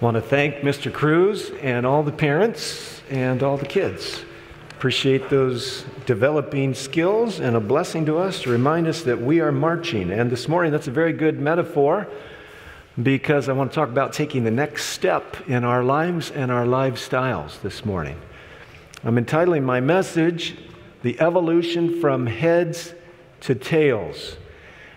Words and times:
want 0.00 0.14
to 0.14 0.22
thank 0.22 0.56
Mr. 0.56 0.90
Cruz 0.90 1.50
and 1.60 1.84
all 1.84 2.02
the 2.02 2.12
parents 2.12 3.02
and 3.10 3.42
all 3.42 3.58
the 3.58 3.66
kids. 3.66 4.24
Appreciate 4.70 5.28
those 5.28 5.84
developing 6.06 6.72
skills 6.72 7.38
and 7.38 7.54
a 7.54 7.60
blessing 7.60 8.06
to 8.06 8.16
us 8.16 8.40
to 8.42 8.50
remind 8.50 8.86
us 8.86 9.02
that 9.02 9.20
we 9.20 9.40
are 9.40 9.52
marching. 9.52 10.10
And 10.10 10.30
this 10.30 10.48
morning, 10.48 10.72
that's 10.72 10.88
a 10.88 10.90
very 10.90 11.12
good 11.12 11.38
metaphor 11.38 12.08
because 13.02 13.50
I 13.50 13.52
want 13.52 13.72
to 13.72 13.74
talk 13.74 13.90
about 13.90 14.14
taking 14.14 14.42
the 14.42 14.50
next 14.50 14.86
step 14.86 15.36
in 15.46 15.64
our 15.64 15.84
lives 15.84 16.30
and 16.30 16.50
our 16.50 16.64
lifestyles 16.64 17.60
this 17.60 17.84
morning. 17.84 18.18
I'm 19.04 19.18
entitling 19.18 19.64
my 19.64 19.80
message, 19.80 20.56
The 21.02 21.20
Evolution 21.20 22.00
from 22.00 22.26
Heads 22.26 22.94
to 23.42 23.54
Tails. 23.54 24.36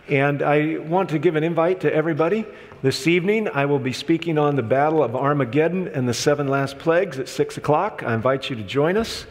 And 0.08 0.42
I 0.42 0.78
want 0.78 1.10
to 1.10 1.20
give 1.20 1.36
an 1.36 1.44
invite 1.44 1.82
to 1.82 1.94
everybody. 1.94 2.46
This 2.84 3.08
evening, 3.08 3.48
I 3.48 3.64
will 3.64 3.80
be 3.80 3.94
speaking 3.94 4.38
on 4.38 4.58
the 4.58 4.62
Battle 4.62 5.02
of 5.02 5.16
Armageddon 5.16 5.88
and 5.88 6.06
the 6.06 6.14
seven 6.14 6.50
last 6.50 6.80
plagues 6.80 7.18
at 7.18 7.30
6 7.30 7.56
o'clock. 7.56 8.04
I 8.06 8.14
invite 8.14 8.50
you 8.50 8.58
to 8.58 8.62
join 8.62 8.98
us 8.98 9.26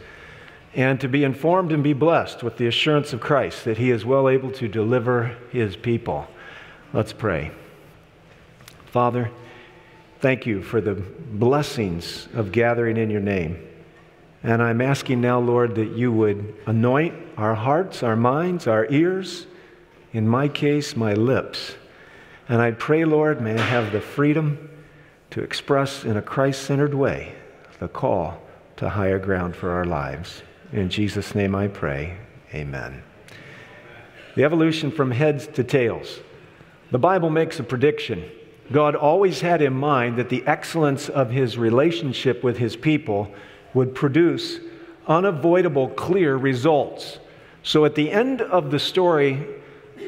and 0.73 0.99
to 1.01 1.07
be 1.07 1.23
informed 1.23 1.71
and 1.71 1.83
be 1.83 1.93
blessed 1.93 2.41
with 2.41 2.57
the 2.57 2.65
assurance 2.65 3.13
of 3.13 3.21
Christ 3.21 3.65
that 3.65 3.77
He 3.77 3.91
is 3.91 4.03
well 4.03 4.27
able 4.27 4.49
to 4.53 4.67
deliver 4.67 5.37
His 5.51 5.75
people. 5.75 6.27
Let's 6.93 7.13
pray. 7.13 7.51
Father, 8.87 9.29
thank 10.19 10.47
you 10.47 10.63
for 10.63 10.81
the 10.81 10.95
blessings 10.95 12.27
of 12.33 12.51
gathering 12.51 12.97
in 12.97 13.11
your 13.11 13.21
name. 13.21 13.63
And 14.41 14.63
I'm 14.63 14.81
asking 14.81 15.21
now, 15.21 15.39
Lord, 15.39 15.75
that 15.75 15.91
you 15.91 16.11
would 16.11 16.55
anoint 16.65 17.13
our 17.37 17.53
hearts, 17.53 18.01
our 18.01 18.15
minds, 18.15 18.65
our 18.65 18.87
ears, 18.89 19.45
in 20.11 20.27
my 20.27 20.47
case, 20.47 20.95
my 20.95 21.13
lips 21.13 21.75
and 22.49 22.61
I 22.61 22.71
pray, 22.71 23.05
Lord, 23.05 23.41
may 23.41 23.53
I 23.53 23.61
have 23.61 23.91
the 23.91 24.01
freedom 24.01 24.69
to 25.31 25.41
express 25.41 26.03
in 26.03 26.17
a 26.17 26.21
Christ 26.21 26.63
centered 26.63 26.93
way 26.93 27.33
the 27.79 27.87
call 27.87 28.41
to 28.77 28.89
higher 28.89 29.19
ground 29.19 29.55
for 29.55 29.71
our 29.71 29.85
lives. 29.85 30.43
In 30.71 30.89
Jesus' 30.89 31.35
name 31.35 31.55
I 31.55 31.67
pray. 31.67 32.17
Amen. 32.53 33.03
The 34.35 34.43
evolution 34.43 34.91
from 34.91 35.11
heads 35.11 35.47
to 35.47 35.63
tails. 35.63 36.19
The 36.91 36.99
Bible 36.99 37.29
makes 37.29 37.59
a 37.59 37.63
prediction. 37.63 38.29
God 38.71 38.95
always 38.95 39.41
had 39.41 39.61
in 39.61 39.73
mind 39.73 40.17
that 40.17 40.29
the 40.29 40.45
excellence 40.45 41.09
of 41.09 41.29
his 41.29 41.57
relationship 41.57 42.43
with 42.43 42.57
his 42.57 42.75
people 42.75 43.31
would 43.73 43.95
produce 43.95 44.59
unavoidable, 45.07 45.89
clear 45.89 46.35
results. 46.37 47.19
So 47.63 47.85
at 47.85 47.95
the 47.95 48.11
end 48.11 48.41
of 48.41 48.71
the 48.71 48.79
story 48.79 49.45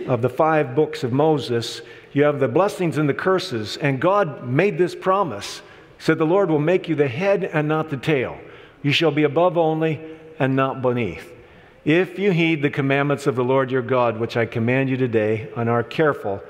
of 0.07 0.21
the 0.21 0.29
five 0.29 0.75
books 0.75 1.03
of 1.03 1.11
Moses, 1.11 1.81
you 2.15 2.23
have 2.23 2.39
the 2.39 2.47
blessings 2.47 2.97
and 2.97 3.09
the 3.09 3.13
curses, 3.13 3.75
and 3.75 3.99
God 3.99 4.47
made 4.47 4.77
this 4.77 4.95
promise. 4.95 5.57
He 5.97 6.03
said, 6.03 6.17
The 6.17 6.25
Lord 6.25 6.49
will 6.49 6.59
make 6.59 6.87
you 6.87 6.95
the 6.95 7.09
head 7.09 7.43
and 7.43 7.67
not 7.67 7.89
the 7.89 7.97
tail. 7.97 8.39
You 8.81 8.93
shall 8.93 9.11
be 9.11 9.23
above 9.23 9.57
only 9.57 9.99
and 10.39 10.55
not 10.55 10.81
beneath. 10.81 11.29
If 11.83 12.17
you 12.17 12.31
heed 12.31 12.61
the 12.61 12.69
commandments 12.69 13.27
of 13.27 13.35
the 13.35 13.43
Lord 13.43 13.69
your 13.69 13.81
God, 13.81 14.17
which 14.17 14.37
I 14.37 14.45
command 14.45 14.89
you 14.89 14.95
today, 14.95 15.49
and 15.57 15.69
are 15.69 15.83
careful 15.83 16.41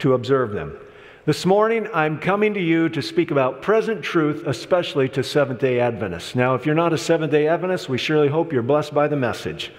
to 0.00 0.14
observe 0.14 0.50
them. 0.50 0.76
This 1.24 1.46
morning, 1.46 1.86
I'm 1.94 2.18
coming 2.18 2.54
to 2.54 2.60
you 2.60 2.88
to 2.88 3.00
speak 3.00 3.30
about 3.30 3.62
present 3.62 4.02
truth, 4.02 4.44
especially 4.48 5.08
to 5.10 5.22
Seventh 5.22 5.60
day 5.60 5.78
Adventists. 5.78 6.34
Now, 6.34 6.56
if 6.56 6.66
you're 6.66 6.74
not 6.74 6.92
a 6.92 6.98
Seventh 6.98 7.30
day 7.30 7.46
Adventist, 7.46 7.88
we 7.88 7.96
surely 7.96 8.26
hope 8.26 8.52
you're 8.52 8.62
blessed 8.62 8.92
by 8.92 9.06
the 9.06 9.14
message. 9.14 9.70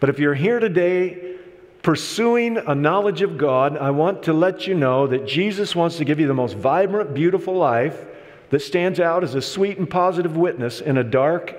But 0.00 0.08
if 0.08 0.18
you're 0.18 0.32
here 0.32 0.58
today 0.58 1.36
pursuing 1.82 2.58
a 2.58 2.74
knowledge 2.74 3.22
of 3.22 3.38
God, 3.38 3.76
I 3.76 3.90
want 3.90 4.24
to 4.24 4.32
let 4.32 4.66
you 4.66 4.74
know 4.74 5.06
that 5.06 5.26
Jesus 5.26 5.74
wants 5.74 5.96
to 5.96 6.04
give 6.04 6.20
you 6.20 6.26
the 6.26 6.34
most 6.34 6.56
vibrant, 6.56 7.14
beautiful 7.14 7.54
life 7.54 8.06
that 8.50 8.60
stands 8.60 9.00
out 9.00 9.24
as 9.24 9.34
a 9.34 9.42
sweet 9.42 9.78
and 9.78 9.88
positive 9.88 10.36
witness 10.36 10.80
in 10.80 10.98
a 10.98 11.04
dark 11.04 11.54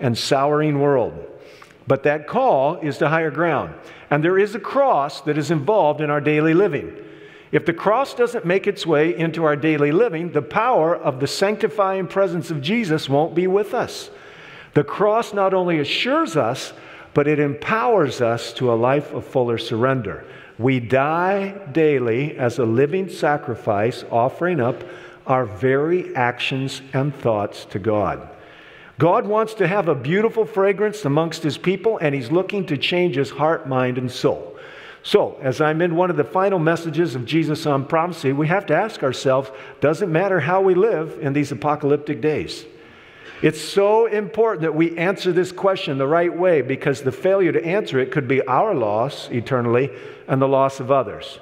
and 0.00 0.16
souring 0.16 0.80
world. 0.80 1.26
But 1.86 2.04
that 2.04 2.26
call 2.26 2.76
is 2.76 2.98
to 2.98 3.08
higher 3.08 3.30
ground. 3.30 3.74
And 4.10 4.22
there 4.22 4.38
is 4.38 4.54
a 4.54 4.60
cross 4.60 5.20
that 5.22 5.38
is 5.38 5.50
involved 5.50 6.00
in 6.00 6.10
our 6.10 6.20
daily 6.20 6.54
living. 6.54 6.96
If 7.52 7.64
the 7.64 7.72
cross 7.72 8.14
doesn't 8.14 8.44
make 8.44 8.66
its 8.66 8.86
way 8.86 9.16
into 9.16 9.44
our 9.44 9.56
daily 9.56 9.92
living, 9.92 10.32
the 10.32 10.42
power 10.42 10.96
of 10.96 11.20
the 11.20 11.26
sanctifying 11.26 12.06
presence 12.06 12.50
of 12.50 12.60
Jesus 12.60 13.08
won't 13.08 13.34
be 13.34 13.46
with 13.46 13.72
us. 13.72 14.10
The 14.74 14.84
cross 14.84 15.32
not 15.32 15.54
only 15.54 15.78
assures 15.78 16.36
us 16.36 16.72
but 17.16 17.26
it 17.26 17.40
empowers 17.40 18.20
us 18.20 18.52
to 18.52 18.70
a 18.70 18.76
life 18.76 19.14
of 19.14 19.26
fuller 19.26 19.56
surrender. 19.56 20.22
We 20.58 20.80
die 20.80 21.48
daily 21.72 22.36
as 22.36 22.58
a 22.58 22.66
living 22.66 23.08
sacrifice, 23.08 24.04
offering 24.10 24.60
up 24.60 24.84
our 25.26 25.46
very 25.46 26.14
actions 26.14 26.82
and 26.92 27.14
thoughts 27.14 27.64
to 27.70 27.78
God. 27.78 28.28
God 28.98 29.26
wants 29.26 29.54
to 29.54 29.66
have 29.66 29.88
a 29.88 29.94
beautiful 29.94 30.44
fragrance 30.44 31.06
amongst 31.06 31.42
his 31.42 31.56
people, 31.56 31.96
and 32.02 32.14
he's 32.14 32.30
looking 32.30 32.66
to 32.66 32.76
change 32.76 33.16
his 33.16 33.30
heart, 33.30 33.66
mind, 33.66 33.96
and 33.96 34.12
soul. 34.12 34.54
So, 35.02 35.38
as 35.40 35.62
I'm 35.62 35.80
in 35.80 35.96
one 35.96 36.10
of 36.10 36.18
the 36.18 36.24
final 36.24 36.58
messages 36.58 37.14
of 37.14 37.24
Jesus 37.24 37.64
on 37.64 37.86
prophecy, 37.86 38.34
we 38.34 38.48
have 38.48 38.66
to 38.66 38.76
ask 38.76 39.02
ourselves 39.02 39.50
does 39.80 40.02
it 40.02 40.10
matter 40.10 40.40
how 40.40 40.60
we 40.60 40.74
live 40.74 41.16
in 41.22 41.32
these 41.32 41.50
apocalyptic 41.50 42.20
days? 42.20 42.66
It's 43.42 43.60
so 43.60 44.06
important 44.06 44.62
that 44.62 44.74
we 44.74 44.96
answer 44.96 45.32
this 45.32 45.52
question 45.52 45.98
the 45.98 46.06
right 46.06 46.34
way 46.34 46.62
because 46.62 47.02
the 47.02 47.12
failure 47.12 47.52
to 47.52 47.64
answer 47.64 47.98
it 47.98 48.10
could 48.10 48.26
be 48.26 48.40
our 48.42 48.74
loss 48.74 49.28
eternally 49.30 49.90
and 50.26 50.40
the 50.40 50.48
loss 50.48 50.80
of 50.80 50.90
others. 50.90 51.38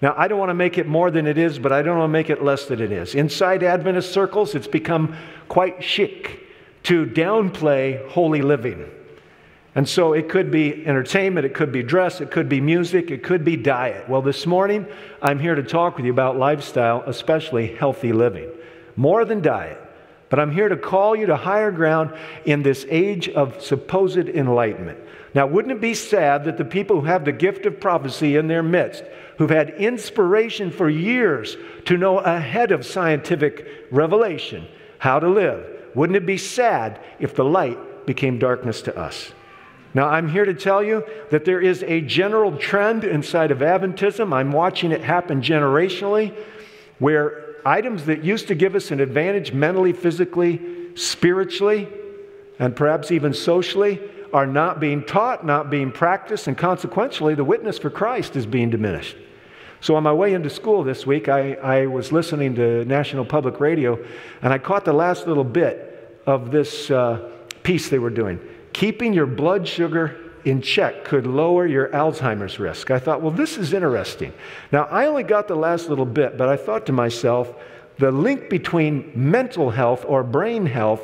Now, 0.00 0.14
I 0.16 0.28
don't 0.28 0.38
want 0.38 0.50
to 0.50 0.54
make 0.54 0.78
it 0.78 0.86
more 0.86 1.10
than 1.10 1.26
it 1.26 1.38
is, 1.38 1.58
but 1.58 1.72
I 1.72 1.82
don't 1.82 1.98
want 1.98 2.08
to 2.08 2.12
make 2.12 2.30
it 2.30 2.42
less 2.42 2.66
than 2.66 2.80
it 2.80 2.90
is. 2.90 3.14
Inside 3.14 3.62
Adventist 3.62 4.12
circles, 4.12 4.54
it's 4.54 4.66
become 4.66 5.16
quite 5.48 5.82
chic 5.82 6.40
to 6.84 7.06
downplay 7.06 8.08
holy 8.08 8.42
living. 8.42 8.88
And 9.74 9.88
so 9.88 10.12
it 10.12 10.28
could 10.28 10.50
be 10.50 10.86
entertainment, 10.86 11.46
it 11.46 11.54
could 11.54 11.72
be 11.72 11.82
dress, 11.82 12.20
it 12.20 12.30
could 12.30 12.48
be 12.48 12.60
music, 12.60 13.10
it 13.10 13.22
could 13.22 13.44
be 13.44 13.56
diet. 13.56 14.08
Well, 14.08 14.22
this 14.22 14.46
morning, 14.46 14.86
I'm 15.22 15.38
here 15.38 15.54
to 15.54 15.62
talk 15.62 15.96
with 15.96 16.04
you 16.04 16.12
about 16.12 16.36
lifestyle, 16.36 17.02
especially 17.06 17.74
healthy 17.74 18.12
living. 18.12 18.50
More 18.96 19.24
than 19.24 19.40
diet. 19.40 19.81
But 20.32 20.40
I'm 20.40 20.50
here 20.50 20.70
to 20.70 20.78
call 20.78 21.14
you 21.14 21.26
to 21.26 21.36
higher 21.36 21.70
ground 21.70 22.14
in 22.46 22.62
this 22.62 22.86
age 22.88 23.28
of 23.28 23.62
supposed 23.62 24.16
enlightenment. 24.16 24.98
Now, 25.34 25.46
wouldn't 25.46 25.72
it 25.72 25.80
be 25.82 25.92
sad 25.92 26.44
that 26.44 26.56
the 26.56 26.64
people 26.64 27.02
who 27.02 27.06
have 27.06 27.26
the 27.26 27.32
gift 27.32 27.66
of 27.66 27.78
prophecy 27.78 28.36
in 28.36 28.46
their 28.46 28.62
midst, 28.62 29.04
who've 29.36 29.50
had 29.50 29.74
inspiration 29.74 30.70
for 30.70 30.88
years 30.88 31.58
to 31.84 31.98
know 31.98 32.18
ahead 32.20 32.72
of 32.72 32.86
scientific 32.86 33.66
revelation 33.90 34.66
how 34.96 35.18
to 35.18 35.28
live, 35.28 35.66
wouldn't 35.94 36.16
it 36.16 36.24
be 36.24 36.38
sad 36.38 36.98
if 37.18 37.34
the 37.34 37.44
light 37.44 38.06
became 38.06 38.38
darkness 38.38 38.80
to 38.80 38.98
us? 38.98 39.32
Now, 39.92 40.08
I'm 40.08 40.30
here 40.30 40.46
to 40.46 40.54
tell 40.54 40.82
you 40.82 41.04
that 41.30 41.44
there 41.44 41.60
is 41.60 41.82
a 41.82 42.00
general 42.00 42.56
trend 42.56 43.04
inside 43.04 43.50
of 43.50 43.58
Adventism. 43.58 44.32
I'm 44.32 44.50
watching 44.50 44.92
it 44.92 45.02
happen 45.02 45.42
generationally 45.42 46.34
where 46.98 47.41
items 47.64 48.04
that 48.06 48.24
used 48.24 48.48
to 48.48 48.54
give 48.54 48.74
us 48.74 48.90
an 48.90 49.00
advantage 49.00 49.52
mentally, 49.52 49.92
physically, 49.92 50.60
spiritually, 50.94 51.88
and 52.58 52.74
perhaps 52.76 53.10
even 53.10 53.32
socially 53.34 54.00
are 54.32 54.46
not 54.46 54.80
being 54.80 55.04
taught, 55.04 55.44
not 55.44 55.70
being 55.70 55.92
practiced, 55.92 56.46
and 56.48 56.56
consequently, 56.56 57.34
the 57.34 57.44
witness 57.44 57.78
for 57.78 57.90
Christ 57.90 58.36
is 58.36 58.46
being 58.46 58.70
diminished. 58.70 59.16
So, 59.80 59.96
on 59.96 60.04
my 60.04 60.12
way 60.12 60.32
into 60.32 60.48
school 60.48 60.84
this 60.84 61.04
week, 61.06 61.28
I, 61.28 61.54
I 61.54 61.86
was 61.86 62.12
listening 62.12 62.54
to 62.54 62.84
National 62.84 63.24
Public 63.24 63.60
Radio, 63.60 63.98
and 64.40 64.52
I 64.52 64.58
caught 64.58 64.84
the 64.84 64.92
last 64.92 65.26
little 65.26 65.44
bit 65.44 66.20
of 66.26 66.50
this 66.50 66.90
uh, 66.90 67.30
piece 67.62 67.88
they 67.88 67.98
were 67.98 68.10
doing 68.10 68.40
Keeping 68.72 69.12
Your 69.12 69.26
Blood 69.26 69.66
Sugar 69.66 70.21
in 70.44 70.60
check 70.62 71.04
could 71.04 71.26
lower 71.26 71.66
your 71.66 71.88
Alzheimer's 71.88 72.58
risk. 72.58 72.90
I 72.90 72.98
thought, 72.98 73.20
well, 73.20 73.30
this 73.30 73.58
is 73.58 73.72
interesting. 73.72 74.32
Now, 74.70 74.84
I 74.84 75.06
only 75.06 75.22
got 75.22 75.48
the 75.48 75.54
last 75.54 75.88
little 75.88 76.06
bit, 76.06 76.36
but 76.36 76.48
I 76.48 76.56
thought 76.56 76.86
to 76.86 76.92
myself, 76.92 77.52
the 77.98 78.10
link 78.10 78.48
between 78.48 79.12
mental 79.14 79.70
health 79.70 80.04
or 80.06 80.22
brain 80.22 80.66
health 80.66 81.02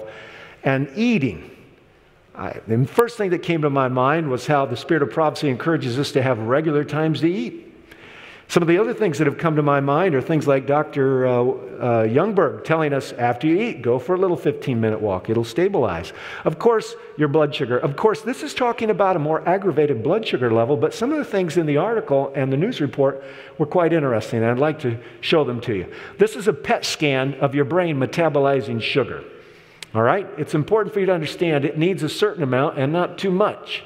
and 0.65 0.91
eating. 0.97 1.51
I, 2.35 2.61
the 2.67 2.85
first 2.87 3.17
thing 3.17 3.31
that 3.31 3.43
came 3.43 3.62
to 3.62 3.71
my 3.71 3.89
mind 3.89 4.31
was 4.31 4.47
how 4.47 4.67
the 4.67 4.77
spirit 4.77 5.03
of 5.03 5.11
prophecy 5.11 5.49
encourages 5.49 5.99
us 5.99 6.12
to 6.12 6.23
have 6.23 6.39
regular 6.39 6.85
times 6.85 7.21
to 7.21 7.29
eat. 7.29 7.68
Some 8.49 8.62
of 8.62 8.67
the 8.67 8.79
other 8.79 8.95
things 8.95 9.19
that 9.19 9.27
have 9.27 9.37
come 9.37 9.56
to 9.56 9.62
my 9.62 9.81
mind 9.81 10.15
are 10.15 10.23
things 10.23 10.47
like 10.47 10.67
Dr. 10.67 11.27
Uh, 11.27 11.33
uh, 11.33 12.05
Youngberg 12.06 12.65
telling 12.65 12.95
us 12.95 13.12
after 13.12 13.47
you 13.47 13.61
eat, 13.61 13.83
go 13.83 13.99
for 13.99 14.15
a 14.15 14.19
little 14.19 14.39
15 14.39 14.81
minute 14.81 15.03
walk. 15.03 15.29
It'll 15.29 15.45
stabilize. 15.45 16.15
Of 16.47 16.59
course, 16.59 16.97
your 17.19 17.29
blood 17.29 17.55
sugar. 17.55 17.77
Of 17.77 17.97
course, 17.97 18.23
this 18.23 18.43
is 18.43 18.55
talking 18.55 18.89
about 18.89 19.17
a 19.17 19.19
more 19.19 19.47
aggravated 19.47 20.03
blood 20.03 20.27
sugar 20.27 20.50
level, 20.50 20.79
but 20.79 20.95
some 20.95 21.12
of 21.12 21.19
the 21.19 21.27
things 21.27 21.59
in 21.59 21.67
the 21.67 21.77
article 21.77 22.33
and 22.35 22.50
the 22.50 22.56
news 22.56 22.81
report 22.81 23.23
were 23.59 23.67
quite 23.67 23.93
interesting, 23.93 24.39
and 24.39 24.50
I'd 24.50 24.59
like 24.59 24.79
to 24.81 24.99
show 25.21 25.45
them 25.45 25.61
to 25.62 25.75
you. 25.75 25.93
This 26.17 26.35
is 26.35 26.49
a 26.49 26.55
PET 26.55 26.87
scan 26.87 27.35
of 27.35 27.55
your 27.55 27.67
brain 27.67 27.99
metabolizing 27.99 28.81
sugar. 28.81 29.25
All 29.95 30.03
right? 30.03 30.27
It's 30.39 30.55
important 30.55 30.95
for 30.95 31.00
you 31.00 31.06
to 31.06 31.15
understand 31.15 31.67
it 31.67 31.77
needs 31.77 32.03
a 32.03 32.09
certain 32.09 32.43
amount 32.43 32.79
and 32.79 32.95
not 32.95 33.19
too 33.19 33.31
much. 33.31 33.85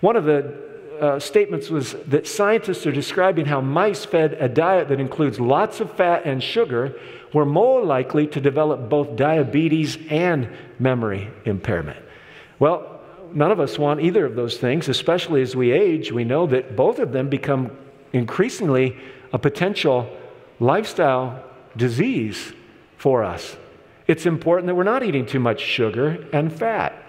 One 0.00 0.14
of 0.14 0.24
the 0.24 0.75
uh, 1.00 1.18
statements 1.18 1.70
was 1.70 1.92
that 2.06 2.26
scientists 2.26 2.86
are 2.86 2.92
describing 2.92 3.46
how 3.46 3.60
mice 3.60 4.04
fed 4.04 4.34
a 4.34 4.48
diet 4.48 4.88
that 4.88 5.00
includes 5.00 5.38
lots 5.38 5.80
of 5.80 5.90
fat 5.94 6.24
and 6.24 6.42
sugar 6.42 6.98
were 7.32 7.44
more 7.44 7.84
likely 7.84 8.26
to 8.26 8.40
develop 8.40 8.88
both 8.88 9.16
diabetes 9.16 9.98
and 10.10 10.48
memory 10.78 11.30
impairment. 11.44 11.98
Well, 12.58 13.00
none 13.32 13.50
of 13.50 13.60
us 13.60 13.78
want 13.78 14.00
either 14.00 14.24
of 14.24 14.34
those 14.34 14.56
things, 14.56 14.88
especially 14.88 15.42
as 15.42 15.54
we 15.54 15.72
age. 15.72 16.12
We 16.12 16.24
know 16.24 16.46
that 16.46 16.76
both 16.76 16.98
of 16.98 17.12
them 17.12 17.28
become 17.28 17.70
increasingly 18.12 18.96
a 19.32 19.38
potential 19.38 20.08
lifestyle 20.60 21.44
disease 21.76 22.52
for 22.96 23.22
us. 23.22 23.56
It's 24.06 24.24
important 24.24 24.68
that 24.68 24.74
we're 24.74 24.84
not 24.84 25.02
eating 25.02 25.26
too 25.26 25.40
much 25.40 25.60
sugar 25.60 26.26
and 26.32 26.52
fat. 26.52 27.05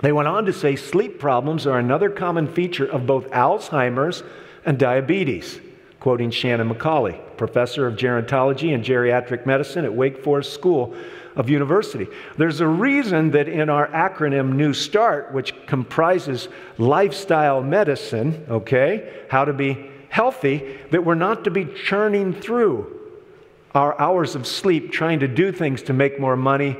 They 0.00 0.12
went 0.12 0.28
on 0.28 0.44
to 0.46 0.52
say 0.52 0.76
sleep 0.76 1.18
problems 1.18 1.66
are 1.66 1.78
another 1.78 2.10
common 2.10 2.46
feature 2.46 2.86
of 2.86 3.06
both 3.06 3.30
Alzheimer's 3.30 4.22
and 4.64 4.78
diabetes, 4.78 5.60
quoting 5.98 6.30
Shannon 6.30 6.68
Macauley, 6.68 7.20
professor 7.36 7.86
of 7.86 7.96
gerontology 7.96 8.74
and 8.74 8.84
geriatric 8.84 9.44
medicine 9.46 9.84
at 9.84 9.92
Wake 9.92 10.22
Forest 10.22 10.52
School 10.52 10.94
of 11.34 11.50
University. 11.50 12.06
There's 12.36 12.60
a 12.60 12.66
reason 12.66 13.30
that 13.32 13.48
in 13.48 13.68
our 13.68 13.88
acronym 13.88 14.52
New 14.52 14.72
Start, 14.72 15.32
which 15.32 15.54
comprises 15.66 16.48
lifestyle 16.78 17.62
medicine, 17.62 18.46
okay, 18.48 19.24
how 19.28 19.44
to 19.44 19.52
be 19.52 19.90
healthy, 20.08 20.78
that 20.90 21.04
we're 21.04 21.14
not 21.14 21.44
to 21.44 21.50
be 21.50 21.64
churning 21.64 22.32
through 22.32 22.94
our 23.74 24.00
hours 24.00 24.34
of 24.34 24.46
sleep 24.46 24.90
trying 24.90 25.20
to 25.20 25.28
do 25.28 25.52
things 25.52 25.82
to 25.82 25.92
make 25.92 26.18
more 26.18 26.36
money 26.36 26.76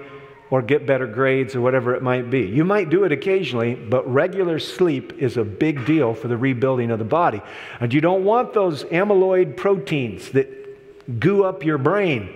or 0.51 0.63
get 0.63 0.87
better 0.87 1.07
grades 1.07 1.55
or 1.55 1.61
whatever 1.61 1.95
it 1.95 2.03
might 2.03 2.31
be. 2.31 2.41
You 2.41 2.65
might 2.65 2.91
do 2.91 3.05
it 3.05 3.13
occasionally, 3.13 3.75
but 3.75 4.11
regular 4.11 4.59
sleep 4.59 5.13
is 5.19 5.37
a 5.37 5.45
big 5.45 5.85
deal 5.85 6.15
for 6.15 6.29
the 6.29 6.37
rebuilding 6.37 6.91
of 6.91 6.99
the 6.99 7.05
body. 7.05 7.43
And 7.81 7.93
you 7.93 8.01
don't 8.01 8.25
want 8.25 8.55
those 8.55 8.85
amyloid 8.85 9.57
proteins 9.57 10.31
that 10.31 11.21
goo 11.21 11.45
up 11.45 11.65
your 11.65 11.79
brain 11.79 12.35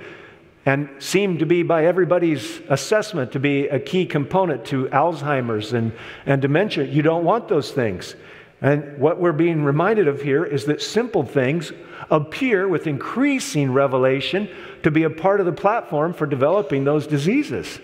and 0.64 0.88
seem 1.00 1.38
to 1.38 1.46
be, 1.46 1.62
by 1.62 1.86
everybody's 1.86 2.60
assessment, 2.68 3.32
to 3.32 3.40
be 3.40 3.66
a 3.66 3.80
key 3.80 4.06
component 4.06 4.64
to 4.66 4.86
Alzheimer's 4.86 5.72
and, 5.72 5.92
and 6.24 6.40
dementia. 6.40 6.84
You 6.84 7.02
don't 7.02 7.24
want 7.24 7.48
those 7.48 7.72
things. 7.72 8.14
And 8.60 8.98
what 8.98 9.18
we're 9.18 9.32
being 9.32 9.64
reminded 9.64 10.06
of 10.06 10.22
here 10.22 10.44
is 10.44 10.66
that 10.66 10.80
simple 10.80 11.24
things 11.24 11.72
appear 12.10 12.68
with 12.68 12.86
increasing 12.86 13.72
revelation 13.72 14.48
to 14.84 14.90
be 14.92 15.02
a 15.02 15.10
part 15.10 15.40
of 15.40 15.46
the 15.46 15.52
platform 15.52 16.12
for 16.12 16.26
developing 16.26 16.84
those 16.84 17.08
diseases. 17.08 17.80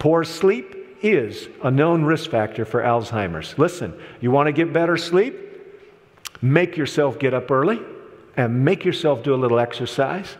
Poor 0.00 0.24
sleep 0.24 0.96
is 1.02 1.48
a 1.62 1.70
known 1.70 2.02
risk 2.02 2.30
factor 2.30 2.64
for 2.64 2.82
Alzheimer's. 2.82 3.56
Listen, 3.58 3.94
you 4.20 4.30
want 4.30 4.46
to 4.46 4.52
get 4.52 4.72
better 4.72 4.96
sleep? 4.96 5.36
Make 6.40 6.76
yourself 6.78 7.18
get 7.18 7.34
up 7.34 7.50
early 7.50 7.80
and 8.34 8.64
make 8.64 8.84
yourself 8.84 9.22
do 9.22 9.34
a 9.34 9.36
little 9.36 9.58
exercise 9.58 10.36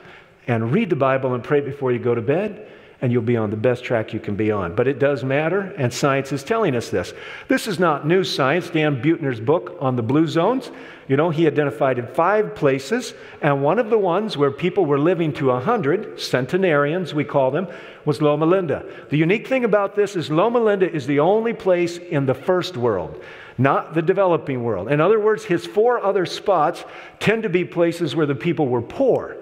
and 0.47 0.73
read 0.73 0.89
the 0.89 0.97
Bible 0.97 1.35
and 1.35 1.45
pray 1.45 1.61
before 1.61 1.93
you 1.93 1.99
go 1.99 2.15
to 2.15 2.23
bed 2.23 2.67
and 3.03 3.11
you'll 3.11 3.23
be 3.23 3.37
on 3.37 3.51
the 3.51 3.57
best 3.57 3.83
track 3.83 4.13
you 4.13 4.21
can 4.21 4.37
be 4.37 4.51
on. 4.51 4.75
But 4.75 4.87
it 4.87 4.99
does 4.99 5.25
matter, 5.25 5.73
and 5.79 5.93
science 5.93 6.33
is 6.33 6.45
telling 6.45 6.77
us 6.77 6.91
this. 6.91 7.15
This 7.49 7.67
is 7.67 7.79
not 7.79 8.07
new 8.07 8.25
science. 8.25 8.69
Dan 8.71 9.01
Buettner's 9.01 9.41
book 9.41 9.77
on 9.81 9.97
the 9.97 10.03
blue 10.03 10.27
zones, 10.27 10.71
you 11.09 11.17
know, 11.17 11.31
he 11.31 11.47
identified 11.47 12.15
five 12.15 12.55
places, 12.55 13.15
and 13.43 13.63
one 13.63 13.79
of 13.79 13.91
the 13.91 13.99
ones 13.99 14.37
where 14.37 14.51
people 14.51 14.87
were 14.87 14.99
living 14.99 15.33
to 15.35 15.47
100, 15.47 16.21
centenarians 16.21 17.15
we 17.15 17.25
call 17.25 17.51
them, 17.51 17.67
was 18.05 18.23
Loma 18.23 18.47
Linda. 18.47 18.85
The 19.09 19.17
unique 19.17 19.49
thing 19.49 19.65
about 19.65 19.97
this 19.97 20.15
is 20.15 20.31
Loma 20.31 20.61
Linda 20.61 20.91
is 20.91 21.07
the 21.07 21.21
only 21.21 21.53
place 21.53 21.99
in 21.99 22.27
the 22.27 22.35
first 22.35 22.77
world 22.77 23.23
not 23.59 23.93
the 23.93 24.01
developing 24.01 24.63
world. 24.65 24.91
In 24.91 25.03
other 25.03 25.21
words, 25.21 25.45
his 25.45 25.67
four 25.67 26.03
other 26.03 26.25
spots 26.25 26.83
tend 27.19 27.43
to 27.43 27.51
be 27.51 27.63
places 27.63 28.17
where 28.17 28.25
the 28.25 28.35
people 28.35 28.67
were 28.67 28.81
poor 28.81 29.37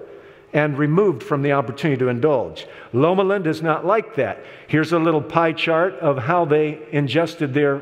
and 0.53 0.77
removed 0.77 1.23
from 1.23 1.41
the 1.41 1.51
opportunity 1.51 1.99
to 1.99 2.07
indulge. 2.07 2.67
Loma 2.93 3.23
Linda 3.23 3.49
is 3.49 3.61
not 3.61 3.85
like 3.85 4.15
that. 4.15 4.43
Here's 4.67 4.91
a 4.91 4.99
little 4.99 5.21
pie 5.21 5.53
chart 5.53 5.93
of 5.95 6.17
how 6.17 6.45
they 6.45 6.79
ingested 6.91 7.53
their 7.53 7.81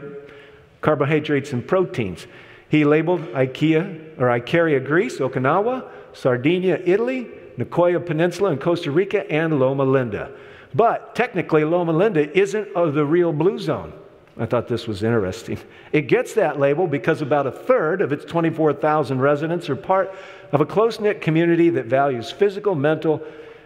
carbohydrates 0.82 1.54
and 1.54 1.66
proteins. 1.66 2.28
He 2.70 2.84
labeled 2.84 3.22
Ikea 3.22 4.20
or 4.20 4.28
Icaria, 4.28 4.86
Greece, 4.86 5.20
Okinawa, 5.20 5.90
Sardinia, 6.14 6.82
Italy, 6.84 7.30
Nicoya 7.58 8.06
Peninsula 8.06 8.52
in 8.52 8.58
Costa 8.58 8.92
Rica, 8.92 9.30
and 9.32 9.60
Loma 9.60 9.86
Linda. 9.86 10.32
But 10.76 11.16
technically, 11.16 11.64
Loma 11.64 11.94
Linda 11.94 12.38
isn't 12.38 12.76
of 12.76 12.94
the 12.94 13.06
real 13.06 13.32
blue 13.32 13.58
zone. 13.58 13.94
I 14.40 14.46
thought 14.46 14.68
this 14.68 14.88
was 14.88 15.02
interesting. 15.02 15.58
It 15.92 16.04
gets 16.04 16.34
that 16.34 16.60
label 16.60 16.86
because 16.86 17.22
about 17.22 17.48
a 17.48 17.52
third 17.52 18.02
of 18.02 18.12
its 18.12 18.24
24,000 18.26 19.20
residents 19.20 19.70
are 19.70 19.76
part 19.76 20.14
of 20.52 20.62
a 20.62 20.66
close 20.66 21.00
knit 21.00 21.22
community 21.22 21.70
that 21.72 21.86
values 21.86 22.32
physical, 22.32 22.76
mental, 22.76 23.22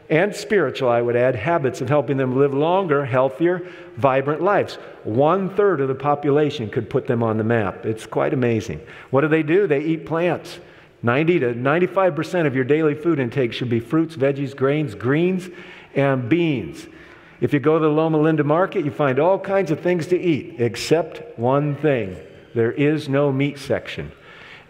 and 0.10 0.36
spiritual, 0.36 0.90
I 0.90 1.02
would 1.02 1.16
add, 1.16 1.36
habits 1.36 1.80
of 1.80 1.88
helping 1.88 2.18
them 2.18 2.38
live 2.38 2.54
longer, 2.54 3.06
healthier, 3.06 3.66
vibrant 3.96 4.42
lives. 4.42 4.76
One 5.06 5.50
third 5.56 5.80
of 5.80 5.88
the 5.88 5.96
population 5.96 6.70
could 6.70 6.90
put 6.90 7.08
them 7.08 7.24
on 7.24 7.38
the 7.38 7.46
map. 7.46 7.86
It's 7.86 8.06
quite 8.06 8.34
amazing. 8.34 8.82
What 9.10 9.22
do 9.22 9.30
they 9.30 9.42
do? 9.42 9.68
They 9.68 9.80
eat 9.80 10.06
plants. 10.06 10.60
90 11.02 11.40
to 11.40 11.54
95% 11.54 12.46
of 12.46 12.56
your 12.56 12.66
daily 12.66 12.94
food 12.94 13.20
intake 13.20 13.54
should 13.54 13.70
be 13.70 13.80
fruits, 13.80 14.16
veggies, 14.18 14.56
grains, 14.56 14.96
greens, 14.96 15.50
and 15.96 16.28
beans. 16.28 16.88
If 17.40 17.54
you 17.54 17.60
go 17.60 17.80
to 17.80 17.86
the 17.86 17.92
Loma 17.92 18.20
Linda 18.20 18.44
market, 18.44 18.86
you 18.86 18.92
find 18.92 19.18
all 19.18 19.40
kinds 19.40 19.72
of 19.72 19.80
things 19.80 20.08
to 20.08 20.20
eat, 20.20 20.60
except 20.60 21.40
one 21.40 21.76
thing 21.76 22.18
there 22.54 22.72
is 22.72 23.08
no 23.08 23.32
meat 23.32 23.58
section. 23.58 24.12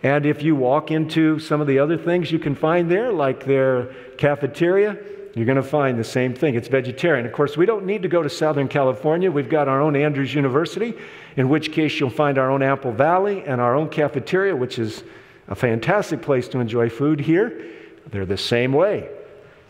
And 0.04 0.26
if 0.26 0.42
you 0.42 0.56
walk 0.56 0.90
into 0.90 1.38
some 1.40 1.62
of 1.62 1.68
the 1.68 1.80
other 1.80 1.98
things 1.98 2.32
you 2.32 2.40
can 2.40 2.56
find 2.56 2.90
there, 2.90 3.12
like 3.12 3.46
their 3.46 3.94
cafeteria, 4.18 4.98
you're 5.36 5.46
going 5.46 5.56
to 5.58 5.64
find 5.64 5.98
the 5.98 6.04
same 6.04 6.34
thing. 6.34 6.56
It's 6.56 6.68
vegetarian. 6.68 7.26
Of 7.26 7.32
course, 7.32 7.56
we 7.56 7.66
don't 7.66 7.86
need 7.86 8.02
to 8.02 8.10
go 8.10 8.22
to 8.22 8.30
Southern 8.30 8.68
California. 8.68 9.32
We've 9.32 9.50
got 9.50 9.68
our 9.68 9.80
own 9.80 9.96
Andrews 9.96 10.34
University, 10.34 10.94
in 11.38 11.48
which 11.48 11.72
case 11.72 12.00
you'll 12.00 12.10
find 12.10 12.38
our 12.38 12.50
own 12.50 12.62
Apple 12.62 12.92
Valley 12.92 13.44
and 13.46 13.62
our 13.62 13.76
own 13.76 13.90
cafeteria, 13.90 14.56
which 14.56 14.78
is 14.78 15.04
a 15.48 15.56
fantastic 15.56 16.22
place 16.22 16.48
to 16.50 16.60
enjoy 16.60 16.90
food 16.90 17.20
here. 17.20 17.66
They're 18.10 18.26
the 18.26 18.38
same 18.38 18.74
way. 18.74 19.10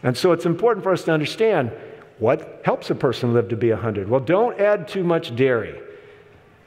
And 0.01 0.18
so 0.18 0.31
it's 0.31 0.45
important 0.45 0.83
for 0.83 0.92
us 0.94 1.04
to 1.04 1.12
understand 1.12 1.72
what 2.18 2.62
helps 2.63 2.89
a 2.89 2.95
person 2.95 3.33
live 3.33 3.50
to 3.50 3.57
be 3.57 3.72
100. 3.72 4.10
Well, 4.10 4.19
don't 4.19 4.60
add 4.60 4.88
too 4.88 5.04
much 5.04 5.36
dairy. 5.36 5.80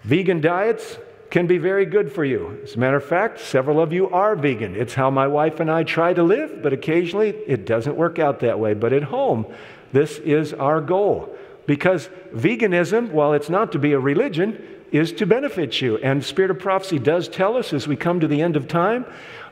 Vegan 0.03 0.41
diets, 0.41 0.99
can 1.35 1.49
be 1.49 1.59
very 1.59 1.85
good 1.85 2.13
for 2.13 2.25
you. 2.25 2.61
As 2.63 2.77
a 2.77 2.79
matter 2.79 2.97
of 2.97 3.05
fact, 3.05 3.41
several 3.41 3.81
of 3.81 3.93
you 3.93 4.09
are 4.11 4.37
vegan. 4.37 4.77
It's 4.77 4.95
how 4.95 5.11
my 5.11 5.27
wife 5.27 5.59
and 5.59 5.69
I 5.69 5.83
try 5.83 6.15
to 6.15 6.23
live, 6.23 6.63
but 6.63 6.73
occasionally 6.73 7.31
it 7.31 7.67
doesn't 7.67 7.97
work 7.97 8.21
out 8.21 8.39
that 8.39 8.61
way. 8.61 8.73
But 8.73 8.93
at 8.93 9.03
home, 9.03 9.45
this 9.91 10.19
is 10.19 10.53
our 10.53 10.81
goal. 10.81 11.37
Because 11.67 12.08
veganism, 12.32 13.11
while 13.11 13.32
it's 13.32 13.51
not 13.51 13.73
to 13.73 13.81
be 13.81 13.94
a 13.94 13.99
religion, 13.99 14.65
is 14.93 15.11
to 15.15 15.27
benefit 15.27 15.81
you. 15.81 15.97
And 15.97 16.25
Spirit 16.25 16.53
of 16.53 16.61
Prophecy 16.61 17.01
does 17.01 17.27
tell 17.27 17.56
us 17.56 17.73
as 17.73 17.89
we 17.89 17.97
come 17.97 18.20
to 18.20 18.29
the 18.29 18.41
end 18.41 18.55
of 18.55 18.69
time 18.69 19.05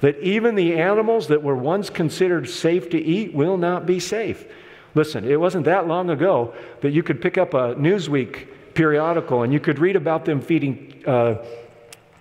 that 0.03 0.17
even 0.21 0.55
the 0.55 0.79
animals 0.79 1.27
that 1.27 1.43
were 1.43 1.57
once 1.57 1.91
considered 1.91 2.49
safe 2.49 2.91
to 2.91 2.99
eat 3.03 3.35
will 3.35 3.57
not 3.57 3.87
be 3.87 3.99
safe. 3.99 4.45
Listen, 4.95 5.29
it 5.29 5.41
wasn't 5.41 5.65
that 5.65 5.89
long 5.89 6.11
ago 6.11 6.55
that 6.83 6.93
you 6.93 7.03
could 7.03 7.21
pick 7.21 7.37
up 7.37 7.55
a 7.55 7.75
Newsweek 7.75 8.47
periodical 8.75 9.43
and 9.43 9.53
you 9.53 9.59
could 9.59 9.81
read 9.81 9.97
about 9.97 10.27
them 10.27 10.41
feeding. 10.41 11.03
Uh, 11.05 11.45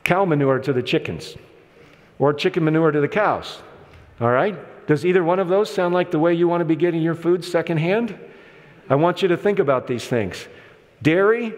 cow 0.03 0.25
manure 0.25 0.59
to 0.59 0.73
the 0.73 0.83
chickens 0.83 1.35
or 2.19 2.33
chicken 2.33 2.63
manure 2.63 2.91
to 2.91 3.01
the 3.01 3.07
cows. 3.07 3.61
All 4.19 4.29
right? 4.29 4.87
Does 4.87 5.05
either 5.05 5.23
one 5.23 5.39
of 5.39 5.47
those 5.47 5.73
sound 5.73 5.93
like 5.93 6.11
the 6.11 6.19
way 6.19 6.33
you 6.33 6.47
want 6.47 6.61
to 6.61 6.65
be 6.65 6.75
getting 6.75 7.01
your 7.01 7.15
food 7.15 7.43
secondhand? 7.43 8.17
I 8.89 8.95
want 8.95 9.21
you 9.21 9.27
to 9.29 9.37
think 9.37 9.59
about 9.59 9.87
these 9.87 10.05
things. 10.05 10.47
Dairy, 11.01 11.53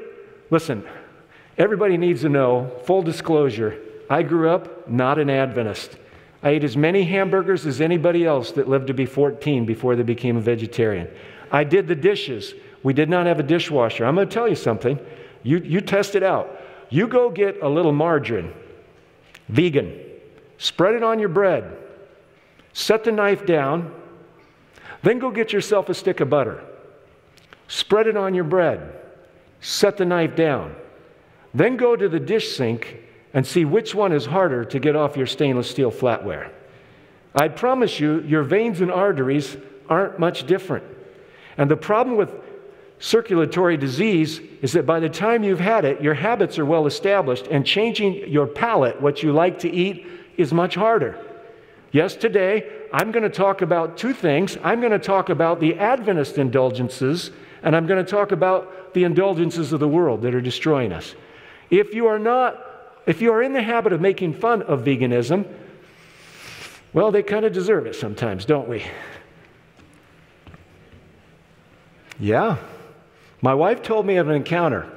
listen, 0.49 0.83
everybody 1.57 1.97
needs 1.97 2.21
to 2.21 2.29
know, 2.29 2.71
full 2.85 3.01
disclosure, 3.01 3.79
I 4.09 4.23
grew 4.23 4.49
up 4.49 4.87
not 4.87 5.19
an 5.19 5.29
Adventist. 5.29 5.97
I 6.43 6.51
ate 6.51 6.63
as 6.63 6.77
many 6.77 7.03
hamburgers 7.03 7.65
as 7.65 7.81
anybody 7.81 8.25
else 8.25 8.51
that 8.51 8.67
lived 8.67 8.87
to 8.87 8.93
be 8.93 9.05
14 9.05 9.65
before 9.65 9.95
they 9.95 10.03
became 10.03 10.37
a 10.37 10.41
vegetarian. 10.41 11.09
I 11.51 11.63
did 11.63 11.87
the 11.87 11.95
dishes. 11.95 12.53
We 12.83 12.93
did 12.93 13.09
not 13.09 13.25
have 13.25 13.39
a 13.39 13.43
dishwasher. 13.43 14.05
I'm 14.05 14.15
going 14.15 14.27
to 14.27 14.33
tell 14.33 14.47
you 14.47 14.55
something. 14.55 14.99
You, 15.41 15.57
you 15.59 15.81
test 15.81 16.15
it 16.15 16.23
out. 16.23 16.59
You 16.93 17.07
go 17.07 17.31
get 17.31 17.63
a 17.63 17.67
little 17.67 17.91
margarine, 17.91 18.53
vegan, 19.49 19.99
spread 20.59 20.93
it 20.93 21.01
on 21.01 21.17
your 21.17 21.27
bread, 21.27 21.75
set 22.73 23.03
the 23.03 23.11
knife 23.11 23.47
down, 23.47 23.91
then 25.01 25.17
go 25.17 25.31
get 25.31 25.51
yourself 25.51 25.89
a 25.89 25.95
stick 25.95 26.19
of 26.19 26.29
butter, 26.29 26.63
spread 27.67 28.05
it 28.05 28.15
on 28.15 28.35
your 28.35 28.43
bread, 28.43 28.93
set 29.59 29.97
the 29.97 30.05
knife 30.05 30.35
down, 30.35 30.75
then 31.55 31.77
go 31.77 31.95
to 31.95 32.07
the 32.07 32.19
dish 32.19 32.55
sink 32.55 32.97
and 33.33 33.43
see 33.43 33.65
which 33.65 33.95
one 33.95 34.11
is 34.11 34.27
harder 34.27 34.63
to 34.63 34.77
get 34.77 34.95
off 34.95 35.17
your 35.17 35.25
stainless 35.25 35.67
steel 35.67 35.91
flatware. 35.91 36.51
I 37.33 37.47
promise 37.47 37.99
you, 37.99 38.21
your 38.21 38.43
veins 38.43 38.81
and 38.81 38.91
arteries 38.91 39.57
aren't 39.89 40.19
much 40.19 40.45
different. 40.45 40.85
And 41.57 41.71
the 41.71 41.75
problem 41.75 42.17
with 42.17 42.29
circulatory 43.03 43.75
disease 43.75 44.39
is 44.61 44.71
that 44.71 44.85
by 44.85 44.97
the 44.97 45.09
time 45.09 45.43
you've 45.43 45.59
had 45.59 45.83
it, 45.83 46.01
your 46.01 46.13
habits 46.13 46.57
are 46.57 46.65
well 46.65 46.87
established, 46.87 47.47
and 47.47 47.65
changing 47.65 48.29
your 48.31 48.47
palate, 48.47 49.01
what 49.01 49.21
you 49.21 49.33
like 49.33 49.59
to 49.59 49.69
eat, 49.69 50.07
is 50.37 50.53
much 50.53 50.75
harder. 50.75 51.19
Yes, 51.91 52.15
today 52.15 52.87
I'm 52.93 53.11
going 53.11 53.23
to 53.23 53.29
talk 53.29 53.61
about 53.61 53.97
two 53.97 54.13
things. 54.13 54.57
I'm 54.63 54.79
going 54.79 54.93
to 54.93 54.99
talk 54.99 55.27
about 55.27 55.59
the 55.59 55.77
Adventist 55.77 56.37
indulgences, 56.37 57.31
and 57.61 57.75
I'm 57.75 57.87
going 57.87 58.03
to 58.03 58.09
talk 58.09 58.31
about 58.31 58.93
the 58.93 59.03
indulgences 59.03 59.73
of 59.73 59.81
the 59.81 59.87
world 59.87 60.21
that 60.21 60.33
are 60.33 60.41
destroying 60.41 60.93
us. 60.93 61.13
If 61.69 61.93
you 61.93 62.07
are 62.07 62.19
not, 62.19 62.57
if 63.05 63.21
you 63.21 63.33
are 63.33 63.43
in 63.43 63.51
the 63.51 63.61
habit 63.61 63.91
of 63.91 63.99
making 63.99 64.35
fun 64.35 64.61
of 64.61 64.85
veganism, 64.85 65.45
well, 66.93 67.11
they 67.11 67.21
kind 67.21 67.43
of 67.43 67.51
deserve 67.51 67.85
it 67.85 67.95
sometimes, 67.95 68.45
don't 68.45 68.69
we? 68.69 68.85
Yeah. 72.17 72.59
My 73.43 73.53
wife 73.53 73.81
told 73.81 74.05
me 74.05 74.15
of 74.15 74.29
an 74.29 74.35
encounter. 74.35 74.89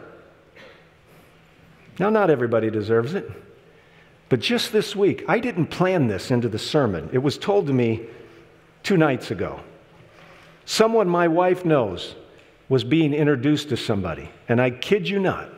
Now, 1.99 2.11
not 2.11 2.31
everybody 2.31 2.71
deserves 2.71 3.15
it, 3.15 3.29
but 4.29 4.39
just 4.39 4.73
this 4.73 4.95
week, 4.95 5.25
I 5.27 5.41
didn't 5.41 5.67
plan 5.67 6.07
this 6.07 6.31
into 6.31 6.49
the 6.49 6.59
sermon. 6.59 7.11
It 7.13 7.19
was 7.19 7.39
told 7.39 7.67
to 7.67 7.73
me 7.73 8.07
two 8.85 8.97
nights 8.97 9.33
ago. 9.33 9.59
Someone 10.65 11.09
my 11.09 11.27
wife 11.27 11.65
knows 11.65 12.15
was 12.69 12.85
being 12.85 13.13
introduced 13.13 13.69
to 13.71 13.77
somebody, 13.77 14.31
and 14.49 14.61
I 14.61 14.71
kid 14.71 15.09
you 15.09 15.19
not. 15.19 15.49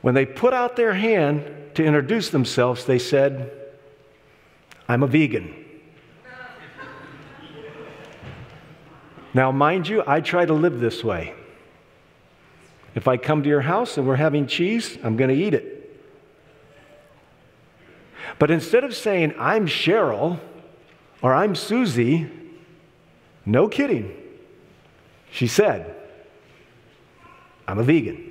When 0.00 0.14
they 0.14 0.26
put 0.26 0.54
out 0.54 0.76
their 0.76 0.94
hand 0.94 1.42
to 1.74 1.84
introduce 1.84 2.30
themselves, 2.30 2.84
they 2.84 3.00
said, 3.00 3.50
I'm 4.88 5.02
a 5.02 5.08
vegan. 5.08 5.64
Now, 9.34 9.52
mind 9.52 9.88
you, 9.88 10.02
I 10.06 10.20
try 10.20 10.46
to 10.46 10.54
live 10.54 10.80
this 10.80 11.04
way. 11.04 11.34
If 12.94 13.06
I 13.06 13.16
come 13.16 13.42
to 13.42 13.48
your 13.48 13.60
house 13.60 13.96
and 13.98 14.06
we're 14.06 14.16
having 14.16 14.46
cheese, 14.46 14.98
I'm 15.04 15.16
going 15.16 15.30
to 15.30 15.36
eat 15.36 15.54
it. 15.54 15.74
But 18.38 18.50
instead 18.50 18.84
of 18.84 18.94
saying, 18.94 19.34
I'm 19.38 19.66
Cheryl 19.66 20.38
or 21.22 21.34
I'm 21.34 21.54
Susie, 21.54 22.30
no 23.44 23.68
kidding, 23.68 24.16
she 25.30 25.46
said, 25.46 25.94
I'm 27.66 27.78
a 27.78 27.82
vegan. 27.82 28.24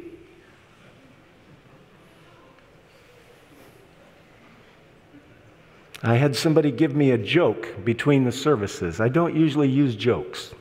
I 6.04 6.16
had 6.16 6.36
somebody 6.36 6.72
give 6.72 6.96
me 6.96 7.12
a 7.12 7.18
joke 7.18 7.84
between 7.84 8.24
the 8.24 8.32
services. 8.32 9.01
I 9.01 9.10
don't 9.10 9.36
usually 9.36 9.68
use 9.68 9.96
jokes. 9.96 10.54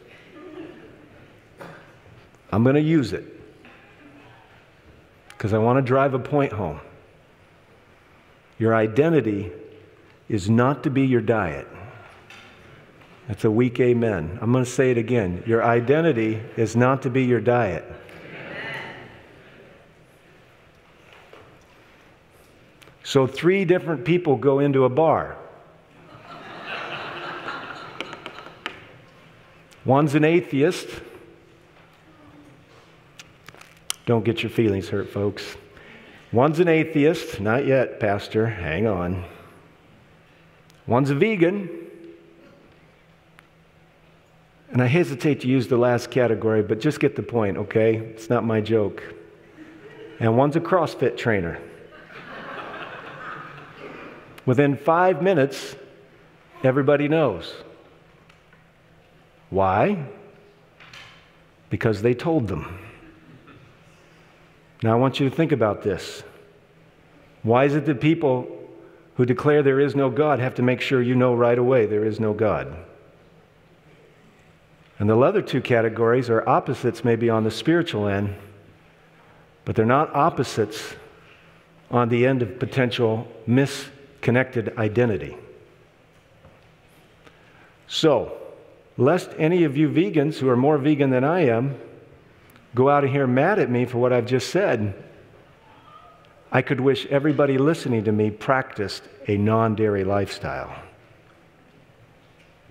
I'm 2.57 2.63
going 2.63 2.77
to 2.77 2.81
use 2.81 3.13
it 3.13 3.23
because 5.29 5.53
I 5.53 5.59
want 5.59 5.77
to 5.77 5.83
drive 5.83 6.15
a 6.15 6.19
point 6.19 6.53
home. 6.53 6.81
Your 8.59 8.75
identity 8.75 9.53
is 10.31 10.49
not 10.49 10.83
to 10.85 10.91
be 10.91 11.03
your 11.03 11.21
diet. 11.21 11.69
That's 13.29 13.45
a 13.45 13.51
weak 13.51 13.79
amen. 13.79 14.39
I'm 14.41 14.53
going 14.53 14.65
to 14.65 14.71
say 14.71 14.91
it 14.91 14.97
again. 14.97 15.45
Your 15.47 15.63
identity 15.63 16.41
is 16.57 16.75
not 16.75 17.03
to 17.03 17.11
be 17.11 17.25
your 17.25 17.43
diet. 17.43 17.85
So, 23.05 23.27
three 23.27 23.67
different 23.67 24.07
people 24.07 24.37
go 24.37 24.61
into 24.61 24.87
a 24.87 24.89
bar. 24.89 25.37
One's 29.85 30.15
an 30.15 30.25
atheist, 30.25 30.89
don't 34.07 34.25
get 34.25 34.43
your 34.43 34.51
feelings 34.51 34.89
hurt, 34.89 35.11
folks. 35.11 35.57
One's 36.33 36.61
an 36.61 36.69
atheist, 36.69 37.41
not 37.41 37.67
yet, 37.67 38.01
Pastor, 38.01 38.47
hang 38.47 38.87
on. 38.87 39.25
One's 40.87 41.11
a 41.11 41.15
vegan. 41.15 41.69
And 44.71 44.83
I 44.83 44.87
hesitate 44.87 45.41
to 45.41 45.49
use 45.49 45.69
the 45.69 45.77
last 45.77 46.11
category, 46.11 46.63
but 46.63 46.81
just 46.81 47.01
get 47.01 47.17
the 47.17 47.23
point, 47.23 47.57
okay? 47.57 47.97
It's 47.97 48.31
not 48.31 48.45
my 48.45 48.61
joke. 48.61 49.03
And 50.21 50.37
one's 50.37 50.57
a 50.57 50.61
CrossFit 50.61 51.17
trainer. 51.17 51.59
Within 54.45 54.77
five 54.77 55.23
minutes, 55.23 55.75
everybody 56.63 57.09
knows. 57.09 57.53
Why? 59.51 60.07
Because 61.71 62.03
they 62.03 62.15
told 62.15 62.47
them. 62.47 62.86
Now, 64.83 64.93
I 64.93 64.97
want 64.97 65.21
you 65.21 65.29
to 65.29 65.35
think 65.35 65.53
about 65.53 65.83
this. 65.83 66.23
Why 67.43 67.65
is 67.65 67.75
it 67.75 67.87
that 67.87 68.01
people 68.01 68.49
who 69.17 69.25
declare 69.25 69.63
there 69.63 69.81
is 69.81 69.97
no 69.97 70.11
God 70.11 70.39
have 70.39 70.55
to 70.57 70.63
make 70.63 70.81
sure 70.81 71.01
you 71.01 71.15
know 71.15 71.35
right 71.35 71.59
away 71.59 71.87
there 71.87 72.05
is 72.05 72.21
no 72.21 72.35
God? 72.35 72.77
And 74.99 75.09
the 75.09 75.19
other 75.19 75.43
two 75.43 75.61
categories 75.61 76.31
are 76.31 76.47
opposites, 76.49 77.05
maybe 77.05 77.31
on 77.31 77.45
the 77.45 77.51
spiritual 77.51 78.09
end, 78.09 78.35
but 79.65 79.77
they're 79.77 79.85
not 79.85 80.15
opposites 80.15 80.95
on 81.91 82.09
the 82.09 82.27
end 82.27 82.43
of 82.43 82.59
potential 82.59 83.29
misconnected 83.47 84.77
identity. 84.79 85.37
So, 87.89 88.37
lest 88.97 89.31
any 89.39 89.65
of 89.65 89.77
you 89.77 89.89
vegans 89.89 90.39
who 90.39 90.49
are 90.49 90.57
more 90.57 90.79
vegan 90.79 91.11
than 91.11 91.25
I 91.25 91.47
am 91.47 91.79
go 92.77 92.91
out 92.91 93.05
of 93.05 93.11
here 93.11 93.27
mad 93.27 93.59
at 93.59 93.71
me 93.71 93.87
for 93.87 93.97
what 93.97 94.13
I've 94.13 94.27
just 94.27 94.51
said, 94.51 94.95
I 96.53 96.63
could 96.63 96.79
wish 96.79 97.07
everybody 97.07 97.59
listening 97.59 98.05
to 98.05 98.13
me 98.13 98.31
practiced 98.31 99.03
a 99.27 99.37
non 99.37 99.75
dairy 99.75 100.05
lifestyle. 100.05 100.75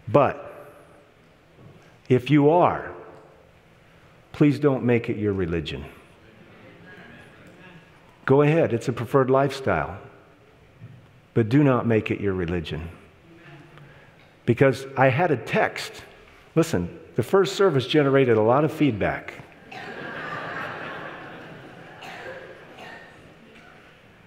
But 0.08 0.54
if 2.08 2.30
you 2.30 2.52
are, 2.52 2.92
please 4.32 4.60
don't 4.60 4.84
make 4.84 5.10
it 5.10 5.18
your 5.18 5.34
religion. 5.34 5.84
Go 8.26 8.44
ahead, 8.44 8.74
it's 8.74 8.88
a 8.88 8.94
preferred 8.94 9.32
lifestyle. 9.32 9.98
But 11.34 11.50
do 11.50 11.64
not 11.64 11.88
make 11.88 12.12
it 12.12 12.22
your 12.22 12.34
religion. 12.34 12.90
Because 14.46 14.86
I 14.96 15.10
had 15.10 15.32
a 15.32 15.38
text. 15.38 15.92
Listen, 16.54 17.00
the 17.16 17.24
first 17.24 17.56
service 17.56 17.88
generated 17.88 18.38
a 18.38 18.42
lot 18.42 18.64
of 18.64 18.72
feedback. 18.72 19.45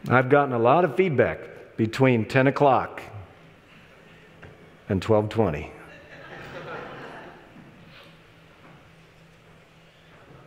I've 0.07 0.29
gotten 0.29 0.55
a 0.55 0.59
lot 0.59 0.85
of 0.85 0.97
feedback 0.97 1.41
between 1.77 2.25
10 2.25 2.47
o'clock 2.47 3.03
and 4.89 5.03
1220 5.03 5.73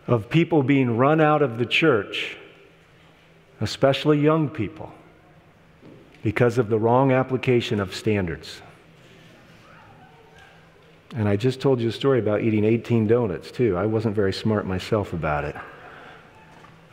of 0.07 0.29
people 0.29 0.63
being 0.63 0.97
run 0.97 1.21
out 1.21 1.41
of 1.41 1.57
the 1.57 1.65
church, 1.65 2.37
especially 3.61 4.19
young 4.19 4.49
people, 4.49 4.91
because 6.23 6.57
of 6.57 6.69
the 6.69 6.77
wrong 6.77 7.11
application 7.11 7.79
of 7.79 7.95
standards. 7.95 8.61
And 11.15 11.27
I 11.27 11.35
just 11.35 11.61
told 11.61 11.79
you 11.79 11.89
a 11.89 11.91
story 11.91 12.19
about 12.19 12.41
eating 12.41 12.63
18 12.63 13.07
donuts, 13.07 13.51
too. 13.51 13.75
I 13.75 13.85
wasn't 13.85 14.15
very 14.15 14.33
smart 14.33 14.65
myself 14.65 15.13
about 15.13 15.43
it. 15.43 15.55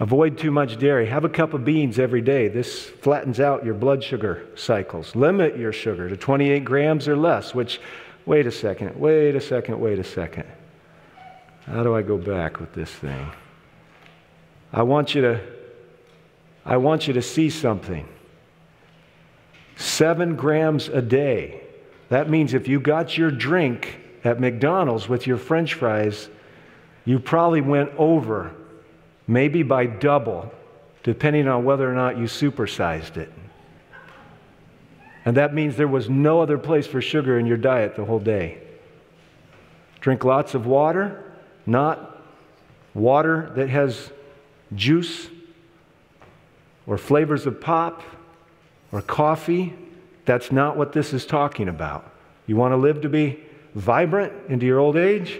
Avoid 0.01 0.39
too 0.39 0.53
much 0.53 0.79
dairy. 0.79 1.07
Have 1.07 1.25
a 1.25 1.29
cup 1.29 1.55
of 1.55 1.65
beans 1.65 1.99
every 1.99 2.21
day. 2.21 2.47
This 2.47 2.85
flattens 2.85 3.41
out 3.41 3.65
your 3.65 3.75
blood 3.75 4.03
sugar 4.03 4.47
cycles. 4.55 5.17
Limit 5.17 5.57
your 5.57 5.73
sugar 5.73 6.09
to 6.09 6.17
28 6.17 6.65
grams 6.65 7.09
or 7.09 7.17
less, 7.17 7.53
which, 7.55 7.81
wait 8.25 8.47
a 8.47 8.53
second, 8.53 8.99
wait 8.99 9.35
a 9.35 9.41
second, 9.41 9.81
wait 9.81 9.99
a 9.99 10.05
second. 10.05 10.45
How 11.67 11.83
do 11.83 11.97
I 11.97 12.03
go 12.03 12.17
back 12.17 12.61
with 12.61 12.73
this 12.73 12.91
thing? 12.91 13.31
I 14.73 14.83
want 14.83 15.15
you 15.15 15.23
to 15.23 15.41
I 16.65 16.77
want 16.77 17.09
you 17.09 17.15
to 17.15 17.23
see 17.23 17.49
something. 17.49 18.07
7 19.77 20.37
grams 20.37 20.89
a 20.89 21.01
day. 21.01 21.63
That 22.11 22.29
means 22.29 22.53
if 22.53 22.69
you 22.69 22.79
got 22.79 23.17
your 23.17 23.31
drink 23.31 23.99
at 24.23 24.39
McDonald's 24.39 25.09
with 25.09 25.27
your 25.27 25.39
french 25.39 25.75
fries, 25.75 26.29
you 27.07 27.21
probably 27.21 27.63
went 27.63 27.91
over 27.97 28.55
maybe 29.29 29.63
by 29.63 29.87
double, 29.87 30.51
depending 31.05 31.47
on 31.47 31.65
whether 31.65 31.89
or 31.89 31.95
not 31.95 32.17
you 32.17 32.25
supersized 32.25 33.17
it. 33.17 33.33
And 35.25 35.37
that 35.37 35.53
means 35.55 35.77
there 35.77 35.87
was 35.87 36.09
no 36.09 36.41
other 36.41 36.57
place 36.57 36.87
for 36.87 37.03
sugar 37.03 37.39
in 37.39 37.47
your 37.47 37.59
diet 37.59 37.95
the 37.95 38.05
whole 38.05 38.19
day. 38.19 38.59
Drink 40.01 40.25
lots 40.25 40.55
of 40.55 40.67
water, 40.67 41.23
not 41.67 42.23
water 42.95 43.53
that 43.55 43.69
has 43.69 44.11
juice 44.75 45.29
or 46.87 46.97
flavors 46.97 47.47
of 47.47 47.61
pop 47.61 48.03
or 48.91 49.03
coffee. 49.03 49.75
That's 50.25 50.51
not 50.51 50.79
what 50.79 50.93
this 50.93 51.13
is 51.13 51.27
talking 51.27 51.69
about. 51.69 52.11
You 52.47 52.57
want 52.57 52.73
to 52.73 52.77
live 52.77 53.03
to 53.03 53.11
be 53.11 53.41
vibrant 53.75 54.33
into 54.49 54.65
your 54.65 54.79
old 54.79 54.97
age? 54.97 55.39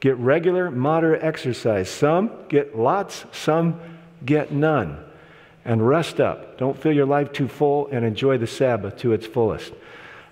Get 0.00 0.16
regular, 0.18 0.70
moderate 0.70 1.22
exercise. 1.22 1.90
Some 1.90 2.30
get 2.48 2.76
lots, 2.76 3.24
some 3.32 3.80
get 4.24 4.52
none. 4.52 5.04
And 5.64 5.86
rest 5.86 6.20
up. 6.20 6.56
Don't 6.56 6.78
fill 6.78 6.92
your 6.92 7.06
life 7.06 7.32
too 7.32 7.48
full 7.48 7.88
and 7.88 8.04
enjoy 8.04 8.38
the 8.38 8.46
Sabbath 8.46 8.96
to 8.98 9.12
its 9.12 9.26
fullest. 9.26 9.72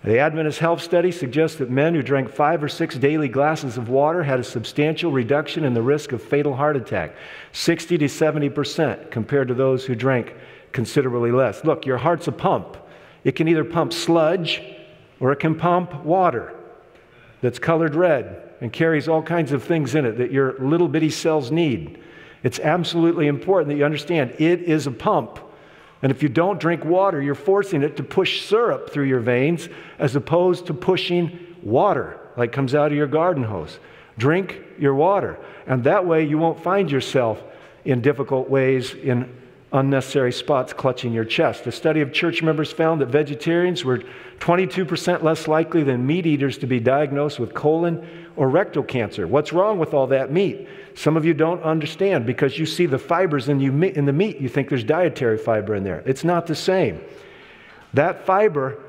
The 0.04 0.18
Adventist 0.18 0.60
Health 0.60 0.82
Study 0.82 1.10
suggests 1.10 1.58
that 1.58 1.68
men 1.68 1.94
who 1.94 2.02
drank 2.02 2.30
five 2.30 2.62
or 2.62 2.68
six 2.68 2.96
daily 2.96 3.28
glasses 3.28 3.76
of 3.76 3.88
water 3.88 4.22
had 4.22 4.38
a 4.38 4.44
substantial 4.44 5.10
reduction 5.10 5.64
in 5.64 5.74
the 5.74 5.82
risk 5.82 6.12
of 6.12 6.22
fatal 6.22 6.54
heart 6.54 6.76
attack 6.76 7.16
60 7.52 7.98
to 7.98 8.08
70 8.08 8.48
percent 8.50 9.10
compared 9.10 9.48
to 9.48 9.54
those 9.54 9.84
who 9.84 9.96
drank 9.96 10.32
considerably 10.70 11.32
less. 11.32 11.64
Look, 11.64 11.86
your 11.86 11.96
heart's 11.96 12.28
a 12.28 12.32
pump. 12.32 12.76
It 13.24 13.32
can 13.32 13.48
either 13.48 13.64
pump 13.64 13.92
sludge 13.92 14.62
or 15.18 15.32
it 15.32 15.40
can 15.40 15.56
pump 15.56 16.04
water 16.04 16.54
that's 17.40 17.58
colored 17.58 17.96
red 17.96 18.45
and 18.60 18.72
carries 18.72 19.08
all 19.08 19.22
kinds 19.22 19.52
of 19.52 19.62
things 19.62 19.94
in 19.94 20.04
it 20.04 20.18
that 20.18 20.32
your 20.32 20.58
little 20.58 20.88
bitty 20.88 21.10
cells 21.10 21.50
need. 21.50 21.98
It's 22.42 22.58
absolutely 22.60 23.26
important 23.26 23.68
that 23.68 23.76
you 23.76 23.84
understand 23.84 24.34
it 24.38 24.62
is 24.62 24.86
a 24.86 24.90
pump. 24.90 25.38
And 26.02 26.12
if 26.12 26.22
you 26.22 26.28
don't 26.28 26.60
drink 26.60 26.84
water, 26.84 27.20
you're 27.20 27.34
forcing 27.34 27.82
it 27.82 27.96
to 27.96 28.02
push 28.02 28.42
syrup 28.42 28.90
through 28.90 29.06
your 29.06 29.20
veins 29.20 29.68
as 29.98 30.14
opposed 30.14 30.66
to 30.66 30.74
pushing 30.74 31.56
water 31.62 32.20
like 32.36 32.52
comes 32.52 32.74
out 32.74 32.92
of 32.92 32.96
your 32.96 33.06
garden 33.06 33.42
hose. 33.42 33.78
Drink 34.18 34.60
your 34.78 34.94
water. 34.94 35.38
And 35.66 35.84
that 35.84 36.06
way 36.06 36.24
you 36.24 36.38
won't 36.38 36.62
find 36.62 36.90
yourself 36.90 37.42
in 37.84 38.00
difficult 38.00 38.48
ways 38.48 38.94
in 38.94 39.34
unnecessary 39.72 40.32
spots 40.32 40.72
clutching 40.72 41.12
your 41.12 41.24
chest. 41.24 41.66
A 41.66 41.72
study 41.72 42.00
of 42.00 42.12
church 42.12 42.42
members 42.42 42.72
found 42.72 43.00
that 43.00 43.06
vegetarians 43.06 43.84
were 43.84 44.02
22% 44.38 45.22
less 45.22 45.48
likely 45.48 45.82
than 45.82 46.06
meat 46.06 46.26
eaters 46.26 46.58
to 46.58 46.66
be 46.66 46.80
diagnosed 46.80 47.38
with 47.38 47.52
colon 47.52 48.25
or 48.36 48.48
rectal 48.48 48.82
cancer. 48.82 49.26
What's 49.26 49.52
wrong 49.52 49.78
with 49.78 49.94
all 49.94 50.06
that 50.08 50.30
meat? 50.30 50.68
Some 50.94 51.16
of 51.16 51.24
you 51.24 51.34
don't 51.34 51.62
understand 51.62 52.26
because 52.26 52.58
you 52.58 52.66
see 52.66 52.86
the 52.86 52.98
fibers 52.98 53.48
in, 53.48 53.60
you, 53.60 53.72
in 53.82 54.04
the 54.04 54.12
meat, 54.12 54.38
you 54.38 54.48
think 54.48 54.68
there's 54.68 54.84
dietary 54.84 55.38
fiber 55.38 55.74
in 55.74 55.84
there. 55.84 56.02
It's 56.06 56.24
not 56.24 56.46
the 56.46 56.54
same. 56.54 57.00
That 57.94 58.26
fiber 58.26 58.82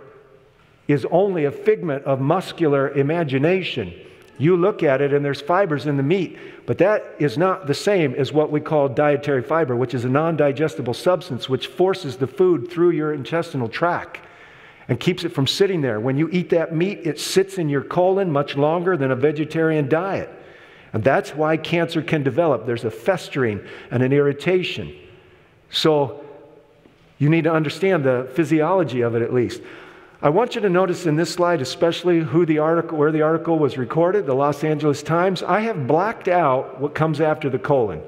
is 0.87 1.05
only 1.11 1.45
a 1.45 1.51
figment 1.51 2.03
of 2.05 2.21
muscular 2.21 2.89
imagination. 2.89 3.93
You 4.37 4.55
look 4.55 4.83
at 4.83 5.01
it 5.01 5.13
and 5.13 5.25
there's 5.25 5.41
fibers 5.41 5.87
in 5.87 5.97
the 5.97 6.03
meat, 6.03 6.37
but 6.65 6.77
that 6.77 7.15
is 7.17 7.37
not 7.37 7.67
the 7.67 7.73
same 7.73 8.13
as 8.13 8.31
what 8.31 8.51
we 8.51 8.61
call 8.61 8.87
dietary 8.87 9.41
fiber, 9.41 9.75
which 9.75 9.93
is 9.93 10.05
a 10.05 10.09
non 10.09 10.37
digestible 10.37 10.93
substance 10.93 11.49
which 11.49 11.67
forces 11.67 12.17
the 12.17 12.27
food 12.27 12.69
through 12.69 12.91
your 12.91 13.13
intestinal 13.13 13.67
tract 13.67 14.19
and 14.87 14.99
keeps 14.99 15.23
it 15.23 15.29
from 15.29 15.47
sitting 15.47 15.81
there. 15.81 15.99
When 15.99 16.17
you 16.17 16.29
eat 16.29 16.49
that 16.51 16.73
meat, 16.73 17.01
it 17.03 17.19
sits 17.19 17.57
in 17.57 17.69
your 17.69 17.83
colon 17.83 18.31
much 18.31 18.55
longer 18.55 18.95
than 18.95 19.11
a 19.11 19.15
vegetarian 19.15 19.89
diet. 19.89 20.29
And 20.93 21.03
that's 21.03 21.31
why 21.31 21.57
cancer 21.57 22.01
can 22.01 22.23
develop. 22.23 22.65
There's 22.65 22.85
a 22.85 22.91
festering 22.91 23.65
and 23.91 24.01
an 24.01 24.13
irritation. 24.13 24.95
So 25.69 26.23
you 27.17 27.29
need 27.29 27.43
to 27.43 27.51
understand 27.51 28.03
the 28.03 28.29
physiology 28.33 29.01
of 29.01 29.15
it 29.15 29.21
at 29.21 29.33
least. 29.33 29.61
I 30.21 30.29
want 30.29 30.55
you 30.55 30.61
to 30.61 30.69
notice 30.69 31.05
in 31.05 31.15
this 31.15 31.31
slide, 31.31 31.61
especially 31.61 32.21
who 32.21 32.45
the 32.45 32.59
article, 32.59 32.97
where 32.97 33.11
the 33.11 33.21
article 33.21 33.59
was 33.59 33.77
recorded, 33.77 34.25
the 34.25 34.33
Los 34.33 34.63
Angeles 34.63 35.03
Times. 35.03 35.43
I 35.43 35.59
have 35.59 35.85
blacked 35.85 36.27
out 36.27 36.79
what 36.79 36.95
comes 36.95 37.21
after 37.21 37.49
the 37.49 37.59
colon, 37.59 38.01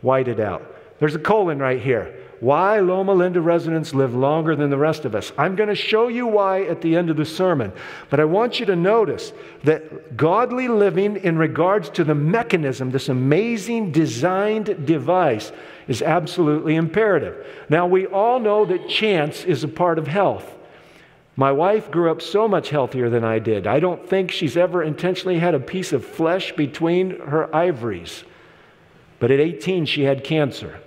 whited 0.00 0.38
out. 0.38 0.62
There's 1.00 1.16
a 1.16 1.20
colon 1.20 1.58
right 1.58 1.80
here. 1.80 2.14
Why 2.40 2.80
Loma 2.80 3.14
Linda 3.14 3.40
residents 3.40 3.94
live 3.94 4.14
longer 4.14 4.54
than 4.54 4.68
the 4.68 4.76
rest 4.76 5.04
of 5.04 5.14
us. 5.14 5.32
I'm 5.38 5.56
going 5.56 5.70
to 5.70 5.74
show 5.74 6.08
you 6.08 6.26
why 6.26 6.64
at 6.64 6.82
the 6.82 6.94
end 6.94 7.08
of 7.08 7.16
the 7.16 7.24
sermon. 7.24 7.72
But 8.10 8.20
I 8.20 8.24
want 8.24 8.60
you 8.60 8.66
to 8.66 8.76
notice 8.76 9.32
that 9.64 10.16
godly 10.16 10.68
living 10.68 11.16
in 11.16 11.38
regards 11.38 11.88
to 11.90 12.04
the 12.04 12.14
mechanism, 12.14 12.90
this 12.90 13.08
amazing 13.08 13.90
designed 13.90 14.86
device, 14.86 15.50
is 15.88 16.02
absolutely 16.02 16.76
imperative. 16.76 17.46
Now, 17.70 17.86
we 17.86 18.06
all 18.06 18.38
know 18.38 18.66
that 18.66 18.88
chance 18.88 19.44
is 19.44 19.64
a 19.64 19.68
part 19.68 19.98
of 19.98 20.06
health. 20.06 20.52
My 21.36 21.52
wife 21.52 21.90
grew 21.90 22.10
up 22.10 22.20
so 22.20 22.48
much 22.48 22.70
healthier 22.70 23.08
than 23.08 23.24
I 23.24 23.38
did. 23.38 23.66
I 23.66 23.80
don't 23.80 24.08
think 24.08 24.30
she's 24.30 24.56
ever 24.56 24.82
intentionally 24.82 25.38
had 25.38 25.54
a 25.54 25.60
piece 25.60 25.92
of 25.92 26.04
flesh 26.04 26.52
between 26.52 27.18
her 27.20 27.54
ivories. 27.54 28.24
But 29.20 29.30
at 29.30 29.40
18, 29.40 29.86
she 29.86 30.02
had 30.02 30.24
cancer. 30.24 30.80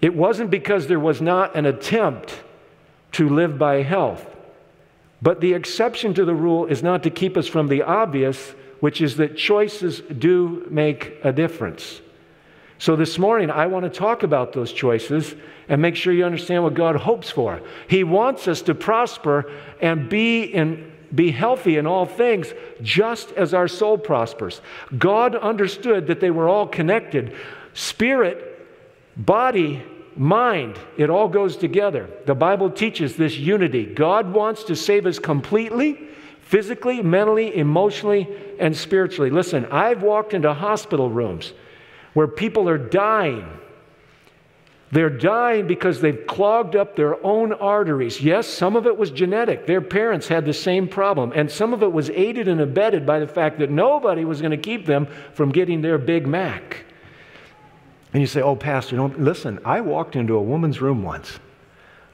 It 0.00 0.14
wasn't 0.14 0.50
because 0.50 0.86
there 0.86 1.00
was 1.00 1.20
not 1.20 1.56
an 1.56 1.66
attempt 1.66 2.42
to 3.12 3.28
live 3.28 3.58
by 3.58 3.82
health. 3.82 4.26
But 5.22 5.40
the 5.40 5.52
exception 5.52 6.14
to 6.14 6.24
the 6.24 6.34
rule 6.34 6.66
is 6.66 6.82
not 6.82 7.02
to 7.02 7.10
keep 7.10 7.36
us 7.36 7.46
from 7.46 7.68
the 7.68 7.82
obvious, 7.82 8.54
which 8.80 9.02
is 9.02 9.16
that 9.18 9.36
choices 9.36 10.00
do 10.00 10.66
make 10.70 11.18
a 11.22 11.32
difference. 11.32 12.00
So 12.78 12.96
this 12.96 13.18
morning, 13.18 13.50
I 13.50 13.66
want 13.66 13.84
to 13.84 13.90
talk 13.90 14.22
about 14.22 14.54
those 14.54 14.72
choices 14.72 15.34
and 15.68 15.82
make 15.82 15.96
sure 15.96 16.14
you 16.14 16.24
understand 16.24 16.62
what 16.62 16.72
God 16.72 16.96
hopes 16.96 17.28
for. 17.30 17.60
He 17.88 18.04
wants 18.04 18.48
us 18.48 18.62
to 18.62 18.74
prosper 18.74 19.52
and 19.82 20.08
be 20.08 20.44
in 20.44 20.90
be 21.14 21.32
healthy 21.32 21.76
in 21.76 21.88
all 21.88 22.06
things, 22.06 22.54
just 22.82 23.32
as 23.32 23.52
our 23.52 23.66
soul 23.66 23.98
prospers. 23.98 24.60
God 24.96 25.34
understood 25.34 26.06
that 26.06 26.20
they 26.20 26.30
were 26.30 26.48
all 26.48 26.68
connected. 26.68 27.34
Spirit, 27.74 28.49
body, 29.24 29.82
mind, 30.16 30.78
it 30.96 31.10
all 31.10 31.28
goes 31.28 31.56
together. 31.56 32.08
The 32.26 32.34
Bible 32.34 32.70
teaches 32.70 33.16
this 33.16 33.36
unity. 33.36 33.84
God 33.86 34.32
wants 34.32 34.64
to 34.64 34.76
save 34.76 35.06
us 35.06 35.18
completely, 35.18 35.98
physically, 36.42 37.02
mentally, 37.02 37.56
emotionally, 37.56 38.28
and 38.58 38.76
spiritually. 38.76 39.30
Listen, 39.30 39.66
I've 39.66 40.02
walked 40.02 40.34
into 40.34 40.52
hospital 40.52 41.10
rooms 41.10 41.52
where 42.14 42.26
people 42.26 42.68
are 42.68 42.78
dying. 42.78 43.46
They're 44.92 45.08
dying 45.08 45.68
because 45.68 46.00
they've 46.00 46.26
clogged 46.26 46.74
up 46.74 46.96
their 46.96 47.24
own 47.24 47.52
arteries. 47.52 48.20
Yes, 48.20 48.48
some 48.48 48.74
of 48.74 48.86
it 48.88 48.96
was 48.96 49.12
genetic. 49.12 49.66
Their 49.66 49.80
parents 49.80 50.26
had 50.26 50.44
the 50.44 50.52
same 50.52 50.88
problem. 50.88 51.32
And 51.32 51.48
some 51.48 51.72
of 51.72 51.84
it 51.84 51.92
was 51.92 52.10
aided 52.10 52.48
and 52.48 52.60
abetted 52.60 53.06
by 53.06 53.20
the 53.20 53.28
fact 53.28 53.60
that 53.60 53.70
nobody 53.70 54.24
was 54.24 54.40
going 54.40 54.50
to 54.50 54.56
keep 54.56 54.86
them 54.86 55.06
from 55.34 55.52
getting 55.52 55.80
their 55.80 55.98
Big 55.98 56.26
Mac. 56.26 56.84
And 58.12 58.20
you 58.20 58.26
say, 58.26 58.42
oh, 58.42 58.56
Pastor, 58.56 58.96
don't, 58.96 59.20
listen, 59.20 59.60
I 59.64 59.80
walked 59.80 60.16
into 60.16 60.34
a 60.34 60.42
woman's 60.42 60.80
room 60.80 61.02
once. 61.02 61.38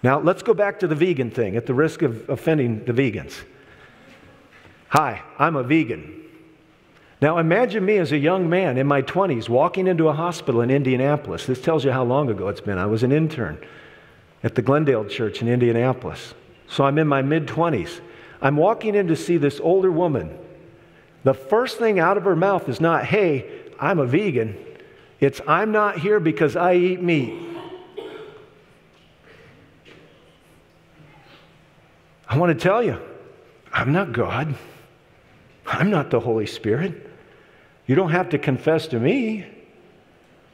Now, 0.03 0.21
let's 0.21 0.43
go 0.43 0.53
back 0.55 0.79
to 0.81 0.87
the 0.87 0.95
vegan 0.95 1.31
thing 1.31 1.57
at 1.57 1.67
the 1.67 1.75
risk 1.75 2.03
of 2.03 2.29
offending 2.29 2.85
the 2.85 2.93
vegans. 2.93 3.35
Hi, 4.89 5.23
I'm 5.39 5.57
a 5.57 5.63
vegan. 5.63 6.23
Now 7.21 7.39
imagine 7.39 7.85
me 7.85 7.97
as 7.97 8.13
a 8.13 8.19
young 8.19 8.49
man 8.49 8.77
in 8.77 8.87
my 8.87 9.01
20s 9.01 9.49
walking 9.49 9.87
into 9.87 10.09
a 10.09 10.13
hospital 10.13 10.61
in 10.61 10.71
Indianapolis. 10.71 11.47
This 11.47 11.61
tells 11.61 11.85
you 11.85 11.91
how 11.91 12.05
long 12.05 12.29
ago 12.29 12.49
it's 12.49 12.61
been. 12.61 12.79
I 12.79 12.87
was 12.87 13.03
an 13.03 13.11
intern 13.11 13.59
at 14.43 14.55
the 14.55 14.63
Glendale 14.63 15.07
Church 15.07 15.41
in 15.41 15.49
Indianapolis. 15.49 16.35
So 16.69 16.85
I'm 16.85 16.99
in 16.99 17.09
my 17.09 17.23
mid 17.23 17.47
20s. 17.47 18.01
I'm 18.43 18.57
walking 18.57 18.95
in 18.95 19.09
to 19.09 19.17
see 19.17 19.39
this 19.39 19.61
older 19.61 19.91
woman. 19.91 20.39
The 21.25 21.33
first 21.33 21.79
thing 21.79 21.99
out 21.99 22.19
of 22.19 22.25
her 22.25 22.37
mouth 22.37 22.69
is 22.69 22.81
not, 22.81 23.07
hey, 23.07 23.65
I'm 23.81 23.99
a 23.99 24.07
vegan. 24.07 24.57
It's, 25.21 25.41
I'm 25.47 25.73
not 25.73 25.99
here 25.99 26.21
because 26.21 26.57
I 26.57 26.75
eat 26.75 27.03
meat. 27.03 27.43
I 32.29 32.39
want 32.39 32.59
to 32.59 32.63
tell 32.63 32.83
you, 32.83 33.01
I'm 33.73 33.93
not 33.93 34.13
God. 34.13 34.55
I'm 35.67 35.91
not 35.91 36.11
the 36.11 36.21
Holy 36.21 36.47
Spirit. 36.47 37.11
You 37.87 37.95
don't 37.95 38.11
have 38.11 38.31
to 38.31 38.39
confess 38.39 38.89
to 38.89 38.99
me. 38.99 39.47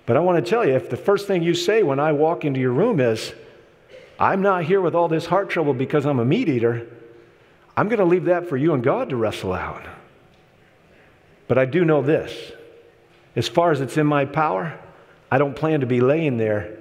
But 0.07 0.17
I 0.17 0.21
want 0.21 0.45
to 0.45 0.49
tell 0.49 0.67
you 0.67 0.75
if 0.75 0.91
the 0.91 0.97
first 0.97 1.27
thing 1.27 1.43
you 1.43 1.55
say 1.55 1.83
when 1.83 2.01
I 2.01 2.13
walk 2.13 2.45
into 2.45 2.61
your 2.61 2.73
room 2.73 3.01
is, 3.01 3.33
I'm 4.19 4.43
not 4.43 4.65
here 4.65 4.81
with 4.81 4.95
all 4.95 5.09
this 5.09 5.27
heart 5.27 5.49
trouble 5.49 5.75
because 5.75 6.07
I'm 6.07 6.19
a 6.19 6.25
meat 6.25 6.49
eater, 6.49 6.87
I'm 7.77 7.89
going 7.89 7.99
to 7.99 8.05
leave 8.05 8.27
that 8.27 8.49
for 8.49 8.57
you 8.57 8.75
and 8.75 8.83
God 8.83 9.09
to 9.11 9.17
wrestle 9.17 9.53
out. 9.53 9.85
But 11.49 11.59
I 11.59 11.65
do 11.65 11.85
know 11.85 12.03
this 12.03 12.53
as 13.35 13.49
far 13.49 13.73
as 13.73 13.81
it's 13.81 13.97
in 13.97 14.07
my 14.07 14.25
power, 14.25 14.79
I 15.31 15.39
don't 15.39 15.57
plan 15.57 15.81
to 15.81 15.87
be 15.87 16.01
laying 16.01 16.37
there 16.37 16.79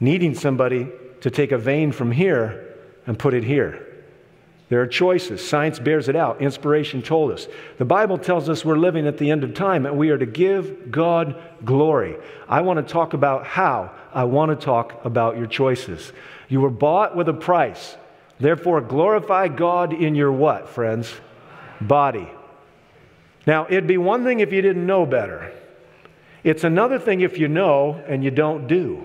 needing 0.00 0.34
somebody 0.34 0.88
to 1.20 1.30
take 1.30 1.52
a 1.52 1.58
vein 1.58 1.92
from 1.92 2.12
here 2.12 2.76
and 3.06 3.18
put 3.18 3.34
it 3.34 3.44
here. 3.44 3.84
There 4.68 4.82
are 4.82 4.86
choices. 4.86 5.46
Science 5.46 5.78
bears 5.78 6.08
it 6.08 6.16
out. 6.16 6.42
Inspiration 6.42 7.00
told 7.00 7.32
us. 7.32 7.48
The 7.78 7.86
Bible 7.86 8.18
tells 8.18 8.50
us 8.50 8.64
we're 8.64 8.76
living 8.76 9.06
at 9.06 9.16
the 9.16 9.30
end 9.30 9.42
of 9.42 9.54
time 9.54 9.86
and 9.86 9.96
we 9.96 10.10
are 10.10 10.18
to 10.18 10.26
give 10.26 10.90
God 10.90 11.40
glory. 11.64 12.16
I 12.46 12.60
want 12.60 12.86
to 12.86 12.92
talk 12.92 13.14
about 13.14 13.46
how. 13.46 13.92
I 14.12 14.24
want 14.24 14.50
to 14.50 14.64
talk 14.64 15.04
about 15.06 15.38
your 15.38 15.46
choices. 15.46 16.12
You 16.48 16.60
were 16.60 16.70
bought 16.70 17.16
with 17.16 17.28
a 17.28 17.34
price. 17.34 17.96
Therefore, 18.38 18.82
glorify 18.82 19.48
God 19.48 19.94
in 19.94 20.14
your 20.14 20.30
what, 20.30 20.68
friends? 20.68 21.12
Body. 21.80 22.28
Now, 23.48 23.64
it'd 23.66 23.86
be 23.86 23.96
one 23.96 24.24
thing 24.24 24.40
if 24.40 24.52
you 24.52 24.60
didn't 24.60 24.84
know 24.84 25.06
better. 25.06 25.50
It's 26.44 26.64
another 26.64 26.98
thing 26.98 27.22
if 27.22 27.38
you 27.38 27.48
know 27.48 27.94
and 28.06 28.22
you 28.22 28.30
don't 28.30 28.66
do. 28.66 29.02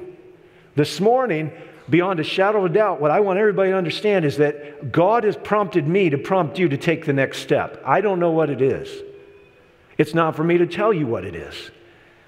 This 0.75 0.99
morning, 0.99 1.49
beyond 1.89 2.19
a 2.19 2.25
shadow 2.25 2.57
of 2.57 2.65
a 2.65 2.73
doubt, 2.73 2.99
what 2.99 3.09
I 3.09 3.21
want 3.21 3.39
everybody 3.39 3.71
to 3.71 3.77
understand 3.77 4.25
is 4.25 4.35
that 4.39 4.91
God 4.91 5.23
has 5.23 5.37
prompted 5.37 5.87
me 5.87 6.09
to 6.09 6.17
prompt 6.17 6.59
you 6.59 6.67
to 6.67 6.75
take 6.75 7.05
the 7.05 7.13
next 7.13 7.37
step. 7.37 7.81
I 7.85 8.01
don't 8.01 8.19
know 8.19 8.31
what 8.31 8.49
it 8.49 8.61
is. 8.61 8.89
It's 9.97 10.13
not 10.13 10.35
for 10.35 10.43
me 10.43 10.57
to 10.57 10.67
tell 10.67 10.91
you 10.91 11.07
what 11.07 11.23
it 11.23 11.35
is. 11.35 11.71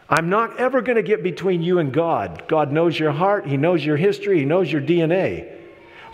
I'm 0.07 0.29
not 0.29 0.57
ever 0.57 0.81
going 0.81 0.95
to 0.95 1.03
get 1.03 1.21
between 1.21 1.61
you 1.61 1.79
and 1.79 1.91
God. 1.91 2.45
God 2.47 2.71
knows 2.71 2.97
your 2.97 3.11
heart, 3.11 3.45
He 3.45 3.57
knows 3.57 3.83
your 3.83 3.97
history, 3.97 4.39
He 4.39 4.45
knows 4.45 4.71
your 4.71 4.81
DNA. 4.81 5.53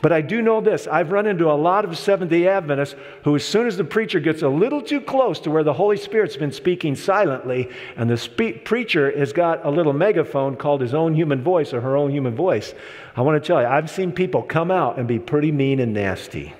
But 0.01 0.11
I 0.11 0.21
do 0.21 0.41
know 0.41 0.61
this 0.61 0.87
I've 0.87 1.11
run 1.11 1.27
into 1.27 1.49
a 1.49 1.53
lot 1.53 1.85
of 1.85 1.97
Seventh 1.97 2.31
day 2.31 2.47
Adventists 2.47 2.95
who, 3.23 3.35
as 3.35 3.45
soon 3.45 3.67
as 3.67 3.77
the 3.77 3.83
preacher 3.83 4.19
gets 4.19 4.41
a 4.41 4.49
little 4.49 4.81
too 4.81 4.99
close 4.99 5.39
to 5.41 5.51
where 5.51 5.63
the 5.63 5.73
Holy 5.73 5.97
Spirit's 5.97 6.37
been 6.37 6.51
speaking 6.51 6.95
silently, 6.95 7.69
and 7.95 8.09
the 8.09 8.61
preacher 8.65 9.15
has 9.17 9.31
got 9.31 9.63
a 9.65 9.69
little 9.69 9.93
megaphone 9.93 10.55
called 10.55 10.81
his 10.81 10.93
own 10.93 11.13
human 11.13 11.43
voice 11.43 11.73
or 11.73 11.81
her 11.81 11.95
own 11.95 12.11
human 12.11 12.35
voice, 12.35 12.73
I 13.15 13.21
want 13.21 13.41
to 13.41 13.45
tell 13.45 13.61
you, 13.61 13.67
I've 13.67 13.89
seen 13.89 14.11
people 14.11 14.41
come 14.41 14.71
out 14.71 14.97
and 14.97 15.07
be 15.07 15.19
pretty 15.19 15.51
mean 15.51 15.79
and 15.79 15.93
nasty. 15.93 16.53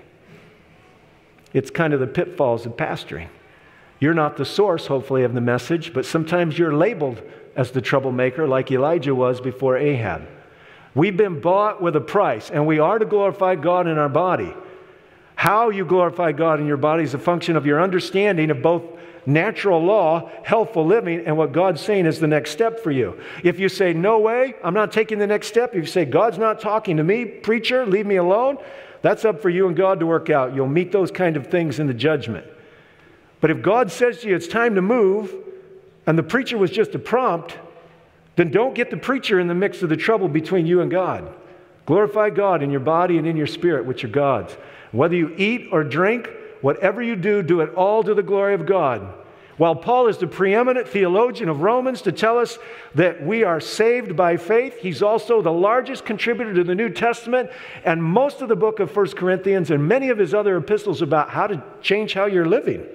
It's 1.54 1.72
kind 1.72 1.94
of 1.94 2.00
the 2.00 2.08
pitfalls 2.08 2.66
of 2.66 2.74
pastoring. 2.74 3.28
You're 4.00 4.14
not 4.14 4.38
the 4.38 4.46
source, 4.46 4.88
hopefully, 4.88 5.24
of 5.24 5.34
the 5.34 5.42
message, 5.42 5.94
but 5.94 6.06
sometimes 6.06 6.58
you're 6.58 6.74
labeled 6.74 7.22
as 7.56 7.72
the 7.72 7.82
troublemaker, 7.82 8.48
like 8.48 8.72
Elijah 8.72 9.14
was 9.14 9.42
before 9.42 9.78
Ahab. 9.78 10.28
We've 10.94 11.16
been 11.16 11.40
bought 11.40 11.82
with 11.82 11.96
a 11.96 12.02
price, 12.02 12.50
and 12.50 12.68
we 12.68 12.80
are 12.80 13.00
to 13.00 13.06
glorify 13.06 13.56
God 13.56 13.88
in 13.88 13.98
our 13.98 14.10
body. 14.10 14.54
How 15.36 15.70
you 15.70 15.86
glorify 15.86 16.34
God 16.34 16.60
in 16.60 16.68
your 16.68 16.78
body 16.78 17.04
is 17.04 17.14
a 17.14 17.20
function 17.20 17.56
of 17.56 17.66
your 17.66 17.82
understanding 17.82 18.52
of 18.52 18.62
both 18.62 18.84
natural 19.26 19.84
law, 19.84 20.30
healthful 20.44 20.86
living, 20.86 21.26
and 21.26 21.38
what 21.38 21.52
God's 21.52 21.82
saying 21.82 22.06
is 22.06 22.20
the 22.20 22.28
next 22.28 22.52
step 22.52 22.80
for 22.80 22.92
you. 22.92 23.20
If 23.44 23.60
you 23.60 23.70
say, 23.70 23.94
No 23.94 24.20
way, 24.20 24.56
I'm 24.64 24.74
not 24.74 24.92
taking 24.92 25.20
the 25.20 25.28
next 25.28 25.48
step, 25.48 25.72
if 25.74 25.78
you 25.78 25.86
say, 25.86 26.06
God's 26.06 26.38
not 26.38 26.60
talking 26.60 26.98
to 26.98 27.04
me, 27.04 27.26
preacher, 27.26 27.86
leave 27.86 28.06
me 28.06 28.18
alone, 28.18 28.58
that's 29.02 29.26
up 29.26 29.42
for 29.42 29.50
you 29.50 29.68
and 29.68 29.76
God 29.76 30.00
to 30.00 30.06
work 30.06 30.30
out. 30.30 30.54
You'll 30.54 30.68
meet 30.68 30.92
those 30.92 31.12
kind 31.12 31.38
of 31.38 31.48
things 31.48 31.80
in 31.80 31.88
the 31.88 31.94
judgment. 31.94 32.46
But 33.40 33.50
if 33.50 33.62
God 33.62 33.92
says 33.92 34.22
to 34.22 34.30
you, 34.30 34.36
It's 34.36 34.48
time 34.48 34.76
to 34.76 34.82
move, 34.82 35.34
and 36.06 36.18
the 36.18 36.24
preacher 36.24 36.58
was 36.58 36.72
just 36.72 36.94
a 36.96 37.00
prompt, 37.00 37.58
then 38.36 38.52
don't 38.52 38.76
get 38.76 38.90
the 38.90 38.98
preacher 38.98 39.40
in 39.40 39.48
the 39.48 39.56
mix 39.56 39.82
of 39.82 39.90
the 39.90 39.98
trouble 39.98 40.28
between 40.28 40.66
you 40.66 40.82
and 40.82 40.90
God. 40.90 41.34
Glorify 41.86 42.30
God 42.30 42.64
in 42.64 42.72
your 42.72 42.80
body 42.80 43.18
and 43.18 43.28
in 43.28 43.36
your 43.36 43.48
spirit, 43.48 43.86
which 43.86 44.04
are 44.04 44.10
God's. 44.10 44.54
Whether 44.92 45.16
you 45.16 45.34
eat 45.38 45.70
or 45.72 45.84
drink, 45.84 46.30
whatever 46.62 47.02
you 47.02 47.16
do, 47.16 47.42
do 47.44 47.62
it 47.62 47.74
all 47.74 48.04
to 48.04 48.14
the 48.14 48.24
glory 48.24 48.54
of 48.54 48.66
God. 48.66 49.16
While 49.58 49.76
Paul 49.76 50.08
is 50.08 50.18
the 50.18 50.28
preeminent 50.28 50.88
theologian 50.88 51.50
of 51.50 51.62
Romans 51.62 52.02
to 52.04 52.12
tell 52.12 52.40
us 52.40 52.58
that 52.96 53.24
we 53.24 53.44
are 53.44 53.60
saved 53.60 54.16
by 54.16 54.38
faith, 54.38 54.78
he's 54.80 55.04
also 55.04 55.42
the 55.42 55.52
largest 55.52 56.06
contributor 56.06 56.54
to 56.56 56.64
the 56.64 56.74
New 56.74 56.90
Testament 56.90 57.50
and 57.86 58.02
most 58.02 58.42
of 58.42 58.50
the 58.50 58.56
book 58.56 58.80
of 58.80 58.96
1 58.96 59.10
Corinthians 59.10 59.70
and 59.70 59.88
many 59.88 60.10
of 60.10 60.18
his 60.18 60.34
other 60.34 60.58
epistles 60.58 61.02
about 61.02 61.30
how 61.30 61.48
to 61.48 61.62
change 61.82 62.14
how 62.14 62.26
you're 62.26 62.48
living. 62.48 62.88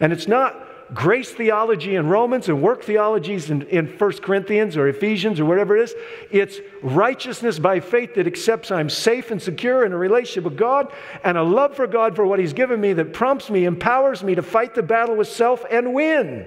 And 0.00 0.12
it's 0.12 0.28
not 0.28 0.66
grace 0.94 1.30
theology 1.30 1.96
in 1.96 2.08
Romans 2.08 2.48
and 2.48 2.60
work 2.60 2.82
theologies 2.82 3.50
in, 3.50 3.62
in 3.62 3.86
1 3.86 4.12
Corinthians 4.18 4.76
or 4.76 4.88
Ephesians 4.88 5.40
or 5.40 5.44
whatever 5.44 5.76
it 5.76 5.84
is. 5.84 5.94
It's 6.30 6.60
righteousness 6.82 7.58
by 7.58 7.80
faith 7.80 8.14
that 8.14 8.26
accepts 8.26 8.70
I'm 8.70 8.90
safe 8.90 9.30
and 9.30 9.40
secure 9.40 9.84
in 9.84 9.92
a 9.92 9.98
relationship 9.98 10.44
with 10.44 10.56
God 10.56 10.92
and 11.24 11.38
a 11.38 11.42
love 11.42 11.74
for 11.74 11.86
God 11.86 12.14
for 12.14 12.26
what 12.26 12.38
He's 12.38 12.52
given 12.52 12.80
me 12.80 12.92
that 12.94 13.12
prompts 13.12 13.50
me, 13.50 13.64
empowers 13.64 14.22
me 14.22 14.34
to 14.34 14.42
fight 14.42 14.74
the 14.74 14.82
battle 14.82 15.16
with 15.16 15.28
self 15.28 15.64
and 15.70 15.94
win. 15.94 16.46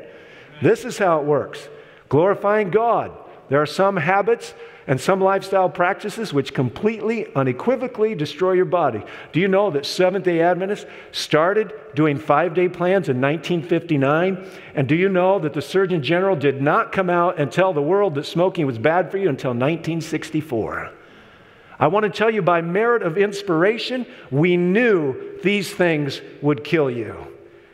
This 0.61 0.85
is 0.85 0.97
how 0.97 1.19
it 1.19 1.25
works 1.25 1.67
glorifying 2.07 2.69
God. 2.69 3.11
There 3.49 3.61
are 3.61 3.65
some 3.65 3.97
habits 3.97 4.53
and 4.87 5.01
some 5.01 5.19
lifestyle 5.19 5.69
practices 5.69 6.31
which 6.31 6.53
completely, 6.53 7.27
unequivocally 7.35 8.13
destroy 8.13 8.51
your 8.51 8.65
body. 8.65 9.01
Do 9.31 9.39
you 9.39 9.47
know 9.47 9.71
that 9.71 9.85
Seventh 9.85 10.25
day 10.25 10.41
Adventists 10.41 10.85
started 11.11 11.73
doing 11.95 12.19
five 12.19 12.53
day 12.53 12.69
plans 12.69 13.09
in 13.09 13.19
1959? 13.19 14.45
And 14.75 14.87
do 14.87 14.95
you 14.95 15.09
know 15.09 15.39
that 15.39 15.53
the 15.53 15.61
Surgeon 15.61 16.03
General 16.03 16.35
did 16.35 16.61
not 16.61 16.91
come 16.91 17.09
out 17.09 17.39
and 17.39 17.51
tell 17.51 17.73
the 17.73 17.81
world 17.81 18.15
that 18.15 18.25
smoking 18.25 18.67
was 18.67 18.77
bad 18.77 19.09
for 19.09 19.17
you 19.17 19.29
until 19.29 19.51
1964? 19.51 20.91
I 21.79 21.87
want 21.87 22.03
to 22.03 22.09
tell 22.09 22.29
you 22.29 22.41
by 22.41 22.61
merit 22.61 23.01
of 23.01 23.17
inspiration, 23.17 24.05
we 24.31 24.55
knew 24.55 25.39
these 25.41 25.73
things 25.73 26.21
would 26.41 26.63
kill 26.63 26.89
you. 26.89 27.27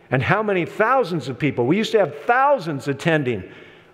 And 0.10 0.24
how 0.24 0.42
many 0.42 0.66
thousands 0.66 1.30
of 1.30 1.38
people, 1.38 1.68
we 1.68 1.78
used 1.78 1.92
to 1.92 2.00
have 2.00 2.20
thousands 2.22 2.88
attending 2.88 3.44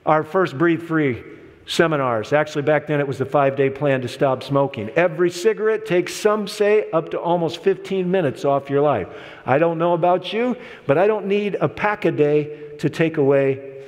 our 0.05 0.23
first 0.23 0.57
Breathe 0.57 0.81
Free 0.81 1.23
seminars. 1.67 2.31
Actually, 2.33 2.61
back 2.63 2.87
then 2.87 2.99
it 2.99 3.07
was 3.07 3.17
the 3.17 3.25
five 3.25 3.55
day 3.55 3.69
plan 3.69 4.01
to 4.01 4.07
stop 4.07 4.41
smoking. 4.41 4.89
Every 4.91 5.29
cigarette 5.29 5.85
takes, 5.85 6.13
some 6.13 6.47
say, 6.47 6.89
up 6.91 7.11
to 7.11 7.19
almost 7.19 7.61
15 7.61 8.09
minutes 8.09 8.45
off 8.45 8.69
your 8.69 8.81
life. 8.81 9.07
I 9.45 9.59
don't 9.59 9.77
know 9.77 9.93
about 9.93 10.33
you, 10.33 10.55
but 10.87 10.97
I 10.97 11.07
don't 11.07 11.27
need 11.27 11.55
a 11.55 11.67
pack 11.67 12.05
a 12.05 12.11
day 12.11 12.75
to 12.79 12.89
take 12.89 13.17
away 13.17 13.83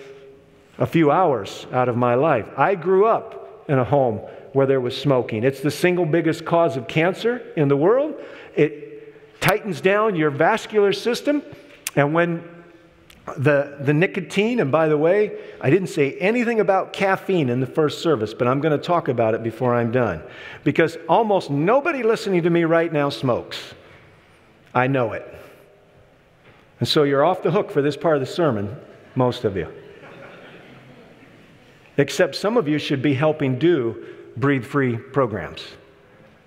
a 0.78 0.86
few 0.86 1.10
hours 1.10 1.65
out 1.72 1.89
of 1.89 1.98
my 1.98 2.15
life. 2.15 2.48
I 2.58 2.76
grew 2.76 3.06
up 3.06 3.65
in 3.68 3.80
a 3.80 3.84
home 3.84 4.18
where 4.54 4.65
there 4.65 4.82
was 4.82 5.00
smoking. 5.00 5.44
It's 5.44 5.62
the 5.62 5.72
single 5.72 6.06
biggest 6.06 6.46
cause 6.46 6.76
of 6.76 6.88
cancer 6.88 7.42
in 7.56 7.68
the 7.68 7.78
world. 7.78 8.15
It 8.56 9.42
tightens 9.42 9.80
down 9.80 10.15
your 10.15 10.32
vascular 10.32 10.92
system. 10.92 11.44
And 11.96 12.13
when 12.13 12.44
the, 13.38 13.78
the 13.80 13.94
nicotine, 13.94 14.60
and 14.60 14.72
by 14.72 14.88
the 14.88 14.98
way, 14.98 15.38
I 15.62 15.70
didn't 15.70 15.88
say 15.88 16.13
anything 16.20 16.60
about 16.60 16.94
caffeine 16.94 17.50
in 17.50 17.60
the 17.60 17.68
first 17.68 18.02
service, 18.02 18.34
but 18.34 18.48
I'm 18.48 18.62
going 18.62 18.78
to 18.78 18.84
talk 18.84 19.08
about 19.08 19.34
it 19.34 19.44
before 19.44 19.76
I'm 19.76 19.92
done. 19.92 20.22
Because 20.63 20.98
almost 21.08 21.50
nobody 21.50 22.04
listening 22.04 22.44
to 22.44 22.50
me 22.50 22.63
right 22.63 22.92
now 22.92 23.10
smokes. 23.10 23.74
I 24.74 24.88
know 24.88 25.13
it. 25.13 25.36
And 26.80 26.88
so 26.88 27.04
you're 27.04 27.24
off 27.24 27.44
the 27.44 27.52
hook 27.52 27.72
for 27.72 27.82
this 27.82 27.98
part 27.98 28.15
of 28.15 28.22
the 28.22 28.28
sermon, 28.28 28.76
most 29.15 29.44
of 29.44 29.58
you. 29.58 29.68
Except 31.98 32.36
some 32.36 32.56
of 32.56 32.68
you 32.68 32.80
should 32.80 33.02
be 33.02 33.13
helping 33.13 33.60
do 33.60 34.06
breathe 34.38 34.65
free 34.65 34.98
programs. 34.98 35.65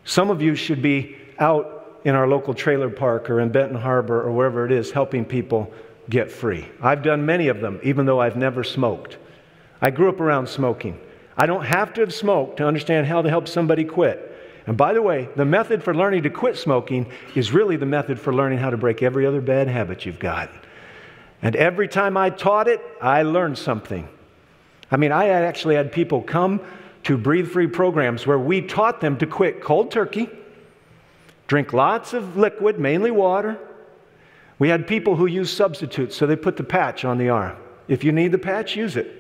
Some 0.04 0.30
of 0.30 0.40
you 0.40 0.54
should 0.54 0.80
be 0.80 1.16
out 1.38 2.00
in 2.04 2.14
our 2.14 2.26
local 2.26 2.54
trailer 2.54 2.88
park 2.88 3.28
or 3.30 3.40
in 3.40 3.50
Benton 3.50 3.76
Harbor 3.76 4.22
or 4.22 4.32
wherever 4.32 4.64
it 4.64 4.72
is 4.72 4.90
helping 4.90 5.24
people 5.24 5.72
get 6.08 6.30
free. 6.30 6.68
I've 6.80 7.02
done 7.02 7.24
many 7.26 7.48
of 7.48 7.60
them, 7.60 7.80
even 7.82 8.06
though 8.06 8.20
I've 8.20 8.36
never 8.36 8.64
smoked. 8.64 9.18
I 9.80 9.90
grew 9.90 10.08
up 10.08 10.20
around 10.20 10.48
smoking. 10.48 11.00
I 11.36 11.46
don't 11.46 11.64
have 11.64 11.94
to 11.94 12.00
have 12.02 12.12
smoked 12.12 12.58
to 12.58 12.66
understand 12.66 13.06
how 13.06 13.22
to 13.22 13.28
help 13.28 13.48
somebody 13.48 13.84
quit. 13.84 14.28
And 14.66 14.76
by 14.76 14.92
the 14.92 15.02
way, 15.02 15.28
the 15.34 15.44
method 15.44 15.82
for 15.82 15.94
learning 15.94 16.22
to 16.22 16.30
quit 16.30 16.56
smoking 16.56 17.10
is 17.34 17.52
really 17.52 17.76
the 17.76 17.86
method 17.86 18.20
for 18.20 18.32
learning 18.32 18.58
how 18.58 18.70
to 18.70 18.76
break 18.76 19.02
every 19.02 19.26
other 19.26 19.40
bad 19.40 19.68
habit 19.68 20.06
you've 20.06 20.20
got. 20.20 20.50
And 21.40 21.56
every 21.56 21.88
time 21.88 22.16
I 22.16 22.30
taught 22.30 22.68
it, 22.68 22.80
I 23.00 23.22
learned 23.22 23.58
something. 23.58 24.08
I 24.90 24.96
mean, 24.96 25.10
I 25.10 25.28
actually 25.28 25.74
had 25.74 25.90
people 25.90 26.22
come 26.22 26.60
to 27.04 27.16
breathe 27.16 27.48
free 27.48 27.66
programs 27.66 28.26
where 28.26 28.38
we 28.38 28.60
taught 28.60 29.00
them 29.00 29.16
to 29.18 29.26
quit 29.26 29.60
cold 29.60 29.90
turkey, 29.90 30.28
drink 31.48 31.72
lots 31.72 32.12
of 32.12 32.36
liquid, 32.36 32.78
mainly 32.78 33.10
water, 33.10 33.58
we 34.62 34.68
had 34.68 34.86
people 34.86 35.16
who 35.16 35.26
used 35.26 35.56
substitutes, 35.56 36.14
so 36.14 36.24
they 36.24 36.36
put 36.36 36.56
the 36.56 36.62
patch 36.62 37.04
on 37.04 37.18
the 37.18 37.28
arm. 37.30 37.56
If 37.88 38.04
you 38.04 38.12
need 38.12 38.30
the 38.30 38.38
patch, 38.38 38.76
use 38.76 38.96
it. 38.96 39.10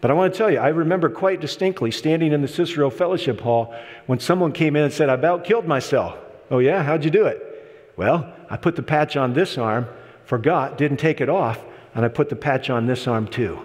But 0.00 0.10
I 0.10 0.14
want 0.14 0.34
to 0.34 0.36
tell 0.36 0.50
you, 0.50 0.58
I 0.58 0.66
remember 0.66 1.08
quite 1.08 1.40
distinctly 1.40 1.92
standing 1.92 2.32
in 2.32 2.42
the 2.42 2.48
Cicero 2.48 2.90
Fellowship 2.90 3.40
Hall 3.40 3.72
when 4.06 4.18
someone 4.18 4.50
came 4.50 4.74
in 4.74 4.82
and 4.82 4.92
said, 4.92 5.08
I 5.08 5.14
about 5.14 5.44
killed 5.44 5.64
myself. 5.64 6.18
Oh, 6.50 6.58
yeah? 6.58 6.82
How'd 6.82 7.04
you 7.04 7.10
do 7.12 7.26
it? 7.26 7.92
Well, 7.96 8.34
I 8.50 8.56
put 8.56 8.74
the 8.74 8.82
patch 8.82 9.16
on 9.16 9.32
this 9.32 9.58
arm, 9.58 9.86
forgot, 10.24 10.76
didn't 10.76 10.96
take 10.96 11.20
it 11.20 11.28
off, 11.28 11.60
and 11.94 12.04
I 12.04 12.08
put 12.08 12.28
the 12.28 12.34
patch 12.34 12.68
on 12.68 12.86
this 12.86 13.06
arm 13.06 13.28
too. 13.28 13.64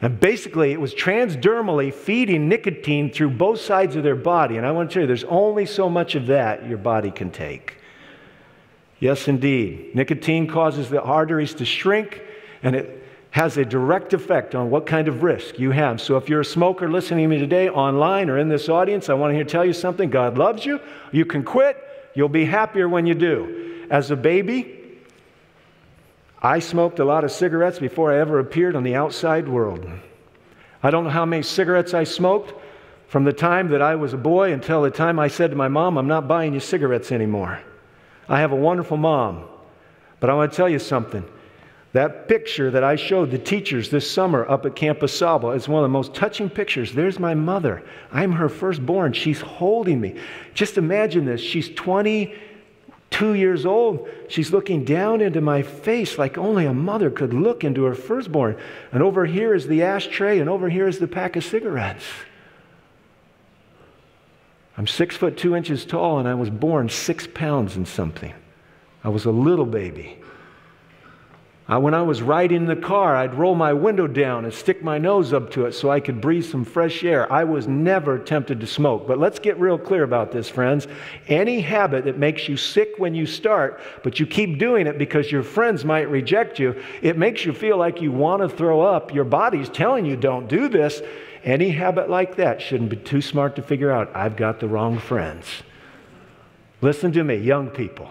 And 0.00 0.20
basically, 0.20 0.70
it 0.70 0.80
was 0.80 0.94
transdermally 0.94 1.92
feeding 1.92 2.48
nicotine 2.48 3.10
through 3.12 3.30
both 3.30 3.60
sides 3.60 3.96
of 3.96 4.04
their 4.04 4.14
body. 4.14 4.56
And 4.56 4.64
I 4.64 4.70
want 4.70 4.88
to 4.88 4.94
tell 4.94 5.00
you, 5.00 5.08
there's 5.08 5.24
only 5.24 5.66
so 5.66 5.90
much 5.90 6.14
of 6.14 6.26
that 6.26 6.64
your 6.64 6.78
body 6.78 7.10
can 7.10 7.32
take. 7.32 7.77
Yes, 9.00 9.28
indeed. 9.28 9.94
Nicotine 9.94 10.48
causes 10.48 10.88
the 10.88 11.00
arteries 11.00 11.54
to 11.54 11.64
shrink, 11.64 12.20
and 12.62 12.74
it 12.74 13.04
has 13.30 13.56
a 13.56 13.64
direct 13.64 14.12
effect 14.12 14.54
on 14.54 14.70
what 14.70 14.86
kind 14.86 15.06
of 15.06 15.22
risk 15.22 15.58
you 15.58 15.70
have. 15.70 16.00
So, 16.00 16.16
if 16.16 16.28
you're 16.28 16.40
a 16.40 16.44
smoker 16.44 16.90
listening 16.90 17.24
to 17.24 17.28
me 17.28 17.38
today 17.38 17.68
online 17.68 18.30
or 18.30 18.38
in 18.38 18.48
this 18.48 18.68
audience, 18.68 19.08
I 19.08 19.14
want 19.14 19.36
to 19.36 19.44
tell 19.44 19.64
you 19.64 19.72
something. 19.72 20.10
God 20.10 20.36
loves 20.36 20.64
you. 20.64 20.80
You 21.12 21.24
can 21.24 21.44
quit. 21.44 21.76
You'll 22.14 22.28
be 22.28 22.44
happier 22.44 22.88
when 22.88 23.06
you 23.06 23.14
do. 23.14 23.86
As 23.90 24.10
a 24.10 24.16
baby, 24.16 24.98
I 26.42 26.58
smoked 26.58 26.98
a 26.98 27.04
lot 27.04 27.24
of 27.24 27.30
cigarettes 27.30 27.78
before 27.78 28.12
I 28.12 28.18
ever 28.18 28.38
appeared 28.38 28.74
on 28.74 28.82
the 28.82 28.94
outside 28.94 29.48
world. 29.48 29.88
I 30.82 30.90
don't 30.90 31.04
know 31.04 31.10
how 31.10 31.26
many 31.26 31.42
cigarettes 31.42 31.94
I 31.94 32.04
smoked 32.04 32.54
from 33.08 33.24
the 33.24 33.32
time 33.32 33.68
that 33.68 33.82
I 33.82 33.94
was 33.94 34.12
a 34.12 34.18
boy 34.18 34.52
until 34.52 34.82
the 34.82 34.90
time 34.90 35.18
I 35.18 35.28
said 35.28 35.50
to 35.50 35.56
my 35.56 35.68
mom, 35.68 35.98
I'm 35.98 36.06
not 36.06 36.28
buying 36.28 36.54
you 36.54 36.60
cigarettes 36.60 37.12
anymore. 37.12 37.60
I 38.28 38.40
have 38.40 38.52
a 38.52 38.56
wonderful 38.56 38.96
mom. 38.96 39.44
But 40.20 40.30
I 40.30 40.34
want 40.34 40.52
to 40.52 40.56
tell 40.56 40.68
you 40.68 40.78
something. 40.78 41.24
That 41.92 42.28
picture 42.28 42.70
that 42.70 42.84
I 42.84 42.96
showed 42.96 43.30
the 43.30 43.38
teachers 43.38 43.88
this 43.88 44.10
summer 44.10 44.48
up 44.48 44.66
at 44.66 44.76
Camp 44.76 45.02
Au 45.02 45.06
Sable 45.06 45.52
is 45.52 45.68
one 45.68 45.82
of 45.82 45.88
the 45.88 45.92
most 45.92 46.14
touching 46.14 46.50
pictures. 46.50 46.92
There's 46.92 47.18
my 47.18 47.34
mother. 47.34 47.82
I'm 48.12 48.32
her 48.32 48.50
firstborn. 48.50 49.14
She's 49.14 49.40
holding 49.40 50.00
me. 50.00 50.20
Just 50.52 50.76
imagine 50.76 51.24
this. 51.24 51.40
She's 51.40 51.70
22 51.70 53.34
years 53.34 53.64
old. 53.64 54.06
She's 54.28 54.52
looking 54.52 54.84
down 54.84 55.22
into 55.22 55.40
my 55.40 55.62
face 55.62 56.18
like 56.18 56.36
only 56.36 56.66
a 56.66 56.74
mother 56.74 57.10
could 57.10 57.32
look 57.32 57.64
into 57.64 57.84
her 57.84 57.94
firstborn. 57.94 58.58
And 58.92 59.02
over 59.02 59.24
here 59.24 59.54
is 59.54 59.66
the 59.66 59.82
ashtray, 59.82 60.40
and 60.40 60.50
over 60.50 60.68
here 60.68 60.88
is 60.88 60.98
the 60.98 61.08
pack 61.08 61.36
of 61.36 61.44
cigarettes. 61.44 62.04
I'm 64.78 64.86
six 64.86 65.16
foot 65.16 65.36
two 65.36 65.56
inches 65.56 65.84
tall, 65.84 66.20
and 66.20 66.28
I 66.28 66.34
was 66.34 66.50
born 66.50 66.88
six 66.88 67.26
pounds 67.26 67.74
and 67.74 67.86
something. 67.86 68.32
I 69.02 69.08
was 69.08 69.24
a 69.24 69.30
little 69.32 69.66
baby. 69.66 70.18
Uh, 71.70 71.78
when 71.78 71.92
I 71.92 72.00
was 72.00 72.22
riding 72.22 72.64
the 72.64 72.76
car, 72.76 73.14
I'd 73.14 73.34
roll 73.34 73.54
my 73.54 73.74
window 73.74 74.06
down 74.06 74.44
and 74.44 74.54
stick 74.54 74.82
my 74.82 74.96
nose 74.96 75.34
up 75.34 75.50
to 75.50 75.66
it 75.66 75.72
so 75.72 75.90
I 75.90 76.00
could 76.00 76.18
breathe 76.18 76.46
some 76.46 76.64
fresh 76.64 77.04
air. 77.04 77.30
I 77.30 77.44
was 77.44 77.68
never 77.68 78.18
tempted 78.18 78.60
to 78.60 78.66
smoke. 78.66 79.06
But 79.06 79.18
let's 79.18 79.38
get 79.38 79.60
real 79.60 79.76
clear 79.76 80.02
about 80.02 80.32
this, 80.32 80.48
friends. 80.48 80.86
Any 81.26 81.60
habit 81.60 82.04
that 82.04 82.16
makes 82.16 82.48
you 82.48 82.56
sick 82.56 82.94
when 82.96 83.14
you 83.14 83.26
start, 83.26 83.80
but 84.02 84.18
you 84.18 84.26
keep 84.26 84.58
doing 84.58 84.86
it 84.86 84.96
because 84.96 85.30
your 85.30 85.42
friends 85.42 85.84
might 85.84 86.08
reject 86.08 86.58
you, 86.58 86.80
it 87.02 87.18
makes 87.18 87.44
you 87.44 87.52
feel 87.52 87.76
like 87.76 88.00
you 88.00 88.12
want 88.12 88.40
to 88.40 88.48
throw 88.48 88.80
up. 88.80 89.12
Your 89.12 89.24
body's 89.24 89.68
telling 89.68 90.06
you 90.06 90.16
don't 90.16 90.48
do 90.48 90.68
this. 90.68 91.02
Any 91.48 91.70
habit 91.70 92.10
like 92.10 92.36
that 92.36 92.60
shouldn't 92.60 92.90
be 92.90 92.96
too 92.96 93.22
smart 93.22 93.56
to 93.56 93.62
figure 93.62 93.90
out 93.90 94.14
I've 94.14 94.36
got 94.36 94.60
the 94.60 94.68
wrong 94.68 94.98
friends. 94.98 95.46
Listen 96.82 97.10
to 97.12 97.24
me, 97.24 97.36
young 97.36 97.70
people 97.70 98.10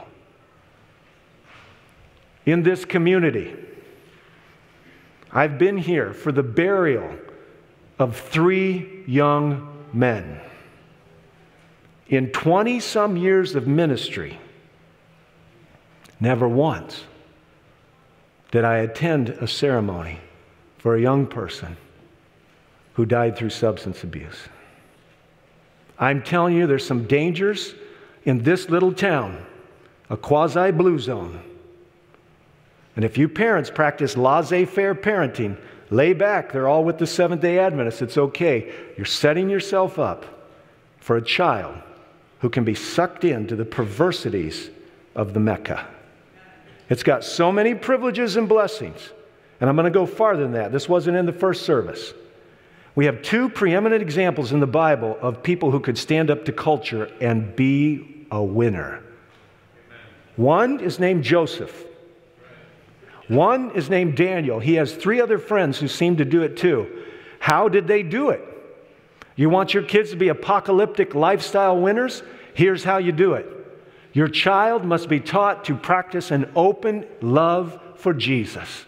in 2.48 2.64
this 2.64 2.84
community. 2.84 3.54
I've 5.32 5.60
been 5.60 5.78
here 5.78 6.14
for 6.14 6.32
the 6.32 6.42
burial 6.42 7.14
of 8.00 8.18
three 8.18 9.04
young 9.06 9.86
men. 9.94 10.42
In 12.08 12.32
20 12.32 12.80
some 12.80 13.18
years 13.18 13.54
of 13.54 13.68
ministry, 13.68 14.40
never 16.20 16.48
once 16.48 17.04
did 18.50 18.66
I 18.66 18.78
attend 18.78 19.30
a 19.30 19.48
ceremony 19.48 20.22
for 20.80 20.96
a 20.96 21.02
young 21.02 21.28
person 21.28 21.78
who 22.98 23.06
died 23.06 23.38
through 23.38 23.50
substance 23.50 24.04
abuse. 24.04 24.50
I'm 25.98 26.22
telling 26.22 26.54
you, 26.54 26.68
there's 26.68 26.86
some 26.86 27.06
dangers 27.06 27.74
in 28.26 28.44
this 28.44 28.70
little 28.70 28.92
town, 28.92 29.46
a 30.10 30.18
quasi 30.18 30.72
blue 30.72 31.00
zone 31.00 31.42
and 32.98 33.06
if 33.06 33.16
you 33.16 33.30
parents 33.30 33.70
practice 33.70 34.18
laissez 34.18 34.66
faire 34.66 34.96
parenting, 34.96 35.56
lay 35.92 36.14
back, 36.14 36.52
they're 36.52 36.68
all 36.68 36.84
with 36.84 36.98
the 36.98 37.06
Seventh 37.06 37.42
day 37.44 37.60
Adventists, 37.60 38.02
it's 38.02 38.18
okay. 38.18 38.74
You're 38.98 39.06
setting 39.06 39.52
yourself 39.52 40.00
up 40.00 40.26
for 40.98 41.16
a 41.16 41.22
child 41.22 41.78
who 42.40 42.50
can 42.50 42.64
be 42.64 42.74
sucked 42.74 43.24
into 43.24 43.56
the 43.56 43.66
perversities 43.66 44.72
of 45.14 45.36
the 45.36 45.40
Mecca. 45.40 45.88
It's 46.90 47.04
got 47.04 47.24
so 47.24 47.52
many 47.52 47.76
privileges 47.76 48.36
and 48.36 48.50
blessings. 48.50 49.12
And 49.62 49.70
I'm 49.70 49.76
going 49.76 49.86
to 49.86 49.92
go 49.92 50.08
farther 50.08 50.42
than 50.42 50.54
that. 50.54 50.72
This 50.72 50.90
wasn't 50.90 51.18
in 51.18 51.28
the 51.28 51.34
first 51.34 51.68
service. 51.68 52.14
We 52.98 53.06
have 53.06 53.22
two 53.22 53.48
preeminent 53.48 54.02
examples 54.02 54.52
in 54.52 54.60
the 54.60 54.66
Bible 54.66 55.20
of 55.22 55.44
people 55.44 55.70
who 55.70 55.80
could 55.80 56.00
stand 56.00 56.32
up 56.32 56.46
to 56.46 56.52
culture 56.52 57.12
and 57.22 57.56
be 57.56 58.26
a 58.32 58.44
winner. 58.44 59.04
One 60.36 60.80
is 60.80 60.98
named 60.98 61.24
Joseph. 61.24 61.86
One 63.28 63.70
is 63.76 63.88
named 63.88 64.18
Daniel. 64.18 64.60
He 64.60 64.74
has 64.74 64.96
three 64.96 65.22
other 65.22 65.38
friends 65.38 65.78
who 65.78 65.88
seem 65.88 66.18
to 66.18 66.26
do 66.26 66.42
it 66.42 66.58
too. 66.58 67.04
How 67.38 67.70
did 67.70 67.86
they 67.86 68.02
do 68.02 68.32
it? 68.32 68.42
You 69.36 69.52
want 69.52 69.76
your 69.76 69.84
kids 69.84 70.10
to 70.10 70.16
be 70.16 70.30
apocalyptic 70.30 71.14
lifestyle 71.14 71.80
winners? 71.80 72.24
Here's 72.56 72.84
how 72.84 72.98
you 72.98 73.12
do 73.12 73.34
it. 73.34 73.46
Your 74.14 74.28
child 74.28 74.84
must 74.84 75.08
be 75.08 75.20
taught 75.20 75.66
to 75.66 75.76
practice 75.76 76.32
an 76.32 76.50
open 76.56 77.06
love 77.22 77.80
for 77.98 78.16
Jesus. 78.16 78.86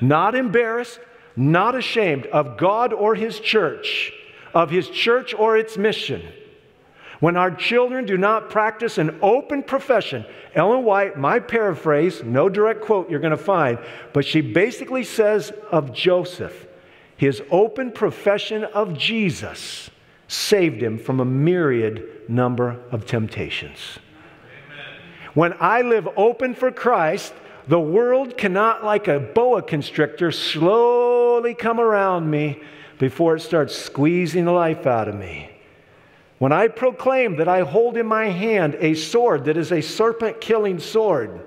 Not 0.00 0.36
embarrassed, 0.36 1.00
not 1.36 1.74
ashamed 1.74 2.26
of 2.26 2.56
God 2.56 2.92
or 2.92 3.14
His 3.14 3.40
church, 3.40 4.12
of 4.54 4.70
His 4.70 4.88
church 4.88 5.34
or 5.34 5.56
its 5.56 5.78
mission. 5.78 6.22
When 7.20 7.36
our 7.36 7.50
children 7.50 8.06
do 8.06 8.16
not 8.16 8.48
practice 8.48 8.96
an 8.96 9.18
open 9.20 9.62
profession, 9.62 10.24
Ellen 10.54 10.84
White, 10.84 11.18
my 11.18 11.38
paraphrase, 11.38 12.22
no 12.24 12.48
direct 12.48 12.80
quote 12.80 13.10
you're 13.10 13.20
going 13.20 13.30
to 13.30 13.36
find, 13.36 13.78
but 14.14 14.24
she 14.24 14.40
basically 14.40 15.04
says 15.04 15.52
of 15.70 15.92
Joseph, 15.92 16.66
his 17.16 17.42
open 17.50 17.92
profession 17.92 18.64
of 18.64 18.96
Jesus 18.96 19.90
saved 20.26 20.82
him 20.82 20.98
from 20.98 21.20
a 21.20 21.24
myriad 21.24 22.08
number 22.28 22.80
of 22.90 23.04
temptations. 23.04 23.98
Amen. 24.64 25.00
When 25.34 25.54
I 25.60 25.82
live 25.82 26.08
open 26.16 26.54
for 26.54 26.72
Christ, 26.72 27.34
the 27.68 27.78
world 27.78 28.38
cannot, 28.38 28.84
like 28.84 29.06
a 29.06 29.20
boa 29.20 29.60
constrictor, 29.60 30.32
slowly 31.40 31.54
come 31.54 31.80
around 31.80 32.30
me 32.30 32.60
before 32.98 33.36
it 33.36 33.40
starts 33.40 33.74
squeezing 33.74 34.44
the 34.44 34.52
life 34.52 34.86
out 34.86 35.08
of 35.08 35.14
me. 35.14 35.48
When 36.36 36.52
I 36.52 36.68
proclaim 36.68 37.36
that 37.36 37.48
I 37.48 37.60
hold 37.60 37.96
in 37.96 38.06
my 38.06 38.26
hand 38.26 38.76
a 38.78 38.92
sword 38.92 39.46
that 39.46 39.56
is 39.56 39.72
a 39.72 39.80
serpent 39.80 40.42
killing 40.42 40.78
sword, 40.78 41.40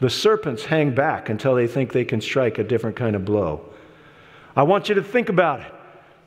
the 0.00 0.08
serpents 0.08 0.64
hang 0.64 0.94
back 0.94 1.28
until 1.28 1.54
they 1.54 1.66
think 1.66 1.92
they 1.92 2.06
can 2.06 2.22
strike 2.22 2.58
a 2.58 2.64
different 2.64 2.96
kind 2.96 3.14
of 3.14 3.26
blow. 3.26 3.68
I 4.56 4.62
want 4.62 4.88
you 4.88 4.94
to 4.94 5.02
think 5.02 5.28
about 5.28 5.60
it. 5.60 5.72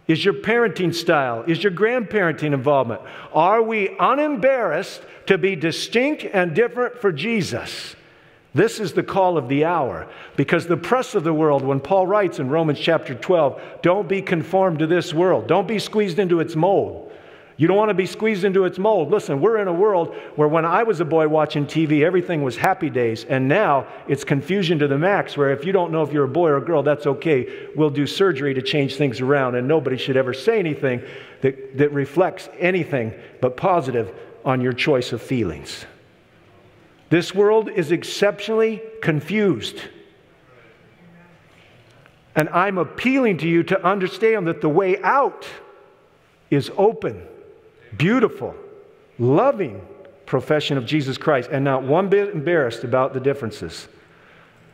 Is 0.08 0.23
your 0.23 0.36
parenting 0.36 0.93
style, 0.93 1.43
is 1.47 1.63
your 1.63 1.71
grandparenting 1.71 2.53
involvement? 2.53 3.01
Are 3.34 3.63
we 3.63 3.97
unembarrassed 3.99 5.01
to 5.25 5.39
be 5.39 5.56
distinct 5.56 6.23
and 6.23 6.53
different 6.53 6.99
for 6.99 7.12
Jesus? 7.12 7.95
This 8.58 8.80
is 8.80 8.93
the 8.93 9.04
call 9.04 9.38
of 9.38 9.50
the 9.50 9.65
hour 9.65 10.08
because 10.36 10.65
the 10.65 10.78
press 10.78 11.13
of 11.13 11.24
the 11.24 11.32
world, 11.32 11.62
when 11.62 11.80
Paul 11.80 12.08
writes 12.08 12.39
in 12.39 12.50
Romans 12.50 12.80
chapter 12.80 13.13
12, 13.13 13.62
don't 13.84 14.10
be 14.10 14.20
conformed 14.20 14.80
to 14.80 14.88
this 14.88 15.13
world, 15.13 15.48
don't 15.48 15.67
be 15.67 15.78
squeezed 15.78 16.17
into 16.17 16.39
its 16.39 16.56
mold. 16.56 17.12
You 17.58 17.67
don't 17.67 17.78
want 17.78 17.89
to 17.89 17.96
be 17.96 18.08
squeezed 18.08 18.43
into 18.43 18.65
its 18.65 18.80
mold. 18.80 19.12
Listen, 19.12 19.41
we're 19.41 19.60
in 19.60 19.67
a 19.67 19.74
world 19.74 20.15
where 20.36 20.48
when 20.48 20.65
I 20.65 20.82
was 20.82 21.00
a 21.02 21.06
boy 21.06 21.28
watching 21.28 21.67
TV, 21.67 22.04
everything 22.04 22.41
was 22.41 22.58
happy 22.58 22.89
days. 22.89 23.26
And 23.26 23.48
now 23.48 23.86
it's 24.08 24.24
confusion 24.24 24.80
to 24.80 24.88
the 24.88 24.98
max, 24.98 25.38
where 25.38 25.52
if 25.52 25.63
you 25.63 25.72
don't 25.72 25.91
know 25.91 26.02
if 26.02 26.12
you're 26.12 26.26
a 26.26 26.28
boy 26.28 26.50
or 26.50 26.58
a 26.58 26.65
girl, 26.65 26.82
that's 26.82 27.06
okay. 27.06 27.67
We'll 27.76 27.91
do 27.91 28.08
surgery 28.08 28.56
to 28.56 28.62
change 28.63 28.96
things 28.96 29.22
around. 29.22 29.54
And 29.54 29.67
nobody 29.67 29.98
should 29.98 30.17
ever 30.17 30.34
say 30.34 30.58
anything 30.58 31.04
that, 31.41 31.78
that 31.78 31.91
reflects 31.91 32.50
anything 32.58 33.13
but 33.39 33.56
positive 33.56 34.15
on 34.43 34.62
your 34.62 34.74
choice 34.74 35.12
of 35.12 35.22
feelings. 35.22 35.86
This 37.10 37.34
world 37.34 37.70
is 37.70 37.91
exceptionally 37.91 38.82
confused. 39.02 39.82
And 42.36 42.50
I'm 42.50 42.78
appealing 42.78 43.38
to 43.39 43.48
you 43.48 43.63
to 43.63 43.84
understand 43.84 44.48
that 44.48 44.62
the 44.62 44.70
way 44.70 45.02
out 45.02 45.48
is 46.50 46.72
open 46.78 47.28
beautiful, 47.98 48.54
loving 49.17 49.82
profession 50.26 50.78
of 50.78 50.86
Jesus 50.86 51.17
Christ, 51.17 51.50
and 51.52 51.63
not 51.63 51.84
one 51.84 52.10
bit 52.10 52.34
embarrassed 52.34 52.84
about 52.84 53.13
the 53.13 53.20
differences. 53.20 53.88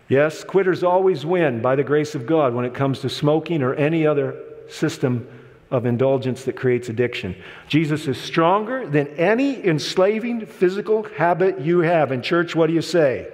Yes, 0.09 0.43
quitters 0.43 0.83
always 0.83 1.25
win 1.25 1.61
by 1.61 1.75
the 1.75 1.83
grace 1.83 2.15
of 2.15 2.25
God 2.25 2.53
when 2.53 2.65
it 2.65 2.73
comes 2.73 2.99
to 2.99 3.09
smoking 3.09 3.61
or 3.61 3.73
any 3.75 4.05
other 4.05 4.35
system 4.67 5.27
of 5.73 5.85
indulgence 5.85 6.45
that 6.45 6.55
creates 6.55 6.87
addiction. 6.87 7.35
Jesus 7.67 8.07
is 8.07 8.17
stronger 8.17 8.87
than 8.87 9.07
any 9.17 9.65
enslaving 9.65 10.45
physical 10.45 11.03
habit 11.03 11.59
you 11.59 11.79
have. 11.79 12.13
In 12.13 12.21
church, 12.21 12.55
what 12.55 12.67
do 12.67 12.73
you 12.73 12.81
say? 12.81 13.27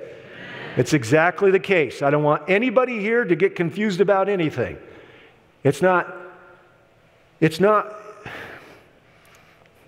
It's 0.76 0.94
exactly 0.94 1.52
the 1.52 1.60
case. 1.60 2.02
I 2.02 2.10
don't 2.10 2.24
want 2.24 2.50
anybody 2.50 3.00
here 3.00 3.24
to 3.24 3.36
get 3.36 3.56
confused 3.56 4.02
about 4.02 4.30
anything. 4.30 4.78
It's 5.64 5.82
not, 5.82 6.16
it's 7.40 7.60
not 7.60 7.94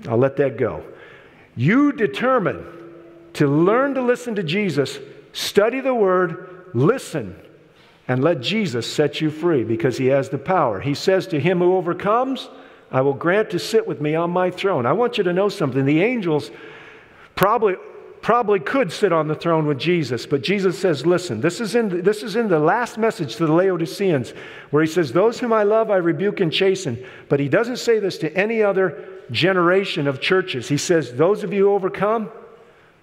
I'll 0.08 0.18
let 0.18 0.38
that 0.38 0.58
go. 0.58 0.84
You 1.56 1.92
determine 1.92 2.66
to 3.34 3.48
learn 3.48 3.94
to 3.96 4.02
listen 4.02 4.36
to 4.36 4.44
Jesus, 4.44 5.00
study 5.34 5.80
the 5.80 5.94
Word, 5.94 6.66
listen, 6.74 7.36
and 8.12 8.22
let 8.22 8.42
Jesus 8.42 8.92
set 8.92 9.22
you 9.22 9.30
free 9.30 9.64
because 9.64 9.98
He 9.98 10.08
has 10.08 10.28
the 10.28 10.38
power. 10.38 10.82
He 10.82 10.94
says 10.94 11.28
to 11.28 11.40
him 11.40 11.60
who 11.60 11.78
overcomes, 11.78 12.50
I 12.92 13.00
will 13.00 13.14
grant 13.14 13.52
to 13.52 13.60
sit 13.60 13.88
with 13.88 14.02
me 14.02 14.16
on 14.16 14.32
my 14.32 14.52
throne. 14.52 14.86
I 14.86 14.92
want 14.92 15.18
you 15.18 15.24
to 15.24 15.32
know 15.32 15.48
something. 15.48 15.86
The 15.86 16.02
angels 16.04 16.52
probably 17.36 17.76
probably 18.22 18.60
could 18.60 18.92
sit 18.92 19.14
on 19.14 19.30
the 19.30 19.34
throne 19.34 19.66
with 19.66 19.80
Jesus, 19.80 20.26
but 20.26 20.44
Jesus 20.44 20.78
says, 20.78 21.06
Listen, 21.06 21.40
this 21.40 21.62
is, 21.62 21.74
in 21.74 21.88
the, 21.88 22.02
this 22.02 22.22
is 22.22 22.36
in 22.36 22.50
the 22.50 22.60
last 22.60 22.98
message 22.98 23.38
to 23.38 23.46
the 23.46 23.54
Laodiceans, 23.54 24.34
where 24.72 24.84
he 24.84 24.92
says, 24.92 25.14
Those 25.14 25.40
whom 25.40 25.54
I 25.54 25.64
love, 25.64 25.90
I 25.90 25.96
rebuke 25.96 26.42
and 26.42 26.52
chasten. 26.52 27.02
But 27.30 27.40
he 27.40 27.48
doesn't 27.48 27.78
say 27.78 28.00
this 28.00 28.18
to 28.18 28.38
any 28.38 28.62
other 28.62 29.08
generation 29.32 30.06
of 30.06 30.20
churches. 30.20 30.68
He 30.68 30.78
says, 30.78 31.14
Those 31.14 31.46
of 31.46 31.54
you 31.54 31.70
who 31.70 31.74
overcome, 31.74 32.30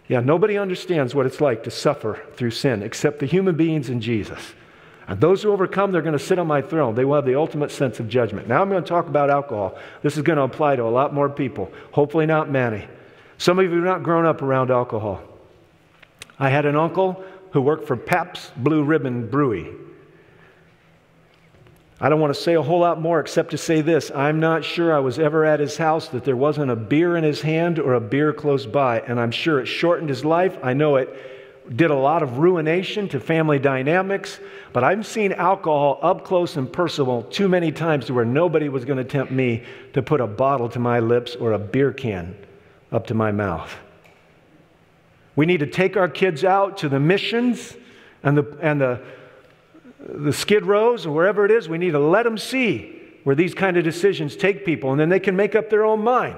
yeah, 0.06 0.20
nobody 0.20 0.58
understands 0.58 1.14
what 1.14 1.24
it's 1.24 1.40
like 1.40 1.64
to 1.64 1.70
suffer 1.70 2.22
through 2.34 2.50
sin 2.50 2.82
except 2.82 3.20
the 3.20 3.26
human 3.26 3.56
beings 3.56 3.88
in 3.88 4.02
Jesus. 4.02 4.54
And 5.08 5.18
those 5.18 5.42
who 5.42 5.50
overcome, 5.50 5.90
they're 5.90 6.02
going 6.02 6.16
to 6.16 6.18
sit 6.18 6.38
on 6.38 6.46
my 6.46 6.60
throne. 6.60 6.94
They 6.94 7.04
will 7.04 7.16
have 7.16 7.24
the 7.24 7.34
ultimate 7.34 7.70
sense 7.70 7.98
of 7.98 8.10
judgment. 8.10 8.46
Now 8.46 8.60
I'm 8.60 8.68
going 8.68 8.82
to 8.82 8.88
talk 8.88 9.08
about 9.08 9.30
alcohol. 9.30 9.78
This 10.02 10.18
is 10.18 10.22
going 10.22 10.36
to 10.36 10.42
apply 10.42 10.76
to 10.76 10.82
a 10.82 10.90
lot 10.90 11.14
more 11.14 11.30
people, 11.30 11.72
hopefully 11.92 12.26
not 12.26 12.50
many. 12.50 12.86
Some 13.38 13.58
of 13.58 13.64
you 13.64 13.70
have 13.70 13.84
not 13.84 14.02
grown 14.02 14.26
up 14.26 14.42
around 14.42 14.70
alcohol. 14.70 15.22
I 16.38 16.50
had 16.50 16.66
an 16.66 16.76
uncle 16.76 17.24
who 17.52 17.62
worked 17.62 17.86
for 17.86 17.96
Pabst 17.96 18.52
Blue 18.62 18.84
Ribbon 18.84 19.28
Brewery. 19.28 19.72
I 22.00 22.10
don't 22.10 22.20
want 22.20 22.34
to 22.34 22.40
say 22.40 22.54
a 22.54 22.62
whole 22.62 22.80
lot 22.80 23.00
more 23.00 23.18
except 23.18 23.52
to 23.52 23.58
say 23.58 23.80
this 23.80 24.10
I'm 24.14 24.38
not 24.38 24.62
sure 24.62 24.94
I 24.94 25.00
was 25.00 25.18
ever 25.18 25.44
at 25.44 25.58
his 25.58 25.78
house 25.78 26.08
that 26.08 26.24
there 26.24 26.36
wasn't 26.36 26.70
a 26.70 26.76
beer 26.76 27.16
in 27.16 27.24
his 27.24 27.40
hand 27.40 27.78
or 27.78 27.94
a 27.94 28.00
beer 28.00 28.32
close 28.34 28.66
by, 28.66 29.00
and 29.00 29.18
I'm 29.18 29.30
sure 29.30 29.58
it 29.58 29.66
shortened 29.66 30.10
his 30.10 30.24
life. 30.24 30.56
I 30.62 30.74
know 30.74 30.96
it 30.96 31.08
did 31.74 31.90
a 31.90 31.94
lot 31.94 32.22
of 32.22 32.38
ruination 32.38 33.08
to 33.10 33.20
family 33.20 33.58
dynamics, 33.58 34.40
but 34.72 34.84
I've 34.84 35.06
seen 35.06 35.32
alcohol 35.32 35.98
up 36.02 36.24
close 36.24 36.56
and 36.56 36.72
personal 36.72 37.22
too 37.24 37.48
many 37.48 37.72
times 37.72 38.06
to 38.06 38.14
where 38.14 38.24
nobody 38.24 38.68
was 38.68 38.84
going 38.84 38.96
to 38.98 39.04
tempt 39.04 39.32
me 39.32 39.64
to 39.92 40.02
put 40.02 40.20
a 40.20 40.26
bottle 40.26 40.68
to 40.70 40.78
my 40.78 41.00
lips 41.00 41.34
or 41.34 41.52
a 41.52 41.58
beer 41.58 41.92
can 41.92 42.34
up 42.90 43.06
to 43.08 43.14
my 43.14 43.32
mouth. 43.32 43.74
We 45.36 45.46
need 45.46 45.60
to 45.60 45.66
take 45.66 45.96
our 45.96 46.08
kids 46.08 46.42
out 46.42 46.78
to 46.78 46.88
the 46.88 46.98
missions 46.98 47.76
and 48.22 48.36
the, 48.36 48.58
and 48.60 48.80
the, 48.80 49.02
the 50.00 50.32
skid 50.32 50.64
rows 50.64 51.06
or 51.06 51.12
wherever 51.12 51.44
it 51.44 51.50
is. 51.50 51.68
We 51.68 51.78
need 51.78 51.92
to 51.92 51.98
let 51.98 52.22
them 52.22 52.38
see 52.38 52.98
where 53.24 53.36
these 53.36 53.52
kind 53.52 53.76
of 53.76 53.84
decisions 53.84 54.36
take 54.36 54.64
people, 54.64 54.90
and 54.90 54.98
then 54.98 55.10
they 55.10 55.20
can 55.20 55.36
make 55.36 55.54
up 55.54 55.68
their 55.68 55.84
own 55.84 56.02
mind. 56.02 56.36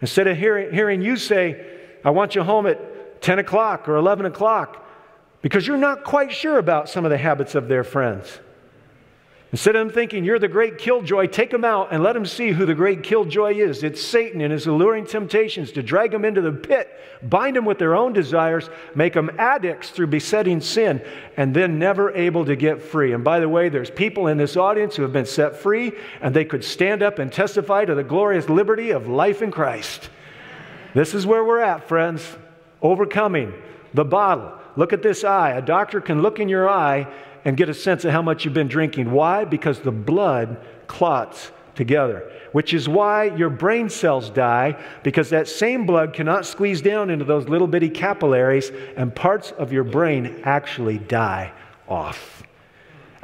Instead 0.00 0.28
of 0.28 0.36
hearing, 0.36 0.72
hearing 0.72 1.02
you 1.02 1.16
say, 1.16 1.66
I 2.04 2.10
want 2.10 2.34
you 2.34 2.42
home 2.44 2.66
at 2.66 2.80
10 3.20 3.38
o'clock 3.38 3.88
or 3.88 3.96
11 3.96 4.26
o'clock 4.26 4.84
because 5.42 5.66
you're 5.66 5.76
not 5.76 6.04
quite 6.04 6.32
sure 6.32 6.58
about 6.58 6.88
some 6.88 7.04
of 7.04 7.10
the 7.10 7.18
habits 7.18 7.54
of 7.54 7.68
their 7.68 7.84
friends. 7.84 8.40
Instead 9.52 9.76
of 9.76 9.86
them 9.86 9.94
thinking 9.94 10.24
you're 10.24 10.38
the 10.40 10.48
great 10.48 10.78
killjoy, 10.78 11.26
take 11.26 11.50
them 11.50 11.64
out 11.64 11.88
and 11.92 12.02
let 12.02 12.14
them 12.14 12.26
see 12.26 12.50
who 12.50 12.66
the 12.66 12.74
great 12.74 13.04
killjoy 13.04 13.52
is. 13.54 13.84
It's 13.84 14.02
Satan 14.02 14.40
and 14.40 14.50
his 14.50 14.66
alluring 14.66 15.06
temptations 15.06 15.70
to 15.72 15.82
drag 15.82 16.10
them 16.10 16.24
into 16.24 16.40
the 16.40 16.50
pit, 16.50 16.90
bind 17.22 17.54
them 17.54 17.64
with 17.64 17.78
their 17.78 17.94
own 17.94 18.12
desires, 18.12 18.68
make 18.96 19.12
them 19.12 19.30
addicts 19.38 19.90
through 19.90 20.08
besetting 20.08 20.60
sin, 20.60 21.00
and 21.36 21.54
then 21.54 21.78
never 21.78 22.10
able 22.14 22.44
to 22.46 22.56
get 22.56 22.82
free. 22.82 23.12
And 23.12 23.22
by 23.22 23.38
the 23.38 23.48
way, 23.48 23.68
there's 23.68 23.90
people 23.90 24.26
in 24.26 24.38
this 24.38 24.56
audience 24.56 24.96
who 24.96 25.02
have 25.02 25.12
been 25.12 25.24
set 25.24 25.54
free, 25.54 25.92
and 26.20 26.34
they 26.34 26.44
could 26.44 26.64
stand 26.64 27.02
up 27.02 27.20
and 27.20 27.30
testify 27.30 27.84
to 27.84 27.94
the 27.94 28.02
glorious 28.02 28.48
liberty 28.48 28.90
of 28.90 29.06
life 29.06 29.40
in 29.40 29.52
Christ. 29.52 30.10
This 30.94 31.14
is 31.14 31.26
where 31.26 31.44
we're 31.44 31.60
at, 31.60 31.86
friends 31.86 32.26
overcoming 32.84 33.52
the 33.94 34.04
bottle. 34.04 34.52
Look 34.76 34.92
at 34.92 35.02
this 35.02 35.24
eye. 35.24 35.50
A 35.52 35.62
doctor 35.62 36.00
can 36.00 36.22
look 36.22 36.38
in 36.38 36.48
your 36.48 36.68
eye 36.68 37.12
and 37.44 37.56
get 37.56 37.68
a 37.68 37.74
sense 37.74 38.04
of 38.04 38.12
how 38.12 38.22
much 38.22 38.44
you've 38.44 38.54
been 38.54 38.68
drinking. 38.68 39.10
Why? 39.10 39.44
Because 39.44 39.80
the 39.80 39.90
blood 39.90 40.64
clots 40.86 41.50
together, 41.74 42.30
which 42.52 42.72
is 42.72 42.88
why 42.88 43.24
your 43.24 43.50
brain 43.50 43.88
cells 43.88 44.30
die, 44.30 44.80
because 45.02 45.30
that 45.30 45.48
same 45.48 45.86
blood 45.86 46.12
cannot 46.12 46.46
squeeze 46.46 46.80
down 46.80 47.10
into 47.10 47.24
those 47.24 47.48
little 47.48 47.66
bitty 47.66 47.90
capillaries, 47.90 48.70
and 48.96 49.14
parts 49.14 49.50
of 49.52 49.72
your 49.72 49.82
brain 49.82 50.40
actually 50.44 50.98
die 50.98 51.52
off. 51.88 52.44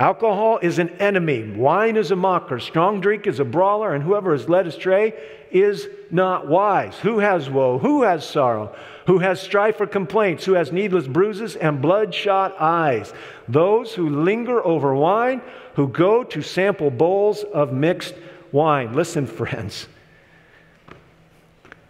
Alcohol 0.01 0.59
is 0.63 0.79
an 0.79 0.89
enemy. 0.99 1.53
Wine 1.53 1.97
is 1.97 2.11
a 2.11 2.17
mocker. 2.17 2.59
Strong 2.59 3.03
drink 3.03 3.27
is 3.27 3.39
a 3.39 3.45
brawler. 3.45 3.95
And 3.95 4.03
whoever 4.03 4.33
is 4.33 4.49
led 4.49 4.67
astray 4.67 5.13
is 5.51 5.89
not 6.11 6.47
wise. 6.47 6.97
Who 6.99 7.19
has 7.19 7.49
woe? 7.49 7.79
Who 7.79 8.03
has 8.03 8.29
sorrow? 8.29 8.75
Who 9.07 9.19
has 9.19 9.41
strife 9.41 9.81
or 9.81 9.87
complaints? 9.87 10.45
Who 10.45 10.55
has 10.55 10.73
needless 10.73 11.07
bruises 11.07 11.57
and 11.57 11.83
bloodshot 11.83 12.61
eyes? 12.61 13.13
Those 13.49 13.95
who 13.95 14.09
linger 14.09 14.65
over 14.65 14.95
wine, 14.95 15.43
who 15.75 15.89
go 15.89 16.25
to 16.25 16.43
sample 16.43 16.91
bowls 16.91 17.43
of 17.43 17.73
mixed 17.73 18.15
wine. 18.53 18.95
Listen, 18.95 19.27
friends. 19.27 19.89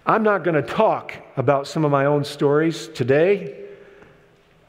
I'm 0.07 0.23
not 0.23 0.44
going 0.44 0.57
to 0.57 0.62
talk 0.62 1.14
about 1.37 1.66
some 1.66 1.85
of 1.85 1.90
my 1.90 2.07
own 2.07 2.25
stories 2.25 2.88
today, 2.88 3.66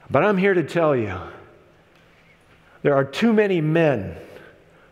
but 0.09 0.23
I'm 0.23 0.37
here 0.37 0.53
to 0.53 0.63
tell 0.63 0.95
you 0.95 1.17
there 2.83 2.95
are 2.95 3.05
too 3.05 3.33
many 3.33 3.61
men 3.61 4.17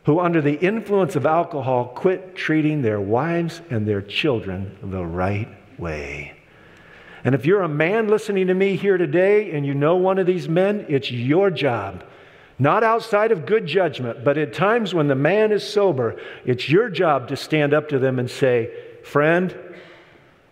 who, 0.05 0.19
under 0.19 0.41
the 0.41 0.55
influence 0.59 1.15
of 1.15 1.25
alcohol, 1.25 1.85
quit 1.85 2.35
treating 2.35 2.81
their 2.81 2.99
wives 3.01 3.61
and 3.69 3.87
their 3.87 4.01
children 4.01 4.77
the 4.81 5.05
right 5.05 5.49
way. 5.77 6.33
And 7.23 7.35
if 7.35 7.45
you're 7.45 7.63
a 7.63 7.69
man 7.69 8.07
listening 8.07 8.47
to 8.47 8.53
me 8.53 8.75
here 8.75 8.97
today 8.97 9.51
and 9.51 9.65
you 9.65 9.73
know 9.73 9.97
one 9.97 10.19
of 10.19 10.25
these 10.25 10.47
men, 10.47 10.85
it's 10.87 11.11
your 11.11 11.49
job. 11.49 12.03
Not 12.57 12.83
outside 12.83 13.31
of 13.31 13.45
good 13.45 13.65
judgment, 13.65 14.23
but 14.23 14.37
at 14.37 14.53
times 14.53 14.93
when 14.93 15.07
the 15.07 15.15
man 15.15 15.51
is 15.51 15.67
sober, 15.67 16.19
it's 16.45 16.69
your 16.69 16.89
job 16.89 17.29
to 17.29 17.37
stand 17.37 17.73
up 17.73 17.89
to 17.89 17.99
them 17.99 18.19
and 18.19 18.29
say, 18.29 18.71
Friend, 19.03 19.57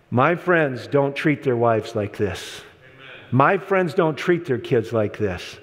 my 0.09 0.35
friends 0.35 0.87
don't 0.87 1.15
treat 1.15 1.43
their 1.43 1.57
wives 1.57 1.95
like 1.95 2.15
this. 2.15 2.61
My 3.29 3.57
friends 3.57 3.93
don't 3.93 4.15
treat 4.15 4.45
their 4.45 4.57
kids 4.57 4.93
like 4.93 5.17
this. 5.17 5.57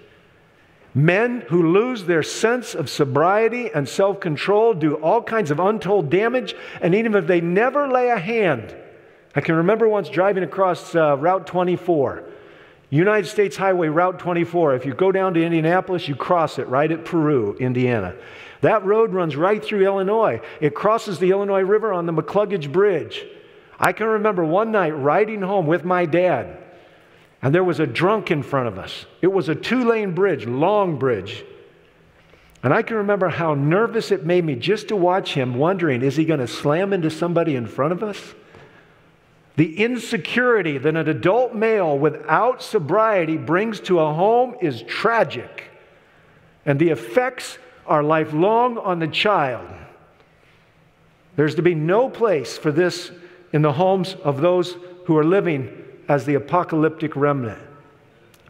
Men 0.94 1.40
who 1.48 1.72
lose 1.72 2.04
their 2.04 2.22
sense 2.22 2.74
of 2.74 2.88
sobriety 2.88 3.70
and 3.74 3.88
self 3.88 4.20
control 4.20 4.74
do 4.74 4.94
all 4.94 5.22
kinds 5.22 5.50
of 5.50 5.58
untold 5.58 6.08
damage, 6.08 6.54
and 6.80 6.94
even 6.94 7.14
if 7.14 7.26
they 7.26 7.40
never 7.40 7.88
lay 7.88 8.10
a 8.10 8.18
hand, 8.18 8.74
I 9.34 9.40
can 9.40 9.56
remember 9.56 9.88
once 9.88 10.08
driving 10.08 10.44
across 10.44 10.94
uh, 10.94 11.16
Route 11.16 11.48
24, 11.48 12.22
United 12.90 13.26
States 13.26 13.56
Highway 13.56 13.88
Route 13.88 14.20
24. 14.20 14.76
If 14.76 14.86
you 14.86 14.94
go 14.94 15.10
down 15.10 15.34
to 15.34 15.44
Indianapolis, 15.44 16.06
you 16.06 16.14
cross 16.14 16.60
it 16.60 16.68
right 16.68 16.90
at 16.90 17.04
Peru, 17.04 17.56
Indiana. 17.58 18.14
That 18.60 18.84
road 18.84 19.12
runs 19.12 19.34
right 19.34 19.62
through 19.62 19.84
Illinois. 19.84 20.40
It 20.60 20.76
crosses 20.76 21.18
the 21.18 21.32
Illinois 21.32 21.62
River 21.62 21.92
on 21.92 22.06
the 22.06 22.12
McCluggage 22.12 22.70
Bridge. 22.70 23.26
I 23.80 23.92
can 23.92 24.06
remember 24.06 24.44
one 24.44 24.70
night 24.70 24.90
riding 24.90 25.42
home 25.42 25.66
with 25.66 25.84
my 25.84 26.06
dad, 26.06 26.63
and 27.44 27.54
there 27.54 27.62
was 27.62 27.78
a 27.78 27.86
drunk 27.86 28.30
in 28.30 28.42
front 28.42 28.68
of 28.68 28.78
us. 28.78 29.04
It 29.20 29.26
was 29.26 29.50
a 29.50 29.54
two 29.54 29.84
lane 29.84 30.14
bridge, 30.14 30.46
long 30.46 30.98
bridge. 30.98 31.44
And 32.62 32.72
I 32.72 32.80
can 32.80 32.96
remember 32.96 33.28
how 33.28 33.52
nervous 33.52 34.10
it 34.10 34.24
made 34.24 34.46
me 34.46 34.54
just 34.54 34.88
to 34.88 34.96
watch 34.96 35.34
him, 35.34 35.56
wondering, 35.56 36.00
is 36.00 36.16
he 36.16 36.24
going 36.24 36.40
to 36.40 36.48
slam 36.48 36.94
into 36.94 37.10
somebody 37.10 37.54
in 37.54 37.66
front 37.66 37.92
of 37.92 38.02
us? 38.02 38.18
The 39.56 39.78
insecurity 39.78 40.78
that 40.78 40.96
an 40.96 41.06
adult 41.06 41.54
male 41.54 41.98
without 41.98 42.62
sobriety 42.62 43.36
brings 43.36 43.78
to 43.80 44.00
a 44.00 44.14
home 44.14 44.56
is 44.62 44.80
tragic, 44.80 45.64
and 46.64 46.80
the 46.80 46.88
effects 46.88 47.58
are 47.86 48.02
lifelong 48.02 48.78
on 48.78 49.00
the 49.00 49.06
child. 49.06 49.68
There's 51.36 51.56
to 51.56 51.62
be 51.62 51.74
no 51.74 52.08
place 52.08 52.56
for 52.56 52.72
this 52.72 53.12
in 53.52 53.60
the 53.60 53.72
homes 53.72 54.16
of 54.24 54.40
those 54.40 54.78
who 55.04 55.18
are 55.18 55.24
living 55.24 55.83
as 56.08 56.24
the 56.24 56.34
apocalyptic 56.34 57.16
remnant. 57.16 57.60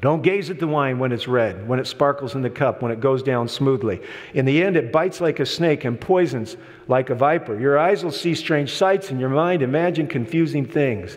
Don't 0.01 0.23
gaze 0.23 0.51
at 0.51 0.59
the 0.59 0.67
wine 0.67 0.99
when 0.99 1.12
it's 1.12 1.27
red, 1.27 1.67
when 1.67 1.79
it 1.79 1.87
sparkles 1.87 2.35
in 2.35 2.43
the 2.43 2.51
cup, 2.51 2.83
when 2.83 2.93
it 2.93 3.01
goes 3.01 3.23
down 3.23 3.49
smoothly. 3.49 4.03
In 4.35 4.45
the 4.45 4.62
end, 4.62 4.77
it 4.77 4.93
bites 4.93 5.21
like 5.21 5.40
a 5.40 5.47
snake 5.47 5.85
and 5.85 5.99
poisons 5.99 6.57
like 6.88 7.09
a 7.09 7.14
viper. 7.14 7.59
Your 7.59 7.79
eyes 7.79 8.05
will 8.05 8.12
see 8.12 8.35
strange 8.35 8.75
sights, 8.75 9.11
and 9.11 9.19
your 9.19 9.31
mind 9.31 9.62
imagine 9.62 10.07
confusing 10.07 10.67
things. 10.67 11.17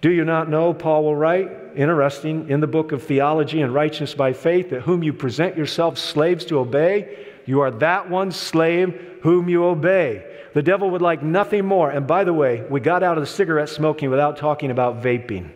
Do 0.00 0.10
you 0.10 0.24
not 0.24 0.48
know, 0.48 0.72
Paul 0.72 1.04
will 1.04 1.16
write, 1.16 1.50
interesting, 1.76 2.48
in 2.48 2.60
the 2.60 2.66
book 2.66 2.92
of 2.92 3.02
Theology 3.02 3.60
and 3.60 3.74
Righteousness 3.74 4.14
by 4.14 4.32
Faith, 4.32 4.70
that 4.70 4.80
whom 4.80 5.02
you 5.02 5.12
present 5.12 5.56
yourselves 5.56 6.00
slaves 6.00 6.44
to 6.46 6.60
obey, 6.60 7.31
you 7.46 7.60
are 7.60 7.70
that 7.70 8.08
one 8.08 8.32
slave 8.32 9.18
whom 9.22 9.48
you 9.48 9.64
obey. 9.64 10.24
The 10.54 10.62
devil 10.62 10.90
would 10.90 11.02
like 11.02 11.22
nothing 11.22 11.64
more. 11.64 11.90
And 11.90 12.06
by 12.06 12.24
the 12.24 12.32
way, 12.32 12.64
we 12.68 12.80
got 12.80 13.02
out 13.02 13.16
of 13.16 13.22
the 13.22 13.30
cigarette 13.30 13.68
smoking 13.68 14.10
without 14.10 14.36
talking 14.36 14.70
about 14.70 15.02
vaping 15.02 15.50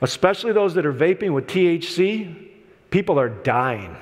especially 0.00 0.52
those 0.52 0.74
that 0.74 0.86
are 0.86 0.92
vaping 0.92 1.32
with 1.32 1.46
THC, 1.46 2.50
people 2.90 3.18
are 3.18 3.28
dying. 3.28 3.96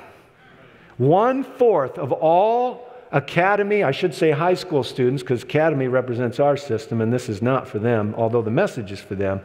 One 0.99 1.45
fourth 1.45 1.99
of 1.99 2.13
all 2.13 2.91
academy, 3.13 3.83
I 3.83 3.93
should 3.93 4.15
say 4.15 4.31
high 4.31 4.55
school 4.55 4.83
students, 4.83 5.23
because 5.23 5.43
academy 5.43 5.89
represents 5.89 6.41
our 6.41 6.57
system 6.57 7.01
and 7.01 7.13
this 7.13 7.29
is 7.29 7.41
not 7.41 7.69
for 7.69 7.79
them, 7.79 8.15
although 8.17 8.43
the 8.43 8.51
message 8.51 8.93
is 8.93 9.01
for 9.01 9.15
them. 9.15 9.41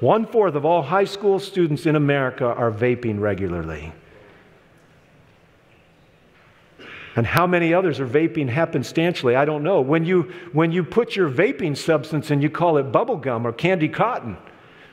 One 0.00 0.26
fourth 0.26 0.54
of 0.54 0.64
all 0.64 0.82
high 0.82 1.04
school 1.04 1.38
students 1.38 1.86
in 1.86 1.96
America 1.96 2.44
are 2.44 2.70
vaping 2.70 3.20
regularly. 3.20 3.92
And 7.18 7.26
how 7.26 7.48
many 7.48 7.74
others 7.74 7.98
are 7.98 8.06
vaping 8.06 8.48
happenstantially? 8.48 9.34
I 9.34 9.44
don't 9.44 9.64
know. 9.64 9.80
When 9.80 10.04
you, 10.04 10.32
when 10.52 10.70
you 10.70 10.84
put 10.84 11.16
your 11.16 11.28
vaping 11.28 11.76
substance 11.76 12.30
and 12.30 12.40
you 12.40 12.48
call 12.48 12.76
it 12.76 12.92
bubble 12.92 13.16
gum 13.16 13.44
or 13.44 13.52
candy 13.52 13.88
cotton, 13.88 14.36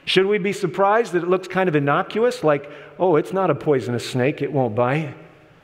should 0.06 0.26
we 0.26 0.40
be 0.40 0.52
surprised 0.52 1.14
that 1.14 1.22
it 1.22 1.30
looks 1.30 1.48
kind 1.48 1.70
of 1.70 1.76
innocuous, 1.76 2.44
like, 2.44 2.68
oh, 2.98 3.16
it's 3.16 3.32
not 3.32 3.52
a 3.52 3.54
poisonous 3.54 4.10
snake, 4.10 4.42
it 4.42 4.52
won't 4.52 4.74
bite? 4.74 5.14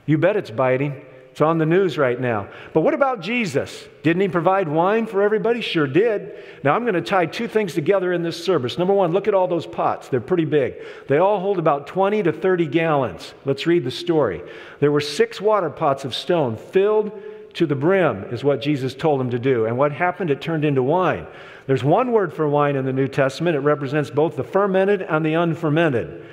You 0.06 0.20
bet 0.20 0.36
it's 0.36 0.52
biting. 0.52 1.04
It's 1.32 1.40
on 1.40 1.58
the 1.58 1.66
news 1.66 1.98
right 1.98 2.20
now. 2.20 2.50
But 2.74 2.82
what 2.82 2.94
about 2.94 3.22
Jesus? 3.22 3.88
Didn't 4.04 4.22
he 4.22 4.28
provide 4.28 4.68
wine 4.68 5.06
for 5.06 5.22
everybody? 5.22 5.62
Sure 5.62 5.88
did. 5.88 6.36
Now 6.62 6.76
I'm 6.76 6.84
going 6.84 6.94
to 6.96 7.02
tie 7.02 7.26
two 7.26 7.48
things 7.48 7.74
together 7.74 8.12
in 8.12 8.22
this 8.22 8.44
service. 8.44 8.78
Number 8.78 8.94
one, 8.94 9.14
look 9.14 9.30
at 9.30 9.34
all 9.34 9.48
those 9.48 9.66
pots. 9.66 10.10
They're 10.10 10.20
pretty 10.20 10.44
big. 10.44 10.76
They 11.08 11.20
all 11.20 11.40
hold 11.40 11.58
about 11.58 11.88
20 11.88 12.24
to 12.24 12.34
30 12.34 12.68
gallons. 12.68 13.34
Let's 13.46 13.66
read 13.66 13.86
the 13.86 13.92
story. 13.92 14.42
There 14.82 14.92
were 14.92 15.00
six 15.00 15.40
water 15.40 15.70
pots 15.70 16.04
of 16.04 16.14
stone 16.14 16.58
filled 16.58 17.14
to 17.54 17.66
the 17.66 17.76
brim, 17.76 18.26
is 18.26 18.44
what 18.44 18.62
Jesus 18.62 18.94
told 18.94 19.22
him 19.22 19.30
to 19.32 19.40
do. 19.40 19.66
And 19.66 19.78
what 19.78 19.94
happened? 19.94 20.32
It 20.32 20.42
turned 20.42 20.66
into 20.66 20.84
wine. 20.84 21.28
There's 21.66 21.84
one 21.84 22.12
word 22.12 22.34
for 22.34 22.48
wine 22.50 22.76
in 22.76 22.86
the 22.86 22.94
New 22.94 23.08
Testament, 23.08 23.56
it 23.56 23.60
represents 23.60 24.10
both 24.10 24.36
the 24.36 24.44
fermented 24.44 25.02
and 25.02 25.26
the 25.26 25.36
unfermented. 25.36 26.26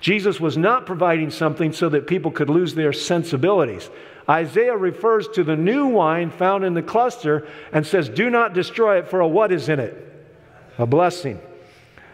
Jesus 0.00 0.38
was 0.38 0.56
not 0.56 0.86
providing 0.86 1.30
something 1.30 1.72
so 1.72 1.88
that 1.88 2.06
people 2.06 2.30
could 2.30 2.50
lose 2.50 2.74
their 2.74 2.92
sensibilities. 2.92 3.90
Isaiah 4.28 4.76
refers 4.76 5.28
to 5.28 5.44
the 5.44 5.56
new 5.56 5.86
wine 5.86 6.30
found 6.30 6.64
in 6.64 6.74
the 6.74 6.82
cluster 6.82 7.46
and 7.72 7.86
says, 7.86 8.08
Do 8.08 8.28
not 8.28 8.54
destroy 8.54 8.98
it, 8.98 9.08
for 9.08 9.20
a 9.20 9.28
what 9.28 9.52
is 9.52 9.68
in 9.68 9.78
it? 9.78 10.02
A 10.78 10.86
blessing. 10.86 11.40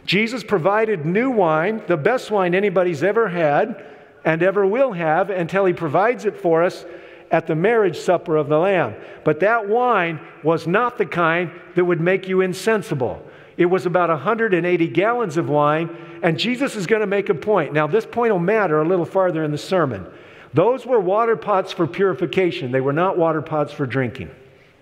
Jesus 0.04 0.44
provided 0.44 1.06
new 1.06 1.30
wine, 1.30 1.82
the 1.86 1.96
best 1.96 2.30
wine 2.30 2.54
anybody's 2.54 3.02
ever 3.02 3.28
had 3.28 3.86
and 4.24 4.42
ever 4.42 4.66
will 4.66 4.92
have, 4.92 5.30
until 5.30 5.64
he 5.64 5.72
provides 5.72 6.24
it 6.24 6.36
for 6.36 6.62
us 6.62 6.84
at 7.30 7.46
the 7.46 7.54
marriage 7.54 7.98
supper 7.98 8.36
of 8.36 8.48
the 8.48 8.58
Lamb. 8.58 8.94
But 9.24 9.40
that 9.40 9.68
wine 9.68 10.20
was 10.42 10.66
not 10.66 10.98
the 10.98 11.06
kind 11.06 11.50
that 11.74 11.84
would 11.84 12.00
make 12.00 12.28
you 12.28 12.40
insensible. 12.42 13.26
It 13.56 13.66
was 13.66 13.86
about 13.86 14.10
180 14.10 14.88
gallons 14.88 15.36
of 15.36 15.48
wine, 15.48 15.96
and 16.22 16.38
Jesus 16.38 16.76
is 16.76 16.86
going 16.86 17.00
to 17.00 17.06
make 17.06 17.30
a 17.30 17.34
point. 17.34 17.72
Now, 17.72 17.86
this 17.86 18.06
point 18.06 18.32
will 18.32 18.38
matter 18.38 18.80
a 18.80 18.86
little 18.86 19.04
farther 19.04 19.44
in 19.44 19.50
the 19.50 19.58
sermon. 19.58 20.06
Those 20.54 20.84
were 20.84 21.00
water 21.00 21.36
pots 21.36 21.72
for 21.72 21.86
purification. 21.86 22.72
They 22.72 22.80
were 22.80 22.92
not 22.92 23.16
water 23.16 23.42
pots 23.42 23.72
for 23.72 23.86
drinking. 23.86 24.30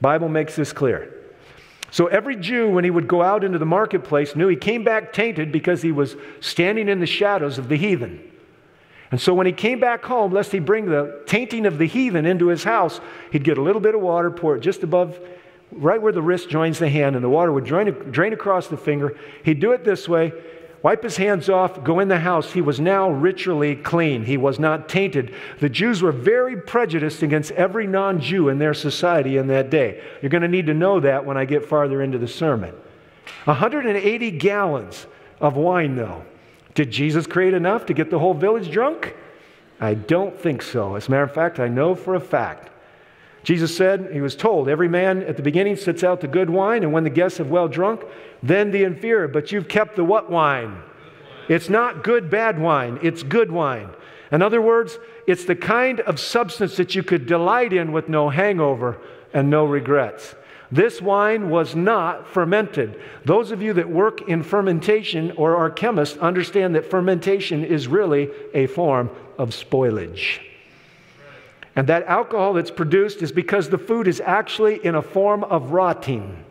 Bible 0.01 0.29
makes 0.29 0.57
this 0.57 0.73
clear. 0.73 1.15
So 1.93 2.07
every 2.07 2.37
Jew, 2.37 2.71
when 2.71 2.85
he 2.85 2.91
would 2.91 3.09
go 3.09 3.23
out 3.23 3.43
into 3.43 3.59
the 3.59 3.67
marketplace, 3.67 4.37
knew 4.37 4.49
he 4.49 4.57
came 4.57 4.85
back 4.85 5.13
tainted 5.13 5.51
because 5.51 5.83
he 5.83 5.93
was 5.93 6.17
standing 6.41 6.89
in 6.89 7.01
the 7.01 7.07
shadows 7.07 7.59
of 7.59 7.69
the 7.69 7.77
heathen. 7.77 8.23
And 9.11 9.21
so 9.21 9.35
when 9.35 9.47
he 9.47 9.53
came 9.53 9.81
back 9.81 10.05
home, 10.05 10.33
lest 10.33 10.53
he 10.53 10.61
bring 10.61 10.87
the 10.87 11.23
tainting 11.27 11.67
of 11.67 11.79
the 11.79 11.87
heathen 11.87 12.27
into 12.27 12.47
his 12.47 12.63
house, 12.63 13.01
he'd 13.33 13.43
get 13.43 13.59
a 13.59 13.63
little 13.63 13.81
bit 13.81 13.97
of 13.97 14.01
water, 14.01 14.31
pour 14.31 14.57
it 14.57 14.61
just 14.61 14.85
above, 14.85 15.19
right 15.73 16.01
where 16.01 16.13
the 16.13 16.23
wrist 16.23 16.49
joins 16.49 16.79
the 16.79 16.89
hand, 16.89 17.17
and 17.17 17.25
the 17.25 17.29
water 17.29 17.51
would 17.51 17.65
drain, 17.65 17.93
drain 18.13 18.33
across 18.33 18.69
the 18.69 18.77
finger. 18.77 19.17
He'd 19.45 19.59
do 19.59 19.73
it 19.73 19.85
this 19.85 20.09
way, 20.09 20.33
wipe 20.83 21.03
his 21.03 21.17
hands 21.17 21.49
off, 21.49 21.83
go 21.85 22.01
in 22.01 22.09
the 22.09 22.21
house. 22.21 22.53
He 22.53 22.61
was 22.61 22.81
now 22.81 23.11
ritually 23.11 23.77
clean. 23.77 24.25
He 24.25 24.37
was 24.37 24.59
not 24.59 24.89
tainted. 24.89 25.35
The 25.59 25.69
Jews 25.69 26.03
were 26.03 26.13
very 26.13 26.57
prejudiced 26.57 27.23
against 27.23 27.53
every 27.53 27.87
non 27.87 28.21
Jew 28.21 28.49
in 28.49 28.59
their 28.59 28.75
society 28.75 29.37
in 29.37 29.47
that 29.49 29.71
day. 29.71 30.03
You're 30.23 30.31
going 30.31 30.43
to 30.43 30.49
need 30.49 30.67
to 30.67 30.75
know 30.75 31.01
that 31.01 31.25
when 31.25 31.37
I 31.37 31.45
get 31.45 31.67
farther 31.67 32.03
into 32.03 32.19
the 32.19 32.29
sermon. 32.29 32.75
180 33.45 34.31
gallons 34.33 35.07
of 35.41 35.57
wine, 35.57 35.97
though. 35.97 36.25
Did 36.75 36.91
Jesus 36.91 37.27
create 37.27 37.55
enough 37.55 37.87
to 37.87 37.95
get 37.95 38.11
the 38.11 38.19
whole 38.19 38.35
village 38.35 38.71
drunk? 38.71 39.15
I 39.81 39.95
don't 39.95 40.39
think 40.39 40.63
so. 40.63 40.95
As 40.95 41.09
a 41.09 41.11
matter 41.11 41.23
of 41.23 41.33
fact, 41.33 41.59
I 41.59 41.69
know 41.69 41.95
for 41.95 42.15
a 42.15 42.21
fact. 42.21 42.71
Jesus 43.43 43.75
said, 43.75 44.11
He 44.13 44.21
was 44.21 44.37
told, 44.37 44.69
every 44.69 44.89
man 44.89 45.23
at 45.23 45.37
the 45.37 45.43
beginning 45.43 45.77
sits 45.77 46.05
out 46.05 46.21
the 46.21 46.29
good 46.29 46.51
wine, 46.51 46.83
and 46.83 46.93
when 46.93 47.05
the 47.05 47.11
guests 47.11 47.39
have 47.39 47.49
well 47.49 47.69
drunk, 47.69 48.03
then 48.43 48.71
the 48.71 48.85
inferior. 48.85 49.29
But 49.29 49.53
you've 49.53 49.69
kept 49.69 49.97
the 49.97 50.05
what 50.05 50.31
wine? 50.31 50.83
It's 51.49 51.69
not 51.69 52.05
good, 52.05 52.31
bad 52.31 52.61
wine, 52.61 52.99
it's 53.03 53.23
good 53.23 53.51
wine. 53.51 53.91
In 54.31 54.43
other 54.43 54.63
words, 54.63 54.99
it's 55.27 55.45
the 55.45 55.57
kind 55.57 56.01
of 56.01 56.21
substance 56.21 56.77
that 56.77 56.95
you 56.95 57.03
could 57.03 57.27
delight 57.27 57.73
in 57.73 57.91
with 57.91 58.09
no 58.09 58.29
hangover 58.29 58.99
and 59.35 59.51
no 59.51 59.65
regrets. 59.65 60.35
This 60.73 61.03
wine 61.03 61.51
was 61.51 61.75
not 61.75 62.29
fermented. 62.29 63.01
Those 63.25 63.51
of 63.51 63.61
you 63.61 63.73
that 63.73 63.89
work 63.89 64.29
in 64.29 64.45
fermentation 64.45 65.33
or 65.33 65.57
are 65.57 65.71
chemists 65.71 66.17
understand 66.19 66.77
that 66.77 66.89
fermentation 66.89 67.65
is 67.65 67.89
really 67.89 68.31
a 68.55 68.69
form 68.69 69.11
of 69.37 69.51
spoilage. 69.51 70.39
And 71.75 71.89
that 71.89 72.05
alcohol 72.05 72.53
that's 72.53 72.71
produced 72.71 73.23
is 73.23 73.33
because 73.33 73.69
the 73.69 73.79
food 73.79 74.07
is 74.07 74.21
actually 74.21 74.85
in 74.85 74.95
a 74.95 75.03
form 75.03 75.43
of 75.45 75.73
rotting. 75.73 76.45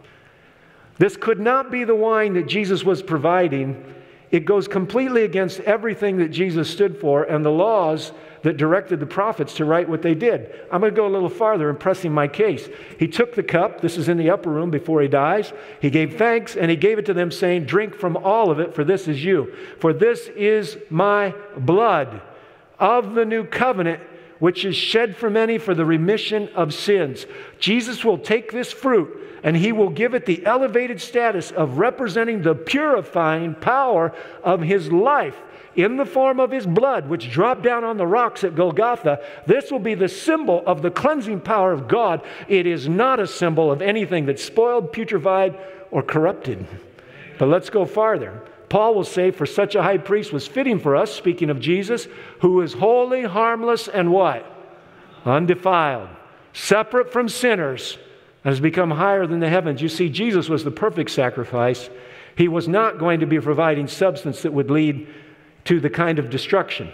This 0.99 1.17
could 1.17 1.39
not 1.39 1.71
be 1.71 1.85
the 1.85 1.95
wine 1.95 2.33
that 2.33 2.47
Jesus 2.47 2.83
was 2.83 3.01
providing. 3.01 3.83
It 4.31 4.45
goes 4.45 4.67
completely 4.67 5.23
against 5.23 5.61
everything 5.61 6.17
that 6.17 6.29
Jesus 6.29 6.69
stood 6.69 6.99
for 6.99 7.23
and 7.23 7.43
the 7.43 7.49
laws 7.49 8.11
that 8.43 8.57
directed 8.57 8.99
the 8.99 9.05
prophets 9.05 9.55
to 9.55 9.65
write 9.65 9.89
what 9.89 10.01
they 10.01 10.13
did. 10.13 10.53
I'm 10.71 10.81
going 10.81 10.93
to 10.93 10.95
go 10.95 11.07
a 11.07 11.09
little 11.09 11.29
farther 11.29 11.69
in 11.69 11.77
pressing 11.77 12.13
my 12.13 12.27
case. 12.27 12.69
He 12.97 13.07
took 13.07 13.33
the 13.33 13.43
cup, 13.43 13.81
this 13.81 13.97
is 13.97 14.07
in 14.07 14.17
the 14.17 14.29
upper 14.29 14.49
room 14.49 14.69
before 14.69 15.01
he 15.01 15.07
dies. 15.07 15.51
He 15.81 15.89
gave 15.89 16.17
thanks 16.17 16.55
and 16.55 16.69
he 16.69 16.77
gave 16.77 16.99
it 16.99 17.05
to 17.07 17.13
them, 17.13 17.31
saying, 17.31 17.65
Drink 17.65 17.95
from 17.95 18.15
all 18.17 18.51
of 18.51 18.59
it, 18.59 18.75
for 18.75 18.83
this 18.83 19.07
is 19.07 19.23
you. 19.23 19.55
For 19.79 19.93
this 19.93 20.27
is 20.35 20.77
my 20.89 21.33
blood 21.57 22.21
of 22.77 23.15
the 23.15 23.25
new 23.25 23.45
covenant 23.45 24.01
which 24.39 24.65
is 24.65 24.75
shed 24.75 25.15
for 25.15 25.29
many 25.29 25.57
for 25.57 25.75
the 25.75 25.85
remission 25.85 26.49
of 26.55 26.73
sins. 26.73 27.25
Jesus 27.59 28.03
will 28.03 28.17
take 28.17 28.51
this 28.51 28.71
fruit 28.71 29.19
and 29.43 29.55
he 29.55 29.71
will 29.71 29.89
give 29.89 30.13
it 30.13 30.25
the 30.25 30.45
elevated 30.45 30.99
status 30.99 31.51
of 31.51 31.77
representing 31.77 32.41
the 32.41 32.55
purifying 32.55 33.55
power 33.55 34.13
of 34.43 34.61
his 34.61 34.91
life 34.91 35.35
in 35.75 35.95
the 35.95 36.05
form 36.05 36.39
of 36.39 36.51
his 36.51 36.65
blood, 36.65 37.07
which 37.07 37.31
dropped 37.31 37.61
down 37.61 37.83
on 37.83 37.97
the 37.97 38.07
rocks 38.07 38.43
at 38.43 38.55
Golgotha. 38.55 39.23
This 39.45 39.71
will 39.71 39.79
be 39.79 39.93
the 39.93 40.09
symbol 40.09 40.63
of 40.65 40.81
the 40.81 40.91
cleansing 40.91 41.41
power 41.41 41.71
of 41.71 41.87
God. 41.87 42.21
It 42.47 42.65
is 42.65 42.89
not 42.89 43.19
a 43.19 43.27
symbol 43.27 43.71
of 43.71 43.81
anything 43.81 44.25
that's 44.25 44.43
spoiled, 44.43 44.91
putrefied, 44.91 45.57
or 45.91 46.03
corrupted. 46.03 46.65
But 47.37 47.47
let's 47.47 47.69
go 47.69 47.85
farther. 47.85 48.41
Paul 48.69 48.95
will 48.95 49.03
say, 49.03 49.31
For 49.31 49.45
such 49.45 49.75
a 49.75 49.83
high 49.83 49.97
priest 49.97 50.31
was 50.31 50.47
fitting 50.47 50.79
for 50.79 50.95
us, 50.95 51.13
speaking 51.13 51.49
of 51.49 51.59
Jesus, 51.59 52.07
who 52.41 52.61
is 52.61 52.73
holy, 52.73 53.23
harmless, 53.23 53.87
and 53.87 54.11
what? 54.11 54.45
Undefiled, 55.25 56.09
separate 56.53 57.11
from 57.11 57.27
sinners, 57.27 57.97
and 58.43 58.51
has 58.51 58.59
become 58.59 58.91
higher 58.91 59.27
than 59.27 59.39
the 59.39 59.49
heavens. 59.49 59.81
You 59.81 59.89
see, 59.89 60.09
Jesus 60.09 60.47
was 60.47 60.63
the 60.63 60.71
perfect 60.71 61.09
sacrifice. 61.09 61.89
He 62.37 62.47
was 62.47 62.67
not 62.67 62.99
going 62.99 63.19
to 63.19 63.25
be 63.25 63.39
providing 63.39 63.87
substance 63.87 64.43
that 64.43 64.53
would 64.53 64.71
lead 64.71 65.07
to 65.65 65.79
the 65.79 65.89
kind 65.89 66.19
of 66.19 66.29
destruction 66.29 66.91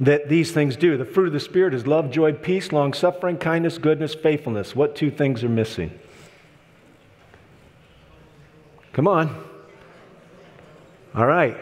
that 0.00 0.28
these 0.28 0.50
things 0.50 0.74
do. 0.74 0.96
The 0.96 1.04
fruit 1.04 1.28
of 1.28 1.32
the 1.32 1.40
Spirit 1.40 1.74
is 1.74 1.86
love, 1.86 2.10
joy, 2.10 2.32
peace, 2.32 2.72
long 2.72 2.92
suffering, 2.92 3.38
kindness, 3.38 3.78
goodness, 3.78 4.14
faithfulness. 4.14 4.74
What 4.74 4.96
two 4.96 5.10
things 5.10 5.44
are 5.44 5.48
missing? 5.48 5.96
Come 8.92 9.06
on. 9.06 9.51
All 11.14 11.26
right. 11.26 11.56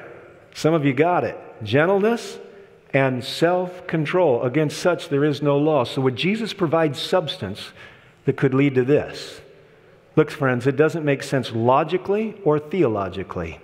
Some 0.54 0.74
of 0.74 0.84
you 0.84 0.92
got 0.92 1.24
it. 1.24 1.38
Gentleness 1.62 2.38
and 2.92 3.24
self 3.24 3.86
control. 3.86 4.42
Against 4.42 4.78
such 4.78 5.08
there 5.08 5.24
is 5.24 5.42
no 5.42 5.58
law. 5.58 5.84
So, 5.84 6.00
would 6.02 6.16
Jesus 6.16 6.52
provide 6.52 6.96
substance 6.96 7.70
that 8.24 8.36
could 8.36 8.54
lead 8.54 8.74
to 8.74 8.84
this? 8.84 9.40
Look, 10.16 10.30
friends, 10.30 10.66
it 10.66 10.76
doesn't 10.76 11.04
make 11.04 11.22
sense 11.22 11.52
logically 11.52 12.36
or 12.44 12.58
theologically. 12.58 13.60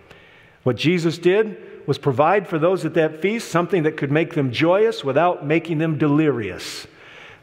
What 0.62 0.76
Jesus 0.76 1.18
did 1.18 1.87
was 1.87 1.99
provide 1.99 2.49
for 2.49 2.59
those 2.59 2.84
at 2.84 2.95
that 2.95 3.20
feast 3.20 3.49
something 3.49 3.84
that 3.84 3.97
could 3.97 4.11
make 4.11 4.34
them 4.34 4.51
joyous 4.51 5.05
without 5.05 5.47
making 5.47 5.78
them 5.78 5.99
delirious. 5.99 6.87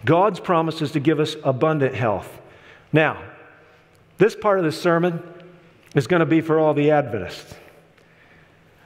God's 0.06 0.40
promise 0.40 0.82
is 0.82 0.92
to 0.92 1.00
give 1.00 1.20
us 1.20 1.36
abundant 1.44 1.96
health. 1.96 2.42
Now, 2.92 3.22
this 4.18 4.36
part 4.36 4.60
of 4.60 4.66
the 4.66 4.72
sermon 4.72 5.24
is 5.96 6.08
going 6.08 6.20
to 6.20 6.26
be 6.26 6.42
for 6.42 6.60
all 6.60 6.74
the 6.74 6.92
Adventists. 6.92 7.56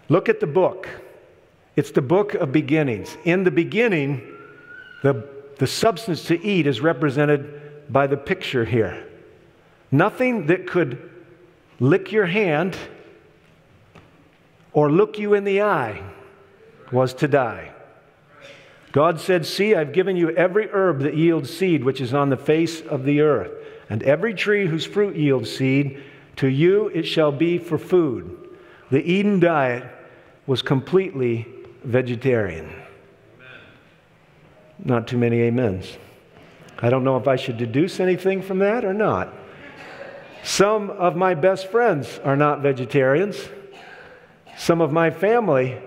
Look 0.09 0.29
at 0.29 0.39
the 0.39 0.47
book. 0.47 0.87
It's 1.75 1.91
the 1.91 2.01
book 2.01 2.33
of 2.33 2.51
beginnings. 2.51 3.17
In 3.23 3.43
the 3.43 3.51
beginning, 3.51 4.21
the, 5.03 5.27
the 5.57 5.67
substance 5.67 6.23
to 6.25 6.41
eat 6.41 6.65
is 6.65 6.81
represented 6.81 7.91
by 7.91 8.07
the 8.07 8.17
picture 8.17 8.65
here. 8.65 9.05
Nothing 9.91 10.47
that 10.47 10.67
could 10.67 11.11
lick 11.79 12.11
your 12.11 12.25
hand 12.25 12.75
or 14.73 14.91
look 14.91 15.19
you 15.19 15.33
in 15.33 15.43
the 15.43 15.61
eye 15.61 16.01
was 16.91 17.13
to 17.15 17.27
die. 17.27 17.71
God 18.91 19.19
said, 19.19 19.45
See, 19.45 19.75
I've 19.75 19.93
given 19.93 20.15
you 20.15 20.31
every 20.31 20.69
herb 20.69 21.01
that 21.01 21.15
yields 21.15 21.55
seed 21.55 21.83
which 21.83 22.01
is 22.01 22.13
on 22.13 22.29
the 22.29 22.37
face 22.37 22.81
of 22.81 23.03
the 23.03 23.21
earth, 23.21 23.51
and 23.89 24.01
every 24.03 24.33
tree 24.33 24.65
whose 24.65 24.85
fruit 24.85 25.15
yields 25.15 25.55
seed, 25.55 26.01
to 26.37 26.47
you 26.47 26.87
it 26.89 27.03
shall 27.03 27.31
be 27.31 27.57
for 27.57 27.77
food. 27.77 28.49
The 28.89 29.03
Eden 29.03 29.39
diet 29.39 29.85
was 30.47 30.61
completely 30.61 31.45
vegetarian. 31.83 32.73
Not 34.83 35.07
too 35.07 35.17
many 35.17 35.47
amens. 35.47 35.97
I 36.79 36.89
don't 36.89 37.03
know 37.03 37.17
if 37.17 37.27
I 37.27 37.35
should 37.35 37.57
deduce 37.57 37.99
anything 37.99 38.41
from 38.41 38.59
that 38.59 38.85
or 38.85 38.93
not. 38.93 39.33
Some 40.43 40.89
of 40.91 41.15
my 41.15 41.33
best 41.33 41.67
friends 41.67 42.19
are 42.23 42.37
not 42.37 42.61
vegetarians. 42.61 43.37
Some 44.57 44.81
of 44.81 44.91
my 44.91 45.09
family 45.09 45.77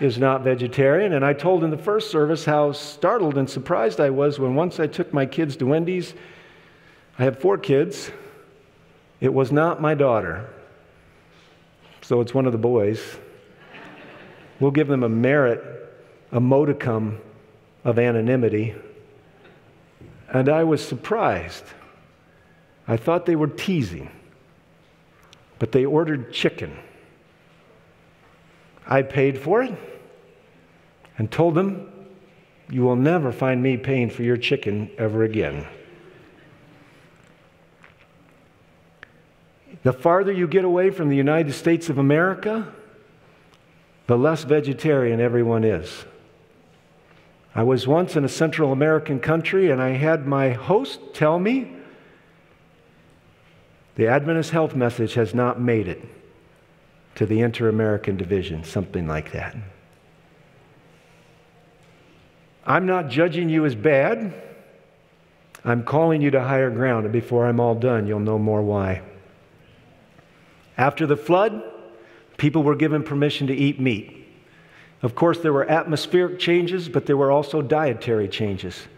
is 0.00 0.16
not 0.18 0.42
vegetarian. 0.42 1.12
And 1.12 1.24
I 1.24 1.32
told 1.32 1.64
in 1.64 1.70
the 1.70 1.76
first 1.76 2.10
service 2.10 2.44
how 2.44 2.72
startled 2.72 3.36
and 3.36 3.50
surprised 3.50 4.00
I 4.00 4.10
was 4.10 4.38
when 4.38 4.54
once 4.54 4.80
I 4.80 4.86
took 4.86 5.12
my 5.12 5.26
kids 5.26 5.56
to 5.58 5.66
Wendy's. 5.66 6.14
I 7.18 7.24
have 7.24 7.40
four 7.40 7.58
kids. 7.58 8.10
It 9.20 9.34
was 9.34 9.50
not 9.50 9.82
my 9.82 9.94
daughter. 9.94 10.48
So 12.00 12.20
it's 12.20 12.32
one 12.32 12.46
of 12.46 12.52
the 12.52 12.58
boys. 12.58 13.18
We'll 14.60 14.70
give 14.70 14.88
them 14.88 15.02
a 15.02 15.08
merit, 15.08 15.62
a 16.32 16.40
modicum 16.40 17.20
of 17.84 17.98
anonymity. 17.98 18.74
And 20.28 20.48
I 20.48 20.64
was 20.64 20.86
surprised. 20.86 21.64
I 22.86 22.96
thought 22.96 23.26
they 23.26 23.36
were 23.36 23.48
teasing, 23.48 24.10
but 25.58 25.72
they 25.72 25.84
ordered 25.84 26.32
chicken. 26.32 26.76
I 28.86 29.02
paid 29.02 29.38
for 29.38 29.62
it 29.62 29.74
and 31.18 31.30
told 31.30 31.54
them, 31.54 31.92
You 32.70 32.82
will 32.82 32.96
never 32.96 33.32
find 33.32 33.62
me 33.62 33.76
paying 33.76 34.08
for 34.08 34.22
your 34.22 34.38
chicken 34.38 34.90
ever 34.96 35.22
again. 35.22 35.66
The 39.82 39.92
farther 39.92 40.32
you 40.32 40.48
get 40.48 40.64
away 40.64 40.90
from 40.90 41.08
the 41.08 41.16
United 41.16 41.52
States 41.52 41.88
of 41.88 41.98
America, 41.98 42.72
the 44.08 44.16
less 44.16 44.42
vegetarian 44.42 45.20
everyone 45.20 45.62
is. 45.62 46.06
I 47.54 47.62
was 47.62 47.86
once 47.86 48.16
in 48.16 48.24
a 48.24 48.28
Central 48.28 48.72
American 48.72 49.20
country 49.20 49.70
and 49.70 49.80
I 49.80 49.90
had 49.90 50.26
my 50.26 50.50
host 50.50 50.98
tell 51.12 51.38
me 51.38 51.76
the 53.96 54.08
Adventist 54.08 54.50
health 54.50 54.74
message 54.74 55.14
has 55.14 55.34
not 55.34 55.60
made 55.60 55.88
it 55.88 56.02
to 57.16 57.26
the 57.26 57.40
Inter 57.40 57.68
American 57.68 58.16
Division, 58.16 58.64
something 58.64 59.06
like 59.06 59.32
that. 59.32 59.56
I'm 62.64 62.86
not 62.86 63.08
judging 63.08 63.48
you 63.48 63.66
as 63.66 63.74
bad. 63.74 64.32
I'm 65.64 65.82
calling 65.82 66.22
you 66.22 66.30
to 66.30 66.40
higher 66.40 66.70
ground, 66.70 67.06
and 67.06 67.12
before 67.12 67.46
I'm 67.46 67.58
all 67.58 67.74
done, 67.74 68.06
you'll 68.06 68.20
know 68.20 68.38
more 68.38 68.62
why. 68.62 69.02
After 70.76 71.06
the 71.06 71.16
flood, 71.16 71.60
people 72.38 72.62
were 72.62 72.76
given 72.76 73.02
permission 73.02 73.48
to 73.48 73.54
eat 73.54 73.78
meat. 73.78 74.14
Of 75.02 75.14
course, 75.14 75.38
there 75.38 75.52
were 75.52 75.68
atmospheric 75.70 76.38
changes, 76.38 76.88
but 76.88 77.04
there 77.04 77.16
were 77.16 77.30
also 77.30 77.60
dietary 77.60 78.28
changes. 78.28 78.88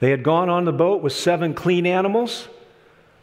They 0.00 0.10
had 0.10 0.22
gone 0.22 0.48
on 0.48 0.64
the 0.64 0.72
boat 0.72 1.02
with 1.02 1.12
seven 1.12 1.52
clean 1.52 1.86
animals 1.86 2.48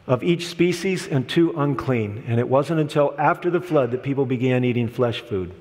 of 0.06 0.22
each 0.22 0.46
species 0.46 1.06
and 1.06 1.28
two 1.28 1.52
unclean. 1.56 2.24
And 2.26 2.38
it 2.38 2.48
wasn't 2.48 2.80
until 2.80 3.14
after 3.18 3.50
the 3.50 3.60
flood 3.60 3.90
that 3.90 4.02
people 4.02 4.24
began 4.24 4.64
eating 4.64 4.88
flesh 4.88 5.20
food. 5.20 5.52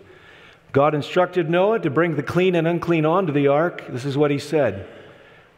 God 0.72 0.94
instructed 0.94 1.50
Noah 1.50 1.80
to 1.80 1.90
bring 1.90 2.16
the 2.16 2.24
clean 2.24 2.56
and 2.56 2.68
unclean 2.68 3.06
onto 3.06 3.34
the 3.34 3.48
ark. 3.48 3.84
This 3.90 4.06
is 4.06 4.18
what 4.18 4.32
he 4.32 4.40
said 4.40 4.88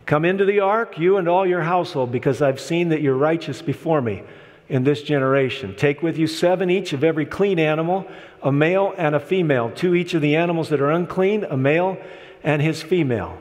Come 0.05 0.25
into 0.25 0.45
the 0.45 0.61
ark, 0.61 0.97
you 0.97 1.17
and 1.17 1.27
all 1.27 1.45
your 1.45 1.61
household, 1.61 2.11
because 2.11 2.41
I've 2.41 2.59
seen 2.59 2.89
that 2.89 3.01
you're 3.01 3.15
righteous 3.15 3.61
before 3.61 4.01
me 4.01 4.23
in 4.69 4.83
this 4.83 5.01
generation. 5.01 5.75
Take 5.75 6.01
with 6.03 6.17
you 6.17 6.27
seven 6.27 6.69
each 6.69 6.93
of 6.93 7.03
every 7.03 7.25
clean 7.25 7.59
animal, 7.59 8.07
a 8.41 8.51
male 8.51 8.93
and 8.97 9.15
a 9.15 9.19
female, 9.19 9.71
two 9.71 9.95
each 9.95 10.13
of 10.13 10.21
the 10.21 10.35
animals 10.35 10.69
that 10.69 10.79
are 10.79 10.91
unclean, 10.91 11.43
a 11.43 11.57
male 11.57 11.97
and 12.43 12.61
his 12.61 12.81
female. 12.83 13.37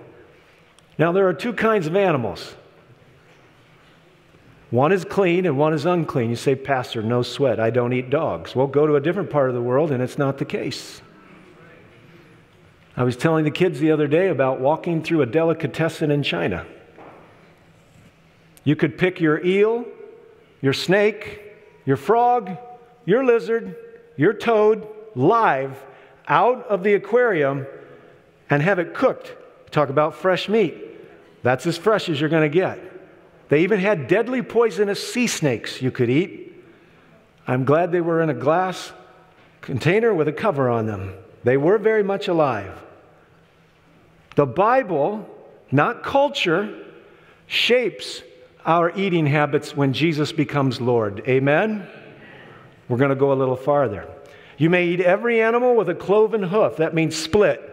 Now, 0.98 1.12
there 1.12 1.28
are 1.28 1.34
two 1.34 1.52
kinds 1.52 1.86
of 1.86 1.94
animals. 1.94 2.56
One 4.70 4.90
is 4.90 5.04
clean 5.04 5.46
and 5.46 5.56
one 5.56 5.72
is 5.72 5.86
unclean. 5.86 6.30
You 6.30 6.36
say, 6.36 6.54
Pastor, 6.54 7.02
no 7.02 7.22
sweat. 7.22 7.60
I 7.60 7.70
don't 7.70 7.92
eat 7.92 8.10
dogs. 8.10 8.56
Well, 8.56 8.66
go 8.66 8.86
to 8.86 8.96
a 8.96 9.00
different 9.00 9.30
part 9.30 9.48
of 9.48 9.54
the 9.54 9.62
world 9.62 9.92
and 9.92 10.02
it's 10.02 10.18
not 10.18 10.38
the 10.38 10.44
case. 10.44 11.00
I 12.96 13.04
was 13.04 13.16
telling 13.16 13.44
the 13.44 13.50
kids 13.50 13.78
the 13.78 13.92
other 13.92 14.08
day 14.08 14.28
about 14.28 14.60
walking 14.60 15.02
through 15.02 15.22
a 15.22 15.26
delicatessen 15.26 16.10
in 16.10 16.22
China. 16.22 16.66
You 18.64 18.76
could 18.76 18.98
pick 18.98 19.20
your 19.20 19.42
eel 19.44 19.86
your 20.60 20.72
snake, 20.72 21.42
your 21.84 21.96
frog, 21.96 22.56
your 23.04 23.24
lizard, 23.24 23.76
your 24.16 24.32
toad 24.32 24.86
live 25.14 25.82
out 26.26 26.66
of 26.66 26.82
the 26.82 26.94
aquarium 26.94 27.66
and 28.50 28.62
have 28.62 28.78
it 28.78 28.94
cooked. 28.94 29.34
Talk 29.70 29.88
about 29.88 30.14
fresh 30.14 30.48
meat. 30.48 30.76
That's 31.42 31.66
as 31.66 31.78
fresh 31.78 32.08
as 32.08 32.20
you're 32.20 32.30
going 32.30 32.50
to 32.50 32.54
get. 32.54 32.80
They 33.48 33.62
even 33.62 33.80
had 33.80 34.08
deadly 34.08 34.42
poisonous 34.42 35.12
sea 35.12 35.26
snakes 35.26 35.80
you 35.80 35.90
could 35.90 36.10
eat. 36.10 36.62
I'm 37.46 37.64
glad 37.64 37.92
they 37.92 38.00
were 38.00 38.22
in 38.22 38.28
a 38.28 38.34
glass 38.34 38.92
container 39.60 40.12
with 40.12 40.28
a 40.28 40.32
cover 40.32 40.68
on 40.68 40.86
them. 40.86 41.14
They 41.44 41.56
were 41.56 41.78
very 41.78 42.02
much 42.02 42.28
alive. 42.28 42.78
The 44.36 44.46
Bible, 44.46 45.28
not 45.70 46.02
culture, 46.02 46.84
shapes 47.46 48.22
our 48.68 48.94
eating 48.98 49.24
habits 49.24 49.74
when 49.74 49.94
Jesus 49.94 50.30
becomes 50.30 50.78
Lord. 50.78 51.26
Amen? 51.26 51.88
We're 52.86 52.98
going 52.98 53.08
to 53.08 53.16
go 53.16 53.32
a 53.32 53.34
little 53.34 53.56
farther. 53.56 54.06
You 54.58 54.68
may 54.68 54.88
eat 54.88 55.00
every 55.00 55.40
animal 55.40 55.74
with 55.74 55.88
a 55.88 55.94
cloven 55.94 56.42
hoof. 56.42 56.76
That 56.76 56.94
means 56.94 57.16
split. 57.16 57.64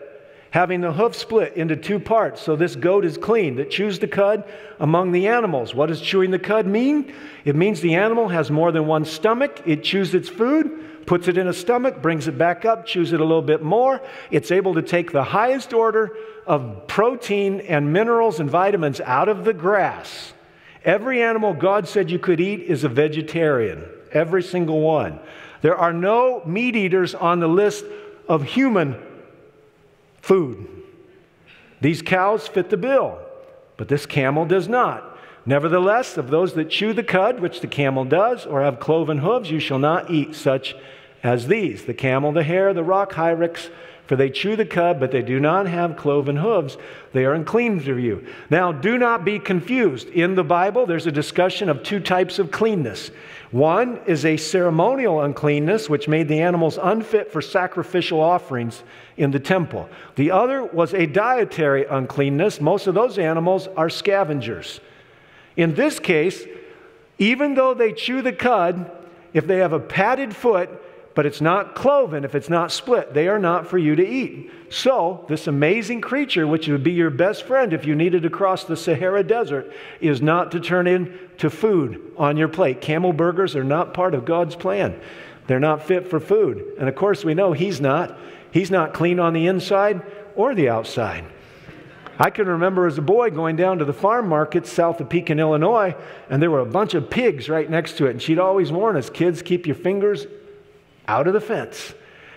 Having 0.51 0.79
the 0.79 0.93
hoof 0.93 1.13
split 1.13 1.57
into 1.57 1.75
two 1.75 1.99
parts. 1.99 2.41
So 2.41 2.55
this 2.55 2.77
goat 2.77 3.03
is 3.03 3.17
clean 3.17 3.57
that 3.57 3.69
chews 3.69 3.99
the 3.99 4.07
cud 4.07 4.45
among 4.79 5.11
the 5.11 5.27
animals. 5.27 5.75
What 5.75 5.87
does 5.87 5.99
chewing 5.99 6.31
the 6.31 6.39
cud 6.39 6.65
mean? 6.65 7.13
It 7.43 7.57
means 7.57 7.81
the 7.81 7.95
animal 7.95 8.29
has 8.29 8.49
more 8.49 8.71
than 8.71 8.87
one 8.87 9.03
stomach. 9.03 9.63
It 9.65 9.83
chews 9.83 10.15
its 10.15 10.29
food, 10.29 11.05
puts 11.05 11.27
it 11.27 11.37
in 11.37 11.49
a 11.49 11.53
stomach, 11.53 12.01
brings 12.01 12.29
it 12.29 12.37
back 12.37 12.63
up, 12.63 12.85
chews 12.85 13.11
it 13.11 13.19
a 13.19 13.25
little 13.25 13.41
bit 13.41 13.61
more. 13.61 14.01
It's 14.31 14.49
able 14.49 14.75
to 14.75 14.81
take 14.81 15.11
the 15.11 15.25
highest 15.25 15.73
order 15.73 16.15
of 16.47 16.87
protein 16.87 17.59
and 17.59 17.91
minerals 17.91 18.39
and 18.39 18.49
vitamins 18.49 19.01
out 19.01 19.27
of 19.27 19.43
the 19.43 19.53
grass 19.53 20.31
Every 20.85 21.23
animal 21.23 21.53
God 21.53 21.87
said 21.87 22.11
you 22.11 22.19
could 22.19 22.39
eat 22.39 22.61
is 22.61 22.83
a 22.83 22.89
vegetarian, 22.89 23.83
every 24.11 24.43
single 24.43 24.81
one. 24.81 25.19
There 25.61 25.75
are 25.75 25.91
no 25.91 26.43
meat 26.45 26.75
eaters 26.75 27.15
on 27.15 27.39
the 27.39 27.47
list 27.47 27.85
of 28.29 28.43
human 28.43 28.95
food. 30.21 30.67
These 31.81 32.03
cows 32.03 32.47
fit 32.47 32.69
the 32.69 32.77
bill, 32.77 33.17
but 33.77 33.87
this 33.87 34.05
camel 34.05 34.45
does 34.45 34.69
not. 34.69 35.17
Nevertheless, 35.45 36.17
of 36.17 36.29
those 36.29 36.53
that 36.53 36.69
chew 36.69 36.93
the 36.93 37.03
cud, 37.03 37.39
which 37.39 37.61
the 37.61 37.67
camel 37.67 38.05
does, 38.05 38.45
or 38.45 38.61
have 38.61 38.79
cloven 38.79 39.19
hooves, 39.19 39.49
you 39.49 39.59
shall 39.59 39.79
not 39.79 40.09
eat 40.11 40.35
such 40.35 40.75
as 41.23 41.47
these 41.47 41.85
the 41.85 41.93
camel, 41.93 42.31
the 42.31 42.43
hare, 42.43 42.73
the 42.73 42.83
rock 42.83 43.13
hyrax, 43.13 43.69
for 44.07 44.15
they 44.15 44.29
chew 44.29 44.55
the 44.55 44.65
cud, 44.65 44.99
but 44.99 45.11
they 45.11 45.21
do 45.21 45.39
not 45.39 45.67
have 45.67 45.97
cloven 45.97 46.35
hooves. 46.35 46.77
They 47.13 47.25
are 47.25 47.33
unclean 47.33 47.83
to 47.83 47.97
you. 47.97 48.27
Now, 48.49 48.71
do 48.71 48.97
not 48.97 49.25
be 49.25 49.39
confused. 49.39 50.09
In 50.09 50.35
the 50.35 50.43
Bible, 50.43 50.85
there's 50.85 51.07
a 51.07 51.11
discussion 51.11 51.69
of 51.69 51.81
two 51.81 51.99
types 51.99 52.37
of 52.37 52.51
cleanness. 52.51 53.09
One 53.51 53.99
is 54.05 54.25
a 54.25 54.37
ceremonial 54.37 55.21
uncleanness, 55.21 55.89
which 55.89 56.07
made 56.07 56.27
the 56.27 56.41
animals 56.41 56.77
unfit 56.81 57.31
for 57.31 57.41
sacrificial 57.41 58.19
offerings 58.19 58.83
in 59.17 59.31
the 59.31 59.39
temple. 59.39 59.89
The 60.15 60.31
other 60.31 60.63
was 60.63 60.93
a 60.93 61.05
dietary 61.07 61.85
uncleanness. 61.85 62.61
Most 62.61 62.87
of 62.87 62.93
those 62.93 63.17
animals 63.17 63.67
are 63.75 63.89
scavengers. 63.89 64.81
In 65.57 65.73
this 65.73 65.99
case, 65.99 66.45
even 67.17 67.55
though 67.55 67.73
they 67.73 67.93
chew 67.93 68.21
the 68.21 68.33
cud, 68.33 68.91
if 69.33 69.47
they 69.47 69.57
have 69.57 69.73
a 69.73 69.79
padded 69.79 70.35
foot, 70.35 70.69
but 71.15 71.25
it's 71.25 71.39
not 71.39 71.75
cloven 71.75 72.25
if 72.25 72.35
it's 72.35 72.49
not 72.49 72.73
split. 72.73 73.13
They 73.13 73.29
are 73.29 73.39
not 73.39 73.67
for 73.67 73.77
you 73.77 73.95
to 73.95 74.05
eat. 74.05 74.51
So, 74.69 75.25
this 75.29 75.47
amazing 75.47 76.01
creature, 76.01 76.45
which 76.45 76.67
would 76.67 76.83
be 76.83 76.91
your 76.91 77.09
best 77.09 77.43
friend 77.43 77.71
if 77.71 77.85
you 77.85 77.95
needed 77.95 78.23
to 78.23 78.29
cross 78.29 78.65
the 78.65 78.75
Sahara 78.75 79.23
Desert, 79.23 79.71
is 80.01 80.21
not 80.21 80.51
to 80.51 80.59
turn 80.59 80.87
into 80.87 81.49
food 81.49 82.11
on 82.17 82.35
your 82.35 82.49
plate. 82.49 82.81
Camel 82.81 83.13
burgers 83.13 83.55
are 83.55 83.63
not 83.63 83.93
part 83.93 84.13
of 84.13 84.25
God's 84.25 84.57
plan, 84.57 84.99
they're 85.47 85.59
not 85.59 85.83
fit 85.83 86.09
for 86.09 86.19
food. 86.19 86.75
And 86.77 86.89
of 86.89 86.95
course, 86.95 87.23
we 87.23 87.33
know 87.33 87.53
He's 87.53 87.79
not. 87.79 88.19
He's 88.51 88.71
not 88.71 88.93
clean 88.93 89.19
on 89.19 89.33
the 89.33 89.47
inside 89.47 90.01
or 90.35 90.53
the 90.53 90.69
outside. 90.69 91.25
I 92.17 92.29
can 92.29 92.47
remember 92.47 92.87
as 92.87 92.97
a 92.97 93.01
boy 93.01 93.29
going 93.29 93.57
down 93.57 93.79
to 93.79 93.85
the 93.85 93.93
farm 93.93 94.29
market 94.29 94.65
south 94.65 95.01
of 95.01 95.09
Pekin, 95.09 95.39
Illinois, 95.39 95.95
and 96.29 96.41
there 96.41 96.51
were 96.51 96.61
a 96.61 96.65
bunch 96.65 96.93
of 96.93 97.09
pigs 97.09 97.49
right 97.49 97.69
next 97.69 97.97
to 97.97 98.05
it. 98.05 98.11
And 98.11 98.21
she'd 98.21 98.39
always 98.39 98.71
warn 98.71 98.95
us 98.95 99.09
kids, 99.09 99.41
keep 99.41 99.65
your 99.65 99.75
fingers 99.75 100.25
out 101.07 101.27
of 101.27 101.33
the 101.33 101.41
fence. 101.41 101.93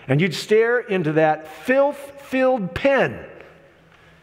And 0.07 0.19
you'd 0.19 0.33
stare 0.33 0.79
into 0.79 1.13
that 1.13 1.47
filth 1.47 2.13
filled 2.21 2.75
pen 2.75 3.25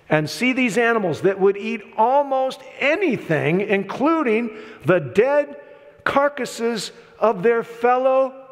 and 0.08 0.30
see 0.30 0.52
these 0.52 0.78
animals 0.78 1.22
that 1.22 1.40
would 1.40 1.56
eat 1.56 1.82
almost 1.96 2.60
anything, 2.78 3.60
including 3.60 4.56
the 4.84 5.00
dead 5.00 5.60
carcasses 6.04 6.92
of 7.18 7.42
their 7.42 7.62
fellow, 7.62 8.46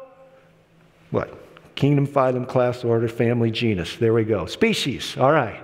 what? 1.11 1.75
Kingdom, 1.75 2.07
phylum, 2.07 2.47
class, 2.47 2.83
order, 2.83 3.07
family, 3.07 3.51
genus. 3.51 3.95
There 3.95 4.13
we 4.13 4.23
go. 4.23 4.45
Species. 4.45 5.17
All 5.17 5.31
right. 5.31 5.61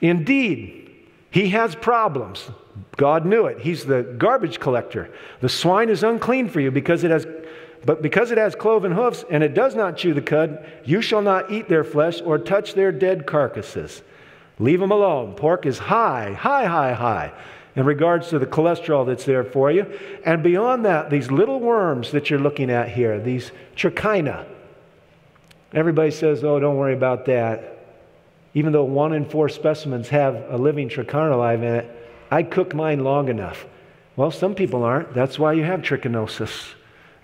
Indeed, 0.00 0.90
he 1.30 1.50
has 1.50 1.74
problems. 1.74 2.50
God 2.96 3.24
knew 3.24 3.46
it. 3.46 3.60
He's 3.60 3.84
the 3.84 4.02
garbage 4.02 4.58
collector. 4.60 5.12
The 5.40 5.48
swine 5.48 5.88
is 5.88 6.02
unclean 6.02 6.48
for 6.48 6.60
you 6.60 6.70
because 6.70 7.04
it 7.04 7.10
has 7.10 7.26
but 7.84 8.02
because 8.02 8.30
it 8.30 8.38
has 8.38 8.54
cloven 8.54 8.92
hoofs 8.92 9.24
and 9.28 9.42
it 9.42 9.54
does 9.54 9.74
not 9.74 9.96
chew 9.96 10.14
the 10.14 10.22
cud, 10.22 10.64
you 10.84 11.02
shall 11.02 11.22
not 11.22 11.50
eat 11.50 11.68
their 11.68 11.84
flesh 11.84 12.20
or 12.20 12.38
touch 12.38 12.74
their 12.74 12.92
dead 12.92 13.26
carcasses. 13.26 14.02
Leave 14.58 14.80
them 14.80 14.92
alone. 14.92 15.34
Pork 15.34 15.66
is 15.66 15.78
high, 15.78 16.32
high, 16.32 16.66
high, 16.66 16.92
high 16.92 17.32
in 17.74 17.84
regards 17.84 18.28
to 18.28 18.38
the 18.38 18.46
cholesterol 18.46 19.06
that's 19.06 19.24
there 19.24 19.44
for 19.44 19.70
you. 19.70 19.86
And 20.24 20.42
beyond 20.42 20.84
that, 20.84 21.10
these 21.10 21.30
little 21.30 21.58
worms 21.58 22.10
that 22.12 22.30
you're 22.30 22.38
looking 22.38 22.70
at 22.70 22.90
here, 22.90 23.18
these 23.18 23.50
trichina. 23.76 24.46
Everybody 25.72 26.10
says, 26.10 26.44
oh, 26.44 26.60
don't 26.60 26.76
worry 26.76 26.94
about 26.94 27.24
that. 27.26 27.78
Even 28.54 28.72
though 28.72 28.84
one 28.84 29.14
in 29.14 29.24
four 29.24 29.48
specimens 29.48 30.10
have 30.10 30.34
a 30.50 30.58
living 30.58 30.88
trichina 30.90 31.32
alive 31.32 31.62
in 31.62 31.74
it, 31.76 32.10
I 32.30 32.42
cook 32.42 32.74
mine 32.74 33.02
long 33.02 33.28
enough. 33.28 33.66
Well, 34.14 34.30
some 34.30 34.54
people 34.54 34.84
aren't. 34.84 35.14
That's 35.14 35.38
why 35.38 35.54
you 35.54 35.64
have 35.64 35.80
trichinosis. 35.80 36.74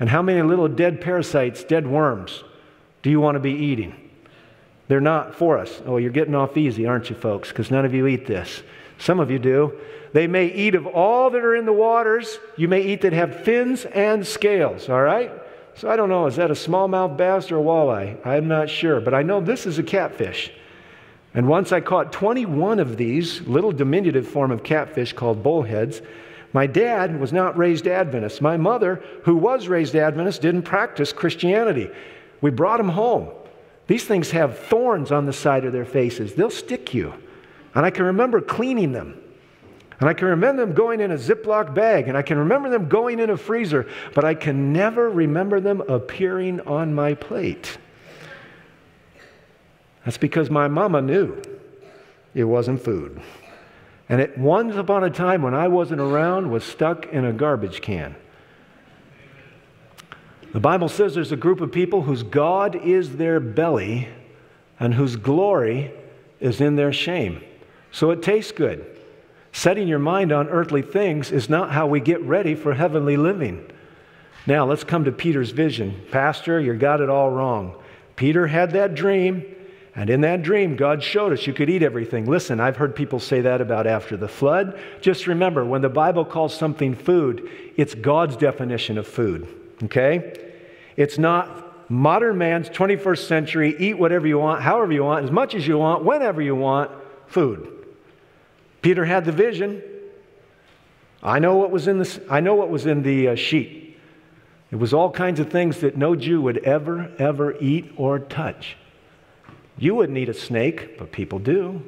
And 0.00 0.08
how 0.08 0.22
many 0.22 0.42
little 0.42 0.68
dead 0.68 1.00
parasites, 1.00 1.64
dead 1.64 1.86
worms, 1.86 2.44
do 3.02 3.10
you 3.10 3.20
want 3.20 3.36
to 3.36 3.40
be 3.40 3.52
eating? 3.52 3.94
They're 4.86 5.00
not 5.00 5.34
for 5.34 5.58
us. 5.58 5.82
Oh, 5.86 5.96
you're 5.98 6.10
getting 6.10 6.34
off 6.34 6.56
easy, 6.56 6.86
aren't 6.86 7.10
you, 7.10 7.16
folks? 7.16 7.48
Because 7.50 7.70
none 7.70 7.84
of 7.84 7.94
you 7.94 8.06
eat 8.06 8.26
this. 8.26 8.62
Some 8.98 9.20
of 9.20 9.30
you 9.30 9.38
do. 9.38 9.78
They 10.12 10.26
may 10.26 10.46
eat 10.46 10.74
of 10.74 10.86
all 10.86 11.30
that 11.30 11.44
are 11.44 11.54
in 11.54 11.66
the 11.66 11.72
waters. 11.72 12.38
You 12.56 12.68
may 12.68 12.80
eat 12.82 13.02
that 13.02 13.12
have 13.12 13.44
fins 13.44 13.84
and 13.84 14.26
scales, 14.26 14.88
all 14.88 15.02
right? 15.02 15.30
So 15.74 15.90
I 15.90 15.96
don't 15.96 16.08
know, 16.08 16.26
is 16.26 16.36
that 16.36 16.50
a 16.50 16.54
smallmouth 16.54 17.16
bass 17.16 17.52
or 17.52 17.58
a 17.58 17.62
walleye? 17.62 18.26
I'm 18.26 18.48
not 18.48 18.70
sure, 18.70 19.00
but 19.00 19.14
I 19.14 19.22
know 19.22 19.40
this 19.40 19.66
is 19.66 19.78
a 19.78 19.82
catfish. 19.82 20.50
And 21.34 21.46
once 21.46 21.70
I 21.70 21.80
caught 21.80 22.10
21 22.10 22.80
of 22.80 22.96
these 22.96 23.42
little 23.42 23.70
diminutive 23.70 24.26
form 24.26 24.50
of 24.50 24.64
catfish 24.64 25.12
called 25.12 25.42
bullheads. 25.42 26.00
My 26.52 26.66
dad 26.66 27.20
was 27.20 27.32
not 27.32 27.58
raised 27.58 27.86
Adventist. 27.86 28.40
My 28.40 28.56
mother, 28.56 29.02
who 29.24 29.36
was 29.36 29.68
raised 29.68 29.94
Adventist, 29.94 30.40
didn't 30.40 30.62
practice 30.62 31.12
Christianity. 31.12 31.90
We 32.40 32.50
brought 32.50 32.78
them 32.78 32.88
home. 32.88 33.28
These 33.86 34.04
things 34.04 34.30
have 34.30 34.58
thorns 34.58 35.12
on 35.12 35.26
the 35.26 35.32
side 35.32 35.64
of 35.64 35.72
their 35.72 35.84
faces. 35.84 36.34
They'll 36.34 36.50
stick 36.50 36.94
you. 36.94 37.14
And 37.74 37.84
I 37.84 37.90
can 37.90 38.06
remember 38.06 38.40
cleaning 38.40 38.92
them. 38.92 39.20
And 40.00 40.08
I 40.08 40.14
can 40.14 40.28
remember 40.28 40.64
them 40.64 40.74
going 40.74 41.00
in 41.00 41.10
a 41.10 41.16
Ziploc 41.16 41.74
bag, 41.74 42.06
and 42.06 42.16
I 42.16 42.22
can 42.22 42.38
remember 42.38 42.70
them 42.70 42.88
going 42.88 43.18
in 43.18 43.30
a 43.30 43.36
freezer, 43.36 43.88
but 44.14 44.24
I 44.24 44.34
can 44.34 44.72
never 44.72 45.10
remember 45.10 45.58
them 45.58 45.80
appearing 45.80 46.60
on 46.60 46.94
my 46.94 47.14
plate. 47.14 47.78
That's 50.04 50.18
because 50.18 50.50
my 50.50 50.68
mama 50.68 51.02
knew 51.02 51.42
it 52.34 52.44
wasn't 52.44 52.80
food. 52.80 53.20
And 54.08 54.20
it 54.20 54.38
once 54.38 54.76
upon 54.76 55.04
a 55.04 55.10
time 55.10 55.42
when 55.42 55.54
I 55.54 55.68
wasn't 55.68 56.00
around 56.00 56.50
was 56.50 56.64
stuck 56.64 57.06
in 57.06 57.24
a 57.24 57.32
garbage 57.32 57.82
can. 57.82 58.16
The 60.52 60.60
Bible 60.60 60.88
says 60.88 61.14
there's 61.14 61.32
a 61.32 61.36
group 61.36 61.60
of 61.60 61.70
people 61.70 62.02
whose 62.02 62.22
God 62.22 62.74
is 62.74 63.16
their 63.16 63.38
belly 63.38 64.08
and 64.80 64.94
whose 64.94 65.16
glory 65.16 65.92
is 66.40 66.60
in 66.60 66.76
their 66.76 66.92
shame. 66.92 67.42
So 67.92 68.10
it 68.10 68.22
tastes 68.22 68.52
good. 68.52 68.86
Setting 69.52 69.88
your 69.88 69.98
mind 69.98 70.32
on 70.32 70.48
earthly 70.48 70.82
things 70.82 71.32
is 71.32 71.50
not 71.50 71.72
how 71.72 71.86
we 71.86 72.00
get 72.00 72.22
ready 72.22 72.54
for 72.54 72.74
heavenly 72.74 73.16
living. 73.16 73.70
Now, 74.46 74.66
let's 74.66 74.84
come 74.84 75.04
to 75.04 75.12
Peter's 75.12 75.50
vision. 75.50 76.00
Pastor, 76.10 76.58
you 76.60 76.74
got 76.74 77.00
it 77.00 77.10
all 77.10 77.30
wrong. 77.30 77.74
Peter 78.16 78.46
had 78.46 78.70
that 78.70 78.94
dream, 78.94 79.44
and 79.98 80.10
in 80.10 80.20
that 80.20 80.42
dream, 80.42 80.76
God 80.76 81.02
showed 81.02 81.32
us 81.32 81.44
you 81.48 81.52
could 81.52 81.68
eat 81.68 81.82
everything. 81.82 82.24
Listen, 82.24 82.60
I've 82.60 82.76
heard 82.76 82.94
people 82.94 83.18
say 83.18 83.40
that 83.40 83.60
about 83.60 83.88
after 83.88 84.16
the 84.16 84.28
flood. 84.28 84.78
Just 85.00 85.26
remember, 85.26 85.64
when 85.64 85.82
the 85.82 85.88
Bible 85.88 86.24
calls 86.24 86.54
something 86.54 86.94
food, 86.94 87.50
it's 87.76 87.96
God's 87.96 88.36
definition 88.36 88.96
of 88.96 89.08
food. 89.08 89.48
Okay? 89.82 90.52
It's 90.96 91.18
not 91.18 91.90
modern 91.90 92.38
man's 92.38 92.70
21st 92.70 93.26
century, 93.26 93.74
eat 93.76 93.98
whatever 93.98 94.28
you 94.28 94.38
want, 94.38 94.62
however 94.62 94.92
you 94.92 95.02
want, 95.02 95.24
as 95.24 95.32
much 95.32 95.56
as 95.56 95.66
you 95.66 95.78
want, 95.78 96.04
whenever 96.04 96.40
you 96.40 96.54
want, 96.54 96.92
food. 97.26 97.68
Peter 98.82 99.04
had 99.04 99.24
the 99.24 99.32
vision. 99.32 99.82
I 101.24 101.40
know 101.40 101.56
what 101.56 101.72
was 101.72 101.88
in 101.88 101.98
the, 101.98 102.22
I 102.30 102.38
know 102.38 102.54
what 102.54 102.70
was 102.70 102.86
in 102.86 103.02
the 103.02 103.30
uh, 103.30 103.34
sheet. 103.34 103.98
It 104.70 104.76
was 104.76 104.94
all 104.94 105.10
kinds 105.10 105.40
of 105.40 105.50
things 105.50 105.80
that 105.80 105.96
no 105.96 106.14
Jew 106.14 106.40
would 106.42 106.58
ever, 106.58 107.10
ever 107.18 107.58
eat 107.58 107.90
or 107.96 108.20
touch. 108.20 108.76
You 109.78 109.94
wouldn't 109.94 110.18
eat 110.18 110.28
a 110.28 110.34
snake, 110.34 110.98
but 110.98 111.12
people 111.12 111.38
do. 111.38 111.82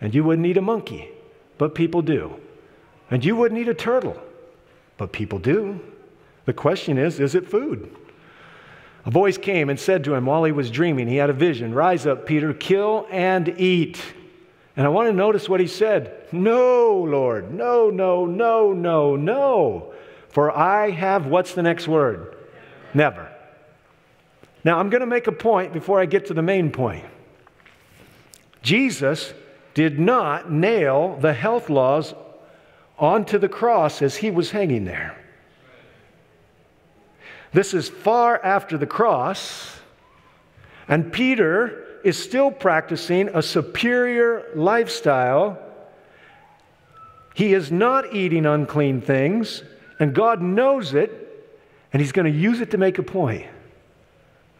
And 0.00 0.14
you 0.14 0.24
wouldn't 0.24 0.46
eat 0.46 0.56
a 0.56 0.62
monkey, 0.62 1.10
but 1.58 1.74
people 1.74 2.02
do. 2.02 2.34
And 3.10 3.24
you 3.24 3.36
wouldn't 3.36 3.60
eat 3.60 3.68
a 3.68 3.74
turtle, 3.74 4.16
but 4.96 5.12
people 5.12 5.38
do. 5.38 5.80
The 6.46 6.52
question 6.52 6.96
is 6.96 7.20
is 7.20 7.34
it 7.34 7.48
food? 7.48 7.94
A 9.04 9.10
voice 9.10 9.38
came 9.38 9.70
and 9.70 9.78
said 9.78 10.04
to 10.04 10.14
him 10.14 10.26
while 10.26 10.44
he 10.44 10.52
was 10.52 10.70
dreaming, 10.70 11.08
he 11.08 11.16
had 11.16 11.30
a 11.30 11.34
vision 11.34 11.74
Rise 11.74 12.06
up, 12.06 12.26
Peter, 12.26 12.52
kill 12.52 13.06
and 13.10 13.48
eat. 13.60 14.00
And 14.76 14.86
I 14.86 14.90
want 14.90 15.08
to 15.08 15.12
notice 15.12 15.48
what 15.48 15.60
he 15.60 15.66
said 15.66 16.26
No, 16.32 16.96
Lord, 17.06 17.52
no, 17.52 17.90
no, 17.90 18.24
no, 18.24 18.72
no, 18.72 19.16
no. 19.16 19.92
For 20.28 20.56
I 20.56 20.90
have, 20.90 21.26
what's 21.26 21.54
the 21.54 21.62
next 21.62 21.88
word? 21.88 22.36
Never. 22.94 23.29
Now, 24.64 24.78
I'm 24.78 24.90
going 24.90 25.00
to 25.00 25.06
make 25.06 25.26
a 25.26 25.32
point 25.32 25.72
before 25.72 26.00
I 26.00 26.06
get 26.06 26.26
to 26.26 26.34
the 26.34 26.42
main 26.42 26.70
point. 26.70 27.04
Jesus 28.62 29.32
did 29.74 29.98
not 29.98 30.50
nail 30.50 31.16
the 31.20 31.32
health 31.32 31.70
laws 31.70 32.14
onto 32.98 33.38
the 33.38 33.48
cross 33.48 34.02
as 34.02 34.16
he 34.16 34.30
was 34.30 34.50
hanging 34.50 34.84
there. 34.84 35.16
This 37.52 37.74
is 37.74 37.88
far 37.88 38.42
after 38.44 38.76
the 38.76 38.86
cross, 38.86 39.78
and 40.86 41.12
Peter 41.12 41.86
is 42.04 42.22
still 42.22 42.50
practicing 42.50 43.28
a 43.28 43.42
superior 43.42 44.46
lifestyle. 44.54 45.58
He 47.34 47.54
is 47.54 47.72
not 47.72 48.14
eating 48.14 48.46
unclean 48.46 49.00
things, 49.00 49.64
and 49.98 50.14
God 50.14 50.40
knows 50.40 50.94
it, 50.94 51.48
and 51.92 52.00
He's 52.00 52.12
going 52.12 52.32
to 52.32 52.38
use 52.38 52.60
it 52.60 52.70
to 52.70 52.78
make 52.78 52.98
a 52.98 53.02
point. 53.02 53.46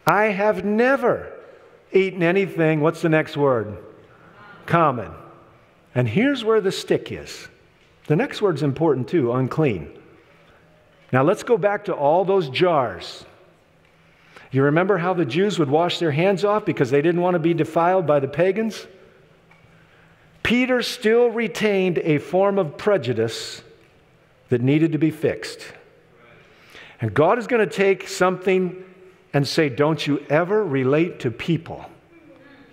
I 0.05 0.25
have 0.25 0.65
never 0.65 1.31
eaten 1.91 2.23
anything, 2.23 2.81
what's 2.81 3.01
the 3.01 3.09
next 3.09 3.37
word? 3.37 3.77
Common. 4.65 5.11
And 5.93 6.07
here's 6.07 6.43
where 6.43 6.61
the 6.61 6.71
stick 6.71 7.11
is. 7.11 7.47
The 8.07 8.15
next 8.15 8.41
word's 8.41 8.63
important 8.63 9.07
too 9.07 9.33
unclean. 9.33 9.91
Now 11.11 11.23
let's 11.23 11.43
go 11.43 11.57
back 11.57 11.85
to 11.85 11.93
all 11.93 12.25
those 12.25 12.49
jars. 12.49 13.25
You 14.51 14.63
remember 14.63 14.97
how 14.97 15.13
the 15.13 15.25
Jews 15.25 15.59
would 15.59 15.69
wash 15.69 15.99
their 15.99 16.11
hands 16.11 16.43
off 16.43 16.65
because 16.65 16.91
they 16.91 17.01
didn't 17.01 17.21
want 17.21 17.35
to 17.35 17.39
be 17.39 17.53
defiled 17.53 18.05
by 18.05 18.19
the 18.19 18.27
pagans? 18.27 18.85
Peter 20.43 20.81
still 20.81 21.29
retained 21.29 21.99
a 21.99 22.17
form 22.17 22.57
of 22.57 22.77
prejudice 22.77 23.61
that 24.49 24.61
needed 24.61 24.91
to 24.91 24.97
be 24.97 25.11
fixed. 25.11 25.59
And 26.99 27.13
God 27.13 27.39
is 27.39 27.47
going 27.47 27.67
to 27.67 27.73
take 27.75 28.07
something 28.07 28.83
and 29.33 29.47
say, 29.47 29.69
Don't 29.69 30.05
you 30.05 30.25
ever 30.29 30.63
relate 30.63 31.19
to 31.21 31.31
people 31.31 31.85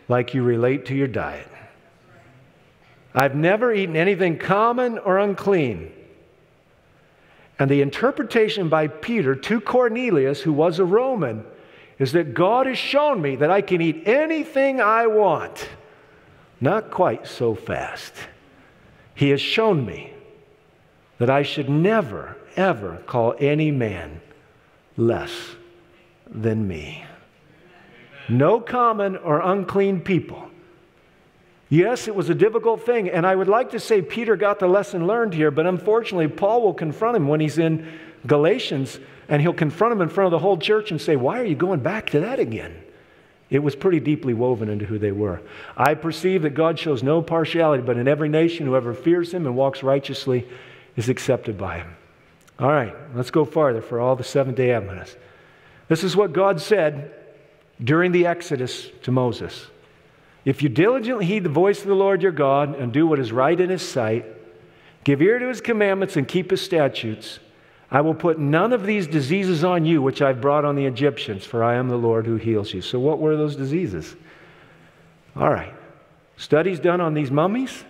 like 0.09 0.35
you 0.35 0.43
relate 0.43 0.87
to 0.87 0.95
your 0.95 1.07
diet. 1.07 1.47
I've 3.15 3.35
never 3.35 3.73
eaten 3.73 3.97
anything 3.97 4.39
common 4.39 4.99
or 4.99 5.19
unclean. 5.19 5.93
And 7.59 7.71
the 7.71 7.83
interpretation 7.83 8.69
by 8.69 8.87
Peter 8.87 9.35
to 9.35 9.61
Cornelius, 9.61 10.43
who 10.43 10.53
was 10.53 10.79
a 10.79 10.85
Roman, 10.85 11.45
is 11.99 12.13
that 12.13 12.35
God 12.35 12.67
has 12.67 12.79
shown 12.79 13.21
me 13.21 13.37
that 13.37 13.51
I 13.51 13.61
can 13.61 13.81
eat 13.81 14.07
anything 14.07 14.81
I 14.81 15.09
want. 15.09 15.69
Not 16.61 16.91
quite 16.91 17.27
so 17.27 17.55
fast. 17.55 18.13
He 19.15 19.31
has 19.31 19.41
shown 19.41 19.85
me 19.85 20.13
that 21.19 21.29
I 21.29 21.43
should 21.43 21.69
never, 21.69 22.37
ever 22.57 23.03
call 23.07 23.35
any 23.41 23.73
man 23.73 24.21
less 24.97 25.33
than 26.31 26.67
me. 26.67 27.05
No 28.29 28.61
common 28.61 29.17
or 29.17 29.41
unclean 29.41 30.01
people. 30.01 30.49
Yes, 31.71 32.09
it 32.09 32.15
was 32.15 32.31
a 32.31 32.35
difficult 32.35 32.87
thing, 32.87 33.11
and 33.11 33.27
I 33.27 33.35
would 33.35 33.49
like 33.49 33.71
to 33.71 33.81
say 33.81 34.01
Peter 34.01 34.37
got 34.37 34.59
the 34.59 34.67
lesson 34.67 35.07
learned 35.07 35.35
here, 35.35 35.51
but 35.51 35.67
unfortunately, 35.67 36.29
Paul 36.29 36.63
will 36.63 36.75
confront 36.75 37.17
him 37.17 37.29
when 37.29 37.41
he's 37.41 37.59
in 37.59 37.87
Galatians, 38.27 38.99
and 39.29 39.43
he'll 39.43 39.53
confront 39.53 39.93
him 39.93 40.01
in 40.01 40.09
front 40.09 40.27
of 40.27 40.31
the 40.31 40.39
whole 40.39 40.57
church 40.57 40.91
and 40.91 41.01
say, 41.01 41.17
Why 41.17 41.41
are 41.41 41.45
you 41.45 41.55
going 41.55 41.81
back 41.81 42.11
to 42.11 42.21
that 42.21 42.39
again? 42.39 42.75
It 43.51 43.61
was 43.61 43.77
pretty 43.77 44.01
deeply 44.01 44.35
woven 44.35 44.69
into 44.69 44.87
who 44.87 44.99
they 44.99 45.13
were. 45.13 45.41
I 45.77 45.95
perceive 45.95 46.43
that 46.43 46.51
God 46.51 46.79
shows 46.79 47.03
no 47.03 47.23
partiality, 47.23 47.83
but 47.83 47.97
in 47.97 48.09
every 48.09 48.29
nation, 48.29 48.67
whoever 48.67 48.93
fears 48.95 49.33
him 49.33 49.47
and 49.47 49.57
walks 49.57 49.83
righteously 49.83 50.47
is 50.97 51.09
accepted 51.09 51.57
by 51.57 51.79
him. 51.79 51.97
All 52.59 52.69
right, 52.69 52.95
let's 53.15 53.31
go 53.31 53.45
farther 53.45 53.81
for 53.81 54.01
all 54.01 54.17
the 54.17 54.25
Seventh 54.25 54.57
day 54.57 54.73
Adventists. 54.73 55.17
This 55.89 56.05
is 56.05 56.15
what 56.15 56.33
God 56.33 56.61
said 56.61 57.15
during 57.83 58.13
the 58.13 58.27
Exodus 58.27 58.89
to 59.03 59.11
Moses. 59.11 59.67
If 60.45 60.63
you 60.63 60.69
diligently 60.69 61.27
heed 61.27 61.45
the 61.45 61.51
voice 61.51 61.81
of 61.81 61.89
the 61.89 61.95
Lord 61.95 62.23
your 62.23 62.33
God 62.33 62.75
and 62.75 62.93
do 62.93 63.07
what 63.07 63.19
is 63.19 63.33
right 63.33 63.59
in 63.59 63.71
his 63.71 63.87
sight, 63.87 64.25
give 65.05 65.21
ear 65.21 65.39
to 65.39 65.49
his 65.49 65.61
commandments 65.61 66.17
and 66.17 66.27
keep 66.27 66.51
his 66.51 66.61
statutes, 66.61 67.39
I 67.91 68.03
will 68.03 68.15
put 68.15 68.39
none 68.39 68.73
of 68.73 68.85
these 68.85 69.07
diseases 69.07 69.65
on 69.65 69.87
you 69.87 70.03
which 70.03 70.21
I've 70.21 70.41
brought 70.41 70.65
on 70.65 70.77
the 70.77 70.87
Egyptians, 70.87 71.45
for 71.45 71.65
I 71.65 71.77
am 71.77 71.89
the 71.89 71.97
Lord 71.97 72.27
who 72.27 72.37
heals 72.37 72.75
you. 72.75 72.83
So, 72.83 72.99
what 73.01 73.19
were 73.19 73.37
those 73.37 73.57
diseases? 73.57 74.15
All 75.35 75.51
right. 75.51 75.75
Studies 76.37 76.79
done 76.79 77.01
on 77.01 77.15
these 77.15 77.31
mummies 77.31 77.85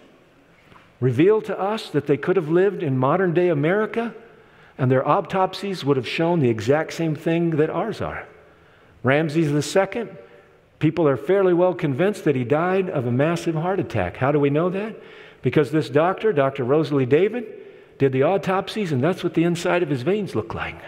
revealed 1.00 1.44
to 1.46 1.58
us 1.58 1.90
that 1.90 2.06
they 2.06 2.16
could 2.16 2.36
have 2.36 2.48
lived 2.48 2.82
in 2.82 2.96
modern 2.96 3.34
day 3.34 3.48
America, 3.48 4.14
and 4.78 4.90
their 4.90 5.06
autopsies 5.06 5.84
would 5.84 5.96
have 5.96 6.08
shown 6.08 6.40
the 6.40 6.48
exact 6.48 6.92
same 6.92 7.16
thing 7.16 7.50
that 7.50 7.68
ours 7.68 8.00
are. 8.00 8.26
Ramses 9.02 9.76
II 9.76 10.08
People 10.78 11.08
are 11.08 11.16
fairly 11.16 11.52
well 11.52 11.74
convinced 11.74 12.24
that 12.24 12.36
he 12.36 12.44
died 12.44 12.88
of 12.88 13.06
a 13.06 13.10
massive 13.10 13.56
heart 13.56 13.80
attack. 13.80 14.16
How 14.16 14.30
do 14.30 14.38
we 14.38 14.50
know 14.50 14.70
that? 14.70 14.96
Because 15.42 15.70
this 15.70 15.90
doctor, 15.90 16.32
Dr. 16.32 16.64
Rosalie 16.64 17.06
David, 17.06 17.46
did 17.98 18.12
the 18.12 18.22
autopsies, 18.22 18.92
and 18.92 19.02
that's 19.02 19.24
what 19.24 19.34
the 19.34 19.44
inside 19.44 19.82
of 19.82 19.90
his 19.90 20.02
veins 20.02 20.36
looked 20.36 20.54
like. 20.54 20.80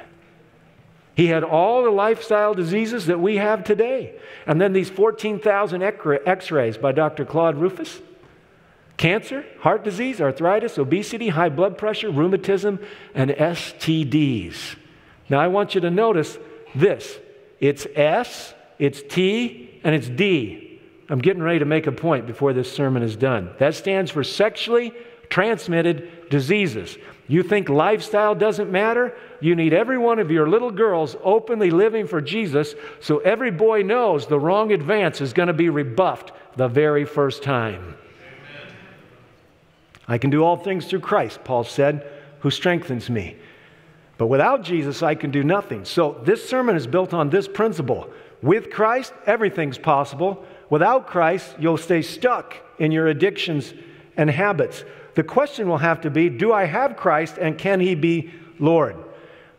He 1.16 1.26
had 1.26 1.42
all 1.42 1.82
the 1.82 1.90
lifestyle 1.90 2.54
diseases 2.54 3.06
that 3.06 3.20
we 3.20 3.36
have 3.36 3.64
today. 3.64 4.14
And 4.46 4.60
then 4.60 4.72
these 4.72 4.88
14,000 4.88 5.82
x 5.82 6.50
rays 6.50 6.78
by 6.78 6.92
Dr. 6.92 7.24
Claude 7.24 7.56
Rufus 7.56 8.00
cancer, 9.00 9.46
heart 9.60 9.82
disease, 9.82 10.20
arthritis, 10.20 10.76
obesity, 10.76 11.30
high 11.30 11.48
blood 11.48 11.78
pressure, 11.78 12.10
rheumatism, 12.10 12.78
and 13.14 13.30
STDs. 13.30 14.76
Now 15.30 15.40
I 15.40 15.48
want 15.48 15.74
you 15.74 15.80
to 15.80 15.90
notice 15.90 16.38
this 16.74 17.18
it's 17.60 17.86
S, 17.94 18.52
it's 18.78 19.00
T, 19.08 19.80
and 19.84 19.94
it's 19.94 20.06
D. 20.06 20.82
I'm 21.08 21.18
getting 21.18 21.42
ready 21.42 21.60
to 21.60 21.64
make 21.64 21.86
a 21.86 21.92
point 21.92 22.26
before 22.26 22.52
this 22.52 22.70
sermon 22.70 23.02
is 23.02 23.16
done. 23.16 23.54
That 23.58 23.74
stands 23.74 24.10
for 24.10 24.22
sexually 24.22 24.92
transmitted 25.30 26.28
diseases. 26.28 26.98
You 27.26 27.42
think 27.42 27.70
lifestyle 27.70 28.34
doesn't 28.34 28.70
matter? 28.70 29.16
You 29.40 29.56
need 29.56 29.72
every 29.72 29.96
one 29.96 30.18
of 30.18 30.30
your 30.30 30.46
little 30.46 30.70
girls 30.70 31.16
openly 31.24 31.70
living 31.70 32.06
for 32.06 32.20
Jesus 32.20 32.74
so 33.00 33.20
every 33.20 33.50
boy 33.50 33.80
knows 33.80 34.26
the 34.26 34.38
wrong 34.38 34.72
advance 34.72 35.22
is 35.22 35.32
going 35.32 35.46
to 35.46 35.54
be 35.54 35.70
rebuffed 35.70 36.32
the 36.56 36.68
very 36.68 37.06
first 37.06 37.42
time. 37.42 37.96
I 40.10 40.18
can 40.18 40.28
do 40.28 40.42
all 40.42 40.56
things 40.56 40.86
through 40.86 41.00
Christ, 41.00 41.44
Paul 41.44 41.62
said, 41.62 42.04
who 42.40 42.50
strengthens 42.50 43.08
me. 43.08 43.36
But 44.18 44.26
without 44.26 44.64
Jesus, 44.64 45.04
I 45.04 45.14
can 45.14 45.30
do 45.30 45.44
nothing. 45.44 45.84
So 45.84 46.20
this 46.24 46.46
sermon 46.46 46.74
is 46.74 46.88
built 46.88 47.14
on 47.14 47.30
this 47.30 47.46
principle. 47.46 48.10
With 48.42 48.70
Christ, 48.70 49.14
everything's 49.24 49.78
possible. 49.78 50.44
Without 50.68 51.06
Christ, 51.06 51.54
you'll 51.60 51.78
stay 51.78 52.02
stuck 52.02 52.56
in 52.80 52.90
your 52.90 53.06
addictions 53.06 53.72
and 54.16 54.28
habits. 54.28 54.84
The 55.14 55.22
question 55.22 55.68
will 55.68 55.78
have 55.78 56.00
to 56.00 56.10
be 56.10 56.28
Do 56.28 56.52
I 56.52 56.64
have 56.64 56.96
Christ 56.96 57.38
and 57.38 57.56
can 57.56 57.78
he 57.78 57.94
be 57.94 58.32
Lord? 58.58 58.96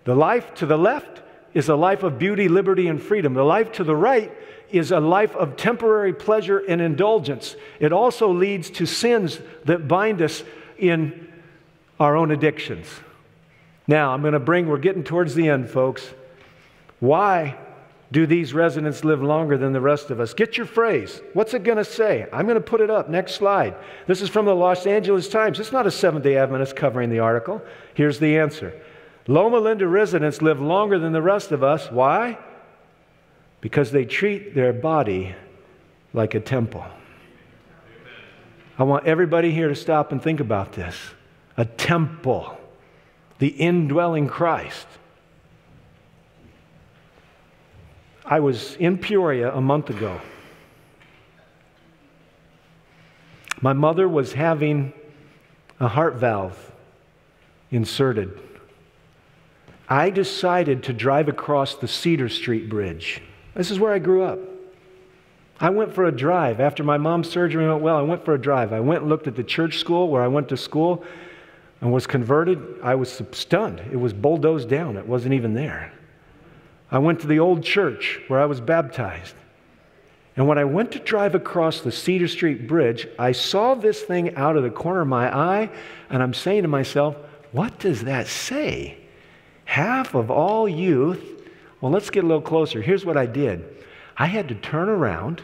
The 0.03 0.15
life 0.15 0.53
to 0.55 0.65
the 0.65 0.77
left 0.77 1.21
is 1.53 1.69
a 1.69 1.75
life 1.75 2.03
of 2.03 2.19
beauty, 2.19 2.49
liberty, 2.49 2.89
and 2.89 3.01
freedom. 3.01 3.33
The 3.35 3.43
life 3.43 3.71
to 3.73 3.85
the 3.85 3.95
right 3.95 4.31
is 4.71 4.91
a 4.91 4.99
life 4.99 5.35
of 5.35 5.57
temporary 5.57 6.13
pleasure 6.13 6.59
and 6.59 6.81
indulgence. 6.81 7.55
It 7.79 7.91
also 7.93 8.31
leads 8.31 8.69
to 8.71 8.85
sins 8.85 9.39
that 9.65 9.87
bind 9.87 10.21
us 10.21 10.43
in 10.77 11.31
our 11.99 12.15
own 12.15 12.31
addictions. 12.31 12.87
Now, 13.87 14.13
I'm 14.13 14.21
going 14.21 14.33
to 14.33 14.39
bring, 14.39 14.67
we're 14.67 14.77
getting 14.77 15.03
towards 15.03 15.35
the 15.35 15.49
end, 15.49 15.69
folks. 15.69 16.13
Why 16.99 17.57
do 18.11 18.25
these 18.25 18.53
residents 18.53 19.03
live 19.03 19.21
longer 19.21 19.57
than 19.57 19.73
the 19.73 19.81
rest 19.81 20.11
of 20.11 20.19
us? 20.19 20.33
Get 20.33 20.57
your 20.57 20.65
phrase. 20.65 21.21
What's 21.33 21.53
it 21.53 21.63
going 21.63 21.77
to 21.77 21.85
say? 21.85 22.27
I'm 22.33 22.45
going 22.45 22.55
to 22.55 22.61
put 22.61 22.81
it 22.81 22.89
up. 22.89 23.09
Next 23.09 23.35
slide. 23.35 23.75
This 24.07 24.21
is 24.21 24.29
from 24.29 24.45
the 24.45 24.55
Los 24.55 24.85
Angeles 24.85 25.29
Times. 25.29 25.59
It's 25.59 25.71
not 25.71 25.87
a 25.87 25.91
Seventh 25.91 26.23
day 26.23 26.37
Adventist 26.37 26.75
covering 26.75 27.09
the 27.09 27.19
article. 27.19 27.61
Here's 27.93 28.19
the 28.19 28.37
answer 28.37 28.73
Loma 29.27 29.57
Linda 29.59 29.87
residents 29.87 30.41
live 30.41 30.59
longer 30.59 30.99
than 30.99 31.13
the 31.13 31.21
rest 31.21 31.51
of 31.51 31.63
us. 31.63 31.89
Why? 31.91 32.37
Because 33.61 33.91
they 33.91 34.05
treat 34.05 34.55
their 34.55 34.73
body 34.73 35.35
like 36.13 36.33
a 36.33 36.39
temple. 36.39 36.85
I 38.77 38.83
want 38.83 39.05
everybody 39.05 39.51
here 39.51 39.69
to 39.69 39.75
stop 39.75 40.11
and 40.11 40.21
think 40.21 40.39
about 40.39 40.73
this. 40.73 40.95
A 41.55 41.65
temple, 41.65 42.57
the 43.37 43.47
indwelling 43.47 44.27
Christ. 44.27 44.87
I 48.25 48.39
was 48.39 48.75
in 48.75 48.97
Peoria 48.97 49.53
a 49.53 49.61
month 49.61 49.89
ago. 49.89 50.19
My 53.61 53.73
mother 53.73 54.07
was 54.09 54.33
having 54.33 54.93
a 55.79 55.87
heart 55.87 56.15
valve 56.15 56.71
inserted. 57.69 58.39
I 59.87 60.09
decided 60.09 60.83
to 60.83 60.93
drive 60.93 61.27
across 61.27 61.75
the 61.75 61.87
Cedar 61.87 62.29
Street 62.29 62.69
Bridge. 62.69 63.21
This 63.53 63.71
is 63.71 63.79
where 63.79 63.93
I 63.93 63.99
grew 63.99 64.23
up. 64.23 64.39
I 65.59 65.69
went 65.69 65.93
for 65.93 66.05
a 66.05 66.11
drive. 66.11 66.59
After 66.59 66.83
my 66.83 66.97
mom's 66.97 67.29
surgery 67.29 67.67
went 67.67 67.81
well, 67.81 67.97
I 67.97 68.01
went 68.01 68.25
for 68.25 68.33
a 68.33 68.41
drive. 68.41 68.73
I 68.73 68.79
went 68.79 69.01
and 69.01 69.09
looked 69.09 69.27
at 69.27 69.35
the 69.35 69.43
church 69.43 69.77
school 69.77 70.09
where 70.09 70.23
I 70.23 70.27
went 70.27 70.49
to 70.49 70.57
school 70.57 71.03
and 71.81 71.91
was 71.91 72.07
converted. 72.07 72.59
I 72.81 72.95
was 72.95 73.21
stunned. 73.31 73.79
It 73.91 73.97
was 73.97 74.13
bulldozed 74.13 74.69
down, 74.69 74.97
it 74.97 75.07
wasn't 75.07 75.33
even 75.33 75.53
there. 75.53 75.93
I 76.89 76.99
went 76.99 77.21
to 77.21 77.27
the 77.27 77.39
old 77.39 77.63
church 77.63 78.19
where 78.27 78.41
I 78.41 78.45
was 78.45 78.59
baptized. 78.59 79.35
And 80.35 80.47
when 80.47 80.57
I 80.57 80.63
went 80.63 80.91
to 80.93 80.99
drive 80.99 81.35
across 81.35 81.81
the 81.81 81.91
Cedar 81.91 82.27
Street 82.27 82.67
Bridge, 82.67 83.07
I 83.19 83.31
saw 83.33 83.75
this 83.75 84.01
thing 84.01 84.35
out 84.35 84.57
of 84.57 84.63
the 84.63 84.69
corner 84.69 85.01
of 85.01 85.07
my 85.07 85.33
eye, 85.33 85.69
and 86.09 86.23
I'm 86.23 86.33
saying 86.33 86.63
to 86.63 86.67
myself, 86.67 87.15
what 87.51 87.79
does 87.79 88.05
that 88.05 88.27
say? 88.27 88.97
half 89.71 90.15
of 90.15 90.29
all 90.29 90.67
youth. 90.67 91.40
Well, 91.81 91.91
let's 91.91 92.09
get 92.09 92.23
a 92.23 92.27
little 92.27 92.41
closer. 92.41 92.81
Here's 92.81 93.05
what 93.05 93.17
I 93.17 93.25
did 93.25 93.65
I 94.15 94.27
had 94.27 94.47
to 94.49 94.55
turn 94.55 94.87
around. 94.87 95.43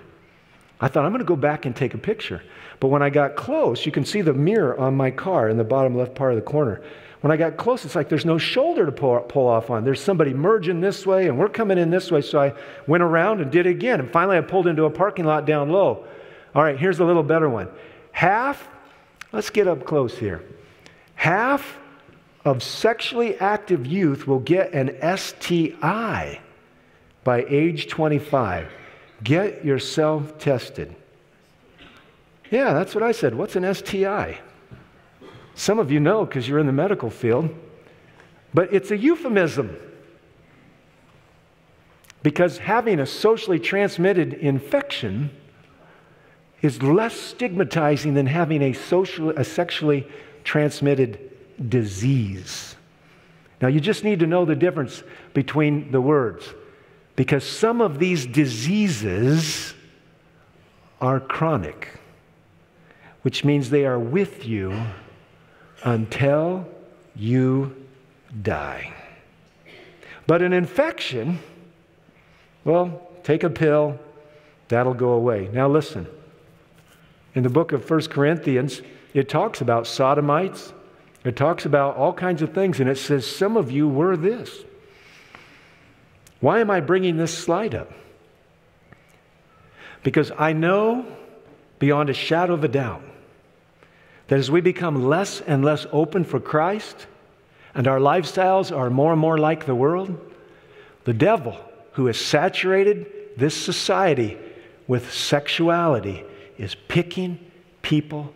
I 0.80 0.88
thought, 0.88 1.06
I'm 1.06 1.12
going 1.12 1.20
to 1.20 1.26
go 1.26 1.36
back 1.36 1.66
and 1.66 1.76
take 1.76 1.96
a 1.96 1.98
picture. 1.98 2.44
But 2.80 2.90
when 2.90 3.02
I 3.02 3.10
got 3.10 3.36
close, 3.36 3.84
you 3.86 3.92
can 3.92 4.06
see 4.06 4.22
the 4.22 4.34
mirror 4.34 4.78
on 4.78 4.96
my 4.96 5.10
car 5.10 5.50
in 5.50 5.58
the 5.58 5.64
bottom 5.64 5.98
left 5.98 6.14
part 6.14 6.34
of 6.34 6.36
the 6.36 6.44
corner. 6.44 6.84
When 7.22 7.32
I 7.32 7.38
got 7.38 7.58
close, 7.58 7.84
it's 7.84 7.96
like 7.96 8.10
there's 8.10 8.26
no 8.26 8.38
shoulder 8.38 8.86
to 8.86 8.92
pull, 8.92 9.20
pull 9.22 9.48
off 9.48 9.72
on. 9.72 9.84
There's 9.84 10.00
somebody 10.00 10.36
merging 10.36 10.80
this 10.80 11.04
way, 11.04 11.28
and 11.28 11.40
we're 11.40 11.50
coming 11.50 11.80
in 11.80 11.90
this 11.90 12.12
way. 12.12 12.22
So 12.22 12.40
I 12.40 12.54
went 12.86 13.02
around 13.02 13.42
and 13.42 13.50
did 13.50 13.66
it 13.66 13.72
again. 13.72 14.00
And 14.00 14.12
finally, 14.12 14.38
I 14.38 14.42
pulled 14.42 14.68
into 14.68 14.86
a 14.86 14.92
parking 14.92 15.26
lot 15.26 15.46
down 15.46 15.70
low. 15.70 16.06
All 16.54 16.62
right, 16.62 16.78
here's 16.78 17.00
a 17.00 17.06
little 17.06 17.24
better 17.24 17.50
one. 17.50 17.70
Half, 18.12 18.68
let's 19.32 19.50
get 19.50 19.68
up 19.68 19.84
close 19.84 20.16
here. 20.16 20.44
Half 21.16 21.80
of 22.48 22.64
sexually 22.64 23.38
active 23.40 23.86
youth 23.86 24.26
will 24.26 24.40
get 24.40 24.72
an 24.72 24.96
STI 25.18 26.40
by 27.26 27.46
age 27.50 27.90
25. 27.90 28.72
Get 29.22 29.66
yourself 29.66 30.40
tested. 30.40 30.96
Yeah, 32.50 32.72
that's 32.72 32.96
what 32.96 33.04
I 33.04 33.12
said. 33.12 33.36
What's 33.36 33.58
an 33.58 33.74
STI? 33.76 34.40
Some 35.56 35.78
of 35.78 35.92
you 35.92 36.00
know 36.00 36.26
because 36.26 36.48
you're 36.48 36.60
in 36.60 36.68
the 36.68 36.72
medical 36.72 37.10
field, 37.10 37.54
but 38.54 38.74
it's 38.74 38.92
a 38.92 38.98
euphemism. 38.98 39.76
Because 42.24 42.60
having 42.60 43.02
a 43.02 43.06
socially 43.06 43.60
transmitted 43.60 44.36
infection 44.36 45.32
is 46.62 46.82
less 46.82 47.14
stigmatizing 47.14 48.14
than 48.14 48.26
having 48.26 48.62
a, 48.62 48.72
social, 48.72 49.32
a 49.32 49.44
sexually 49.44 50.08
transmitted 50.46 51.27
disease. 51.70 52.76
Now, 53.62 53.70
you 53.70 53.80
just 53.80 54.04
need 54.04 54.20
to 54.20 54.28
know 54.28 54.46
the 54.46 54.56
difference 54.56 55.04
between 55.34 55.92
the 55.92 56.02
words 56.02 56.54
because 57.16 57.44
some 57.44 57.82
of 57.82 57.98
these 57.98 58.26
diseases 58.26 59.74
are 61.02 61.20
chronic, 61.20 62.00
which 63.24 63.44
means 63.44 63.70
they 63.70 63.86
are 63.86 64.00
with 64.00 64.46
you 64.46 64.80
until 65.84 66.68
you 67.16 67.76
die. 68.44 68.94
But 70.28 70.42
an 70.42 70.54
infection, 70.54 71.40
well, 72.64 73.10
take 73.24 73.44
a 73.44 73.50
pill, 73.50 73.98
that'll 74.68 74.94
go 74.94 75.14
away. 75.14 75.50
Now, 75.52 75.68
listen. 75.68 76.06
In 77.34 77.44
the 77.44 77.50
book 77.50 77.72
of 77.72 77.90
1 77.90 78.02
Corinthians, 78.08 78.82
it 79.14 79.30
talks 79.30 79.62
about 79.62 79.88
sodomites, 79.88 80.74
it 81.28 81.36
talks 81.36 81.66
about 81.66 81.98
all 81.98 82.14
kinds 82.14 82.42
of 82.42 82.54
things, 82.54 82.80
and 82.80 82.90
it 82.90 82.98
says, 82.98 83.26
Some 83.26 83.58
of 83.58 83.72
you 83.72 83.88
were 83.88 84.16
this. 84.16 84.64
Why 86.40 86.60
am 86.60 86.70
I 86.70 86.80
bringing 86.80 87.18
this 87.18 87.36
slide 87.36 87.74
up? 87.74 87.92
Because 90.04 90.32
I 90.38 90.54
know 90.54 91.06
beyond 91.80 92.10
a 92.10 92.14
shadow 92.14 92.54
of 92.54 92.64
a 92.64 92.68
doubt 92.68 93.02
that 94.28 94.40
as 94.40 94.52
we 94.52 94.62
become 94.62 95.08
less 95.08 95.42
and 95.42 95.66
less 95.66 95.86
open 95.92 96.24
for 96.24 96.40
Christ 96.40 97.08
and 97.74 97.88
our 97.88 98.00
lifestyles 98.00 98.76
are 98.76 98.90
more 98.90 99.12
and 99.12 99.22
more 99.22 99.38
like 99.38 99.66
the 99.66 99.76
world, 99.76 100.20
the 101.06 101.14
devil, 101.14 101.58
who 101.94 102.06
has 102.06 102.20
saturated 102.20 103.08
this 103.38 103.56
society 103.56 104.38
with 104.88 105.12
sexuality, 105.14 106.24
is 106.58 106.76
picking 106.76 107.40
people 107.82 108.34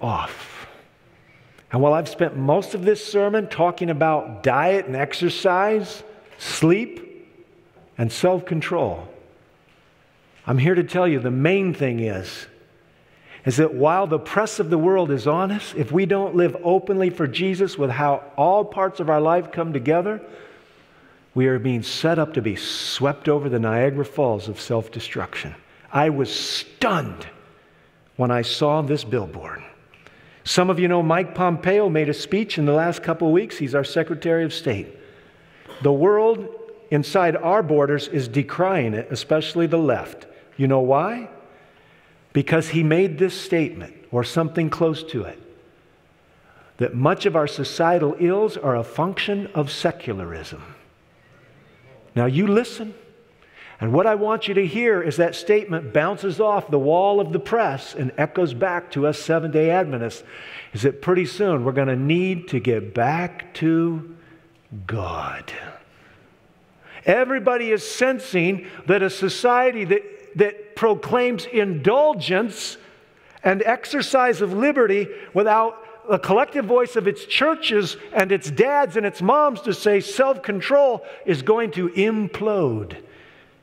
off. 0.00 0.61
And 1.72 1.80
while 1.80 1.94
I've 1.94 2.08
spent 2.08 2.36
most 2.36 2.74
of 2.74 2.84
this 2.84 3.04
sermon 3.04 3.48
talking 3.48 3.88
about 3.88 4.42
diet 4.42 4.86
and 4.86 4.94
exercise, 4.94 6.04
sleep, 6.38 7.26
and 7.96 8.12
self 8.12 8.44
control, 8.44 9.08
I'm 10.46 10.58
here 10.58 10.74
to 10.74 10.84
tell 10.84 11.08
you 11.08 11.18
the 11.18 11.30
main 11.30 11.72
thing 11.72 12.00
is 12.00 12.46
is 13.44 13.56
that 13.56 13.74
while 13.74 14.06
the 14.06 14.18
press 14.18 14.60
of 14.60 14.70
the 14.70 14.78
world 14.78 15.10
is 15.10 15.26
on 15.26 15.50
us, 15.50 15.74
if 15.76 15.90
we 15.90 16.06
don't 16.06 16.36
live 16.36 16.56
openly 16.62 17.10
for 17.10 17.26
Jesus 17.26 17.76
with 17.76 17.90
how 17.90 18.22
all 18.36 18.64
parts 18.64 19.00
of 19.00 19.10
our 19.10 19.20
life 19.20 19.50
come 19.50 19.72
together, 19.72 20.20
we 21.34 21.48
are 21.48 21.58
being 21.58 21.82
set 21.82 22.18
up 22.18 22.34
to 22.34 22.42
be 22.42 22.54
swept 22.54 23.28
over 23.28 23.48
the 23.48 23.58
Niagara 23.58 24.04
Falls 24.04 24.48
of 24.48 24.60
self 24.60 24.92
destruction. 24.92 25.54
I 25.90 26.10
was 26.10 26.32
stunned 26.32 27.26
when 28.16 28.30
I 28.30 28.42
saw 28.42 28.82
this 28.82 29.04
billboard. 29.04 29.62
Some 30.44 30.70
of 30.70 30.78
you 30.78 30.88
know 30.88 31.02
Mike 31.02 31.34
Pompeo 31.34 31.88
made 31.88 32.08
a 32.08 32.14
speech 32.14 32.58
in 32.58 32.66
the 32.66 32.72
last 32.72 33.02
couple 33.02 33.28
of 33.28 33.32
weeks. 33.32 33.58
He's 33.58 33.74
our 33.74 33.84
Secretary 33.84 34.44
of 34.44 34.52
State. 34.52 34.88
The 35.82 35.92
world 35.92 36.48
inside 36.90 37.36
our 37.36 37.62
borders 37.62 38.08
is 38.08 38.28
decrying 38.28 38.94
it, 38.94 39.08
especially 39.10 39.66
the 39.66 39.78
left. 39.78 40.26
You 40.56 40.66
know 40.66 40.80
why? 40.80 41.30
Because 42.32 42.68
he 42.68 42.82
made 42.82 43.18
this 43.18 43.38
statement, 43.40 43.94
or 44.10 44.24
something 44.24 44.68
close 44.68 45.02
to 45.04 45.22
it, 45.24 45.38
that 46.78 46.94
much 46.94 47.26
of 47.26 47.36
our 47.36 47.46
societal 47.46 48.16
ills 48.18 48.56
are 48.56 48.76
a 48.76 48.84
function 48.84 49.46
of 49.54 49.70
secularism. 49.70 50.62
Now, 52.14 52.26
you 52.26 52.46
listen. 52.46 52.94
And 53.82 53.92
what 53.92 54.06
I 54.06 54.14
want 54.14 54.46
you 54.46 54.54
to 54.54 54.64
hear 54.64 55.02
is 55.02 55.16
that 55.16 55.34
statement 55.34 55.92
bounces 55.92 56.38
off 56.38 56.70
the 56.70 56.78
wall 56.78 57.18
of 57.18 57.32
the 57.32 57.40
press 57.40 57.96
and 57.96 58.12
echoes 58.16 58.54
back 58.54 58.92
to 58.92 59.08
us 59.08 59.18
Seventh 59.18 59.54
day 59.54 59.70
Adventists 59.70 60.22
is 60.72 60.82
that 60.82 61.02
pretty 61.02 61.26
soon 61.26 61.64
we're 61.64 61.72
going 61.72 61.88
to 61.88 61.96
need 61.96 62.46
to 62.50 62.60
get 62.60 62.94
back 62.94 63.52
to 63.54 64.14
God. 64.86 65.52
Everybody 67.04 67.72
is 67.72 67.82
sensing 67.84 68.68
that 68.86 69.02
a 69.02 69.10
society 69.10 69.84
that, 69.86 70.02
that 70.36 70.76
proclaims 70.76 71.46
indulgence 71.46 72.76
and 73.42 73.64
exercise 73.64 74.40
of 74.40 74.52
liberty 74.52 75.08
without 75.34 75.76
a 76.08 76.20
collective 76.20 76.66
voice 76.66 76.94
of 76.94 77.08
its 77.08 77.24
churches 77.24 77.96
and 78.12 78.30
its 78.30 78.48
dads 78.48 78.96
and 78.96 79.04
its 79.04 79.20
moms 79.20 79.60
to 79.62 79.74
say 79.74 79.98
self 79.98 80.40
control 80.40 81.04
is 81.26 81.42
going 81.42 81.72
to 81.72 81.88
implode. 81.88 83.02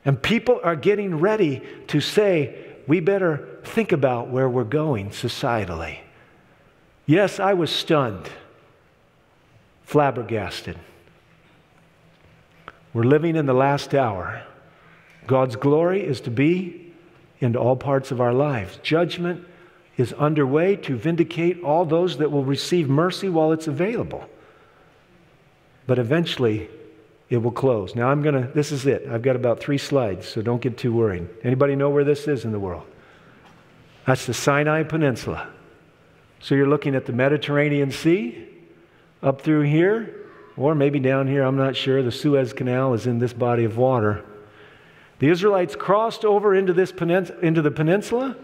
And 0.04 0.20
people 0.20 0.60
are 0.64 0.76
getting 0.76 1.18
ready 1.20 1.62
to 1.88 2.00
say, 2.00 2.66
we 2.86 3.00
better 3.00 3.58
think 3.64 3.92
about 3.92 4.28
where 4.28 4.48
we're 4.48 4.64
going 4.64 5.10
societally. 5.10 5.98
Yes, 7.06 7.38
I 7.38 7.54
was 7.54 7.70
stunned, 7.70 8.30
flabbergasted. 9.82 10.78
We're 12.92 13.04
living 13.04 13.36
in 13.36 13.46
the 13.46 13.54
last 13.54 13.94
hour. 13.94 14.42
God's 15.26 15.56
glory 15.56 16.02
is 16.02 16.20
to 16.22 16.30
be 16.30 16.92
into 17.40 17.58
all 17.58 17.76
parts 17.76 18.10
of 18.10 18.20
our 18.20 18.32
lives. 18.32 18.78
Judgment 18.82 19.46
is 19.96 20.12
underway 20.14 20.76
to 20.76 20.96
vindicate 20.96 21.62
all 21.62 21.84
those 21.84 22.16
that 22.18 22.30
will 22.30 22.44
receive 22.44 22.88
mercy 22.88 23.28
while 23.28 23.52
it's 23.52 23.68
available. 23.68 24.24
But 25.86 25.98
eventually, 25.98 26.68
it 27.30 27.38
will 27.38 27.52
close. 27.52 27.94
Now 27.94 28.08
I'm 28.08 28.22
going 28.22 28.34
to 28.34 28.52
this 28.52 28.72
is 28.72 28.84
it. 28.86 29.06
I've 29.08 29.22
got 29.22 29.36
about 29.36 29.60
3 29.60 29.78
slides, 29.78 30.28
so 30.28 30.42
don't 30.42 30.60
get 30.60 30.76
too 30.76 30.92
worried. 30.92 31.28
Anybody 31.42 31.76
know 31.76 31.88
where 31.88 32.04
this 32.04 32.28
is 32.28 32.44
in 32.44 32.52
the 32.52 32.60
world? 32.60 32.84
That's 34.06 34.26
the 34.26 34.34
Sinai 34.34 34.82
Peninsula. 34.82 35.48
So 36.40 36.54
you're 36.54 36.68
looking 36.68 36.94
at 36.94 37.06
the 37.06 37.12
Mediterranean 37.12 37.92
Sea 37.92 38.48
up 39.22 39.42
through 39.42 39.62
here 39.62 40.16
or 40.56 40.74
maybe 40.74 40.98
down 40.98 41.26
here, 41.26 41.42
I'm 41.42 41.56
not 41.56 41.76
sure. 41.76 42.02
The 42.02 42.12
Suez 42.12 42.52
Canal 42.52 42.94
is 42.94 43.06
in 43.06 43.18
this 43.18 43.32
body 43.32 43.64
of 43.64 43.78
water. 43.78 44.24
The 45.18 45.28
Israelites 45.28 45.76
crossed 45.76 46.24
over 46.24 46.54
into, 46.54 46.72
this 46.72 46.92
penins- 46.92 47.30
into 47.42 47.62
the 47.62 47.70
peninsula, 47.70 48.36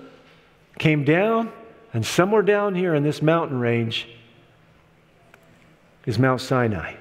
came 0.79 1.05
down, 1.05 1.53
and 1.93 2.05
somewhere 2.05 2.43
down 2.43 2.75
here 2.75 2.95
in 2.95 3.03
this 3.03 3.21
mountain 3.21 3.59
range 3.59 4.09
is 6.05 6.19
Mount 6.19 6.41
Sinai. 6.41 6.95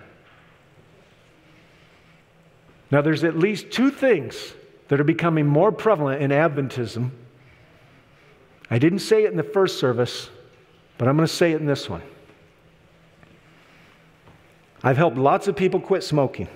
Now, 2.92 3.02
there's 3.02 3.24
at 3.24 3.38
least 3.38 3.72
two 3.72 3.90
things 3.90 4.54
that 4.88 5.00
are 5.00 5.06
becoming 5.06 5.46
more 5.46 5.72
prevalent 5.72 6.22
in 6.22 6.32
Adventism. 6.32 7.10
I 8.70 8.80
didn't 8.80 9.00
say 9.00 9.24
it 9.24 9.32
in 9.32 9.38
the 9.38 9.44
first 9.44 9.80
service, 9.80 10.30
but 10.98 11.08
I'm 11.08 11.16
going 11.16 11.28
to 11.28 11.34
say 11.34 11.52
it 11.52 11.60
in 11.60 11.66
this 11.66 11.90
one. 11.90 12.02
I've 14.84 14.98
helped 14.98 15.18
lots 15.18 15.48
of 15.48 15.56
people 15.56 15.80
quit 15.80 16.04
smoking. 16.04 16.48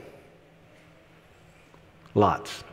Lots. 2.14 2.64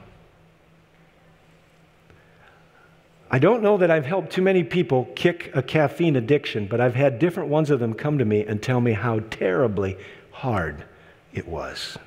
I 3.30 3.38
don't 3.38 3.62
know 3.62 3.76
that 3.78 3.90
I've 3.90 4.06
helped 4.06 4.30
too 4.30 4.42
many 4.42 4.62
people 4.62 5.08
kick 5.16 5.50
a 5.54 5.62
caffeine 5.62 6.16
addiction, 6.16 6.66
but 6.66 6.80
I've 6.80 6.94
had 6.94 7.18
different 7.18 7.48
ones 7.48 7.70
of 7.70 7.80
them 7.80 7.94
come 7.94 8.18
to 8.18 8.24
me 8.24 8.44
and 8.44 8.62
tell 8.62 8.80
me 8.80 8.92
how 8.92 9.20
terribly 9.30 9.98
hard 10.30 10.84
it 11.32 11.48
was. 11.48 11.98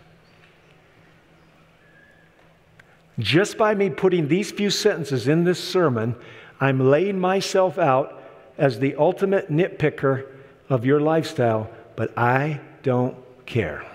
Just 3.19 3.57
by 3.57 3.75
me 3.75 3.89
putting 3.89 4.29
these 4.29 4.49
few 4.49 4.69
sentences 4.69 5.27
in 5.27 5.43
this 5.43 5.61
sermon, 5.61 6.15
I'm 6.59 6.89
laying 6.89 7.19
myself 7.19 7.77
out 7.77 8.23
as 8.57 8.79
the 8.79 8.95
ultimate 8.95 9.51
nitpicker 9.51 10.25
of 10.69 10.85
your 10.85 11.01
lifestyle, 11.01 11.69
but 11.97 12.17
I 12.17 12.61
don't 12.81 13.15
care. 13.45 13.85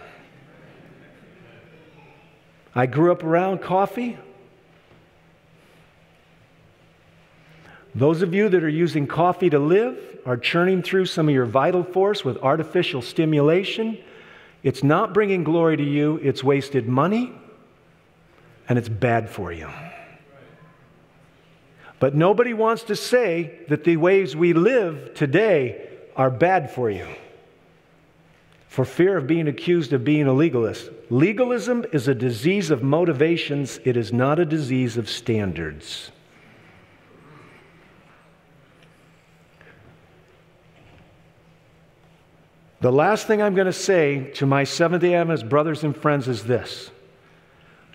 I 2.75 2.87
grew 2.87 3.13
up 3.13 3.25
around 3.25 3.63
coffee. 3.63 4.19
Those 7.95 8.21
of 8.21 8.35
you 8.35 8.49
that 8.51 8.63
are 8.63 8.69
using 8.69 9.07
coffee 9.07 9.49
to 9.51 9.59
live 9.59 9.97
are 10.27 10.37
churning 10.37 10.83
through 10.83 11.07
some 11.07 11.29
of 11.29 11.35
your 11.35 11.47
vital 11.47 11.85
force 11.85 12.25
with 12.25 12.37
artificial 12.39 13.01
stimulation. 13.01 13.97
It's 14.63 14.83
not 14.83 15.15
bringing 15.15 15.45
glory 15.45 15.77
to 15.77 15.83
you, 15.83 16.19
it's 16.23 16.43
wasted 16.43 16.89
money, 16.89 17.33
and 18.69 18.79
it's 18.79 18.89
bad 18.89 19.29
for 19.29 19.53
you. 19.53 19.69
But 21.99 22.15
nobody 22.15 22.53
wants 22.53 22.85
to 22.85 22.97
say 22.97 23.61
that 23.69 23.85
the 23.85 23.97
ways 23.97 24.37
we 24.37 24.53
live 24.53 25.15
today 25.15 25.89
are 26.17 26.31
bad 26.31 26.71
for 26.71 26.91
you 26.91 27.07
for 28.75 28.85
fear 28.85 29.17
of 29.17 29.29
being 29.29 29.47
accused 29.47 29.93
of 29.93 30.03
being 30.03 30.27
a 30.27 30.33
legalist. 30.33 30.91
Legalism 31.09 31.85
is 31.93 32.09
a 32.09 32.15
disease 32.15 32.73
of 32.73 32.83
motivations, 32.83 33.79
it 33.85 33.97
is 33.97 34.13
not 34.13 34.41
a 34.41 34.45
disease 34.45 34.97
of 34.97 35.09
standards. 35.09 36.11
The 42.81 42.91
last 42.91 43.29
thing 43.29 43.41
I'm 43.41 43.55
going 43.55 43.67
to 43.67 43.73
say 43.73 44.33
to 44.33 44.45
my 44.45 44.65
Seventh 44.65 45.03
day 45.03 45.15
Adventist 45.15 45.49
brothers 45.49 45.85
and 45.85 45.97
friends 45.97 46.27
is 46.27 46.43
this 46.43 46.91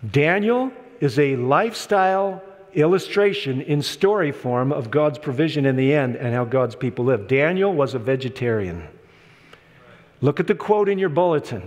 Daniel 0.07 0.71
is 0.99 1.19
a 1.19 1.35
lifestyle 1.35 2.41
illustration 2.73 3.61
in 3.61 3.81
story 3.81 4.31
form 4.31 4.71
of 4.71 4.91
God's 4.91 5.17
provision 5.17 5.65
in 5.65 5.75
the 5.75 5.93
end 5.93 6.15
and 6.15 6.33
how 6.33 6.45
God's 6.45 6.75
people 6.75 7.05
live. 7.05 7.27
Daniel 7.27 7.73
was 7.73 7.93
a 7.93 7.99
vegetarian. 7.99 8.87
Look 10.21 10.39
at 10.39 10.47
the 10.47 10.55
quote 10.55 10.89
in 10.89 10.99
your 10.99 11.09
bulletin. 11.09 11.63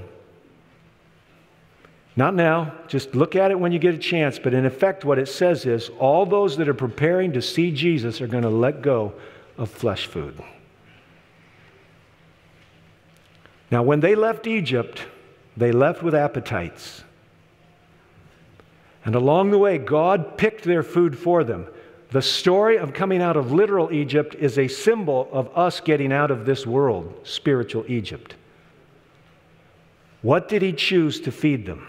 Not 2.14 2.34
now, 2.34 2.74
just 2.88 3.14
look 3.14 3.36
at 3.36 3.50
it 3.50 3.58
when 3.58 3.72
you 3.72 3.78
get 3.78 3.94
a 3.94 3.98
chance. 3.98 4.38
But 4.38 4.52
in 4.52 4.66
effect, 4.66 5.04
what 5.04 5.18
it 5.18 5.28
says 5.28 5.64
is 5.64 5.90
all 5.98 6.26
those 6.26 6.58
that 6.58 6.68
are 6.68 6.74
preparing 6.74 7.32
to 7.32 7.42
see 7.42 7.70
Jesus 7.70 8.20
are 8.20 8.26
going 8.26 8.42
to 8.42 8.50
let 8.50 8.82
go 8.82 9.14
of 9.56 9.70
flesh 9.70 10.06
food. 10.06 10.38
Now, 13.70 13.82
when 13.82 14.00
they 14.00 14.14
left 14.14 14.46
Egypt, 14.46 15.06
they 15.56 15.72
left 15.72 16.02
with 16.02 16.14
appetites. 16.14 17.02
And 19.04 19.14
along 19.14 19.50
the 19.50 19.58
way, 19.58 19.78
God 19.78 20.38
picked 20.38 20.64
their 20.64 20.82
food 20.82 21.18
for 21.18 21.42
them. 21.44 21.66
The 22.10 22.22
story 22.22 22.76
of 22.76 22.92
coming 22.92 23.22
out 23.22 23.36
of 23.36 23.52
literal 23.52 23.92
Egypt 23.92 24.34
is 24.34 24.58
a 24.58 24.68
symbol 24.68 25.28
of 25.32 25.50
us 25.56 25.80
getting 25.80 26.12
out 26.12 26.30
of 26.30 26.44
this 26.44 26.66
world, 26.66 27.14
spiritual 27.24 27.84
Egypt. 27.88 28.34
What 30.20 30.48
did 30.48 30.62
he 30.62 30.72
choose 30.72 31.20
to 31.22 31.32
feed 31.32 31.66
them? 31.66 31.88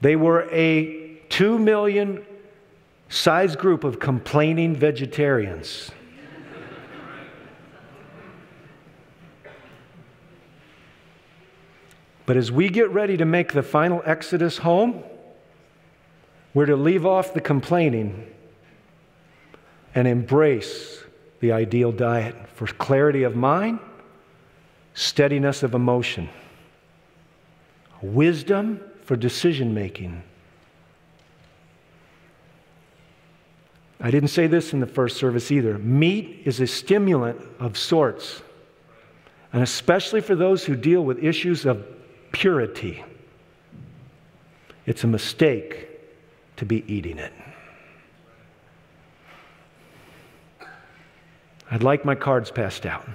They 0.00 0.16
were 0.16 0.48
a 0.50 1.16
two 1.30 1.58
million 1.58 2.26
size 3.08 3.56
group 3.56 3.84
of 3.84 3.98
complaining 3.98 4.76
vegetarians. 4.76 5.90
But 12.26 12.36
as 12.36 12.50
we 12.50 12.68
get 12.68 12.90
ready 12.90 13.16
to 13.16 13.24
make 13.24 13.52
the 13.52 13.62
final 13.62 14.02
exodus 14.04 14.58
home, 14.58 15.02
we're 16.54 16.66
to 16.66 16.76
leave 16.76 17.04
off 17.04 17.34
the 17.34 17.40
complaining 17.40 18.26
and 19.94 20.08
embrace 20.08 21.04
the 21.40 21.52
ideal 21.52 21.92
diet 21.92 22.34
for 22.54 22.66
clarity 22.66 23.24
of 23.24 23.36
mind 23.36 23.78
steadiness 24.94 25.64
of 25.64 25.74
emotion, 25.74 26.28
wisdom 28.00 28.80
for 29.02 29.16
decision 29.16 29.74
making. 29.74 30.22
I 34.00 34.10
didn't 34.10 34.28
say 34.28 34.46
this 34.46 34.72
in 34.72 34.80
the 34.80 34.86
first 34.86 35.16
service 35.16 35.50
either. 35.50 35.78
Meat 35.78 36.42
is 36.44 36.60
a 36.60 36.66
stimulant 36.66 37.40
of 37.58 37.76
sorts, 37.76 38.42
and 39.52 39.62
especially 39.62 40.20
for 40.20 40.36
those 40.36 40.64
who 40.64 40.76
deal 40.76 41.04
with 41.04 41.22
issues 41.22 41.66
of 41.66 41.84
purity. 42.34 43.04
It's 44.86 45.04
a 45.04 45.06
mistake 45.06 45.88
to 46.56 46.66
be 46.66 46.84
eating 46.92 47.18
it. 47.18 47.32
I'd 51.70 51.84
like 51.84 52.04
my 52.04 52.16
cards 52.16 52.50
passed 52.50 52.86
out. 52.86 53.08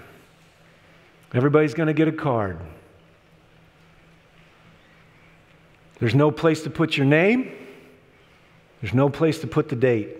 Everybody's 1.34 1.74
going 1.74 1.88
to 1.88 1.93
get 1.93 2.07
a 2.07 2.13
card. 2.13 2.59
There's 5.99 6.15
no 6.15 6.32
place 6.32 6.63
to 6.63 6.70
put 6.70 6.95
your 6.95 7.05
name, 7.05 7.51
there's 8.82 8.93
no 8.93 9.09
place 9.09 9.39
to 9.41 9.47
put 9.47 9.67
the 9.67 9.76
date. 9.76 10.15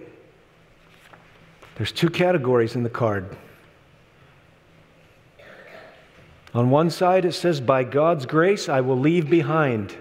There's 1.78 1.93
two 1.93 2.10
categories 2.10 2.76
in 2.76 2.84
the 2.84 2.89
card. 2.89 3.38
On 6.54 6.70
one 6.70 6.89
side, 6.89 7.26
it 7.26 7.34
says, 7.34 7.62
By 7.62 7.84
God's 7.84 8.26
grace, 8.26 8.68
I 8.68 8.82
will 8.82 8.97
leave 8.97 9.30
behind. 9.30 9.95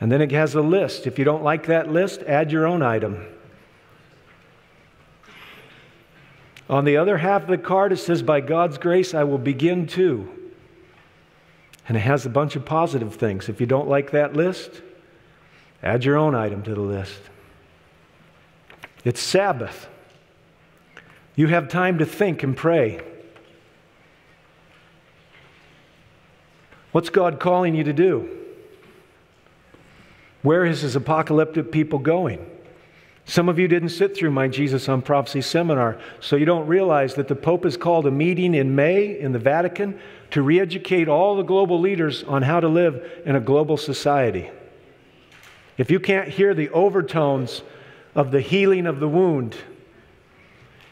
And 0.00 0.10
then 0.10 0.20
it 0.20 0.32
has 0.32 0.54
a 0.54 0.62
list. 0.62 1.06
If 1.06 1.18
you 1.18 1.24
don't 1.24 1.42
like 1.42 1.66
that 1.66 1.90
list, 1.90 2.22
add 2.22 2.52
your 2.52 2.66
own 2.66 2.82
item. 2.82 3.24
On 6.68 6.84
the 6.84 6.96
other 6.96 7.18
half 7.18 7.42
of 7.42 7.48
the 7.48 7.58
card, 7.58 7.92
it 7.92 7.96
says, 7.96 8.22
By 8.22 8.40
God's 8.40 8.78
grace, 8.78 9.14
I 9.14 9.24
will 9.24 9.38
begin 9.38 9.86
to. 9.88 10.28
And 11.88 11.96
it 11.96 12.00
has 12.00 12.24
a 12.24 12.30
bunch 12.30 12.54
of 12.54 12.64
positive 12.64 13.16
things. 13.16 13.48
If 13.48 13.60
you 13.60 13.66
don't 13.66 13.88
like 13.88 14.12
that 14.12 14.34
list, 14.34 14.82
add 15.82 16.04
your 16.04 16.16
own 16.16 16.34
item 16.34 16.62
to 16.62 16.74
the 16.74 16.80
list. 16.80 17.20
It's 19.04 19.20
Sabbath. 19.20 19.88
You 21.34 21.48
have 21.48 21.68
time 21.68 21.98
to 21.98 22.06
think 22.06 22.42
and 22.42 22.56
pray. 22.56 23.00
What's 26.92 27.10
God 27.10 27.38
calling 27.38 27.74
you 27.74 27.84
to 27.84 27.92
do? 27.92 28.28
Where 30.42 30.64
is 30.64 30.80
his 30.80 30.96
apocalyptic 30.96 31.70
people 31.70 31.98
going? 31.98 32.44
Some 33.26 33.48
of 33.48 33.58
you 33.58 33.68
didn't 33.68 33.90
sit 33.90 34.16
through 34.16 34.32
my 34.32 34.48
Jesus 34.48 34.88
on 34.88 35.02
Prophecy 35.02 35.42
seminar, 35.42 36.00
so 36.18 36.34
you 36.34 36.46
don't 36.46 36.66
realize 36.66 37.14
that 37.14 37.28
the 37.28 37.36
Pope 37.36 37.64
has 37.64 37.76
called 37.76 38.06
a 38.06 38.10
meeting 38.10 38.54
in 38.54 38.74
May 38.74 39.18
in 39.18 39.32
the 39.32 39.38
Vatican 39.38 40.00
to 40.32 40.42
re 40.42 40.58
educate 40.58 41.06
all 41.06 41.36
the 41.36 41.42
global 41.42 41.78
leaders 41.78 42.24
on 42.24 42.42
how 42.42 42.58
to 42.58 42.68
live 42.68 43.22
in 43.24 43.36
a 43.36 43.40
global 43.40 43.76
society. 43.76 44.50
If 45.78 45.90
you 45.90 46.00
can't 46.00 46.28
hear 46.28 46.54
the 46.54 46.70
overtones 46.70 47.62
of 48.14 48.32
the 48.32 48.40
healing 48.40 48.86
of 48.86 48.98
the 48.98 49.08
wound, 49.08 49.56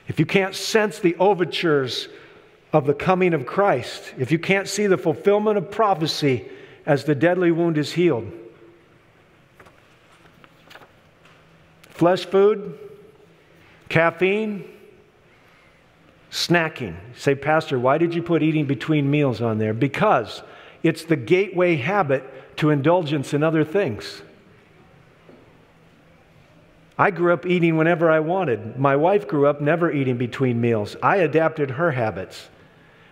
if 0.06 0.20
you 0.20 0.26
can't 0.26 0.54
sense 0.54 0.98
the 0.98 1.16
overtures 1.16 2.08
of 2.72 2.86
the 2.86 2.94
coming 2.94 3.34
of 3.34 3.46
Christ, 3.46 4.14
if 4.18 4.30
you 4.30 4.38
can't 4.38 4.68
see 4.68 4.86
the 4.86 4.98
fulfillment 4.98 5.56
of 5.56 5.70
prophecy 5.70 6.48
as 6.84 7.04
the 7.04 7.14
deadly 7.14 7.50
wound 7.50 7.78
is 7.78 7.92
healed, 7.92 8.30
flesh 11.90 12.26
food, 12.26 12.78
caffeine, 13.88 14.64
snacking. 16.30 16.94
say, 17.16 17.34
Pastor, 17.34 17.78
why 17.78 17.98
did 17.98 18.14
you 18.14 18.22
put 18.22 18.42
eating 18.42 18.66
between 18.66 19.10
meals 19.10 19.40
on 19.40 19.58
there? 19.58 19.72
Because 19.72 20.42
it's 20.82 21.04
the 21.04 21.16
gateway 21.16 21.76
habit 21.76 22.56
to 22.58 22.70
indulgence 22.70 23.32
in 23.32 23.42
other 23.42 23.64
things. 23.64 24.22
I 26.98 27.12
grew 27.12 27.32
up 27.32 27.46
eating 27.46 27.76
whenever 27.76 28.10
I 28.10 28.20
wanted. 28.20 28.78
My 28.78 28.96
wife 28.96 29.28
grew 29.28 29.46
up 29.46 29.60
never 29.60 29.90
eating 29.90 30.18
between 30.18 30.60
meals. 30.60 30.96
I 31.02 31.18
adapted 31.18 31.72
her 31.72 31.92
habits. 31.92 32.48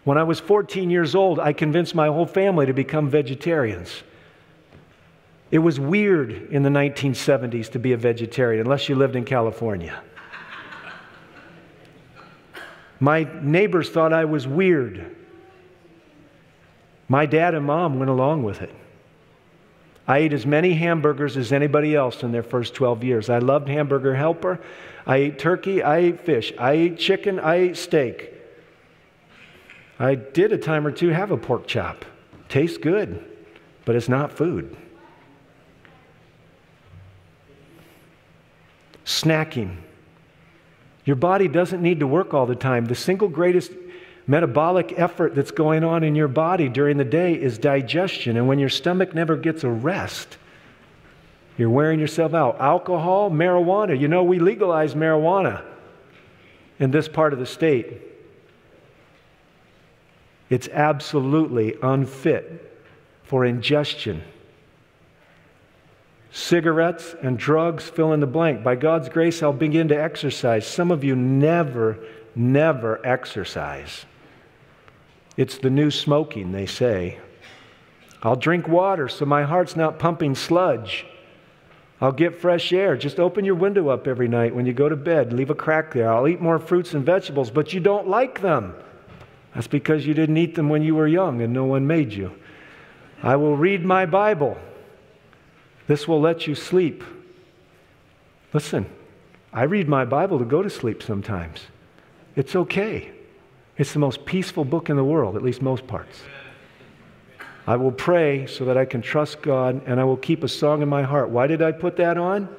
When 0.06 0.18
I 0.18 0.22
was 0.22 0.38
14 0.38 0.88
years 0.88 1.16
old, 1.16 1.40
I 1.40 1.52
convinced 1.52 1.92
my 1.92 2.06
whole 2.06 2.26
family 2.26 2.64
to 2.66 2.72
become 2.72 3.10
vegetarians. 3.10 4.04
It 5.50 5.58
was 5.58 5.80
weird 5.80 6.30
in 6.30 6.62
the 6.62 6.68
1970s 6.68 7.72
to 7.72 7.80
be 7.80 7.92
a 7.92 7.96
vegetarian, 7.96 8.64
unless 8.64 8.88
you 8.88 8.94
lived 8.94 9.16
in 9.16 9.24
California. 9.24 10.00
My 13.00 13.26
neighbors 13.42 13.90
thought 13.90 14.12
I 14.12 14.26
was 14.26 14.46
weird. 14.46 15.16
My 17.08 17.26
dad 17.26 17.56
and 17.56 17.66
mom 17.66 17.98
went 17.98 18.08
along 18.08 18.44
with 18.44 18.62
it. 18.62 18.72
I 20.06 20.18
ate 20.18 20.32
as 20.32 20.46
many 20.46 20.74
hamburgers 20.74 21.36
as 21.36 21.52
anybody 21.52 21.96
else 21.96 22.22
in 22.22 22.30
their 22.30 22.44
first 22.44 22.74
12 22.74 23.02
years. 23.02 23.28
I 23.28 23.38
loved 23.38 23.68
Hamburger 23.68 24.14
Helper. 24.14 24.60
I 25.04 25.16
ate 25.16 25.40
turkey. 25.40 25.82
I 25.82 25.96
ate 25.96 26.20
fish. 26.20 26.52
I 26.60 26.72
ate 26.74 26.96
chicken. 26.96 27.40
I 27.40 27.56
ate 27.56 27.76
steak. 27.76 28.35
I 29.98 30.14
did 30.14 30.52
a 30.52 30.58
time 30.58 30.86
or 30.86 30.92
two 30.92 31.08
have 31.08 31.30
a 31.30 31.36
pork 31.36 31.66
chop. 31.66 32.04
Tastes 32.48 32.78
good, 32.78 33.24
but 33.84 33.96
it's 33.96 34.08
not 34.08 34.32
food. 34.32 34.76
Snacking. 39.04 39.76
Your 41.04 41.16
body 41.16 41.48
doesn't 41.48 41.80
need 41.80 42.00
to 42.00 42.06
work 42.06 42.34
all 42.34 42.46
the 42.46 42.56
time. 42.56 42.86
The 42.86 42.94
single 42.94 43.28
greatest 43.28 43.72
metabolic 44.26 44.92
effort 44.96 45.34
that's 45.34 45.52
going 45.52 45.84
on 45.84 46.02
in 46.02 46.14
your 46.14 46.28
body 46.28 46.68
during 46.68 46.96
the 46.96 47.04
day 47.04 47.34
is 47.34 47.58
digestion. 47.58 48.36
And 48.36 48.48
when 48.48 48.58
your 48.58 48.68
stomach 48.68 49.14
never 49.14 49.36
gets 49.36 49.62
a 49.64 49.70
rest, 49.70 50.36
you're 51.56 51.70
wearing 51.70 52.00
yourself 52.00 52.34
out. 52.34 52.60
Alcohol, 52.60 53.30
marijuana. 53.30 53.98
You 53.98 54.08
know, 54.08 54.24
we 54.24 54.40
legalize 54.40 54.94
marijuana 54.94 55.64
in 56.78 56.90
this 56.90 57.08
part 57.08 57.32
of 57.32 57.38
the 57.38 57.46
state. 57.46 58.02
It's 60.48 60.68
absolutely 60.68 61.76
unfit 61.82 62.80
for 63.24 63.44
ingestion. 63.44 64.22
Cigarettes 66.30 67.14
and 67.22 67.38
drugs 67.38 67.84
fill 67.84 68.12
in 68.12 68.20
the 68.20 68.26
blank. 68.26 68.62
By 68.62 68.76
God's 68.76 69.08
grace, 69.08 69.42
I'll 69.42 69.52
begin 69.52 69.88
to 69.88 70.00
exercise. 70.00 70.66
Some 70.66 70.90
of 70.90 71.02
you 71.02 71.16
never, 71.16 71.98
never 72.34 73.04
exercise. 73.04 74.04
It's 75.36 75.58
the 75.58 75.70
new 75.70 75.90
smoking, 75.90 76.52
they 76.52 76.66
say. 76.66 77.18
I'll 78.22 78.36
drink 78.36 78.68
water 78.68 79.08
so 79.08 79.24
my 79.24 79.44
heart's 79.44 79.76
not 79.76 79.98
pumping 79.98 80.34
sludge. 80.34 81.06
I'll 82.00 82.12
get 82.12 82.40
fresh 82.40 82.72
air. 82.72 82.96
Just 82.96 83.18
open 83.18 83.44
your 83.44 83.54
window 83.54 83.88
up 83.88 84.06
every 84.06 84.28
night 84.28 84.54
when 84.54 84.66
you 84.66 84.72
go 84.72 84.88
to 84.88 84.96
bed. 84.96 85.32
Leave 85.32 85.50
a 85.50 85.54
crack 85.54 85.94
there. 85.94 86.12
I'll 86.12 86.28
eat 86.28 86.40
more 86.40 86.58
fruits 86.58 86.92
and 86.92 87.04
vegetables, 87.04 87.50
but 87.50 87.72
you 87.72 87.80
don't 87.80 88.08
like 88.08 88.42
them. 88.42 88.74
That's 89.56 89.68
because 89.68 90.06
you 90.06 90.12
didn't 90.12 90.36
eat 90.36 90.54
them 90.54 90.68
when 90.68 90.82
you 90.82 90.94
were 90.94 91.08
young 91.08 91.40
and 91.40 91.50
no 91.50 91.64
one 91.64 91.86
made 91.86 92.12
you. 92.12 92.30
I 93.22 93.36
will 93.36 93.56
read 93.56 93.82
my 93.86 94.04
Bible. 94.04 94.58
This 95.86 96.06
will 96.06 96.20
let 96.20 96.46
you 96.46 96.54
sleep. 96.54 97.02
Listen, 98.52 98.84
I 99.54 99.62
read 99.62 99.88
my 99.88 100.04
Bible 100.04 100.38
to 100.40 100.44
go 100.44 100.62
to 100.62 100.68
sleep 100.68 101.02
sometimes. 101.02 101.62
It's 102.36 102.54
okay. 102.54 103.10
It's 103.78 103.94
the 103.94 103.98
most 103.98 104.26
peaceful 104.26 104.66
book 104.66 104.90
in 104.90 104.96
the 104.96 105.04
world, 105.04 105.36
at 105.36 105.42
least 105.42 105.62
most 105.62 105.86
parts. 105.86 106.20
I 107.66 107.76
will 107.76 107.92
pray 107.92 108.46
so 108.46 108.66
that 108.66 108.76
I 108.76 108.84
can 108.84 109.00
trust 109.00 109.40
God 109.40 109.80
and 109.86 109.98
I 109.98 110.04
will 110.04 110.18
keep 110.18 110.44
a 110.44 110.48
song 110.48 110.82
in 110.82 110.88
my 110.90 111.02
heart. 111.02 111.30
Why 111.30 111.46
did 111.46 111.62
I 111.62 111.72
put 111.72 111.96
that 111.96 112.18
on? 112.18 112.54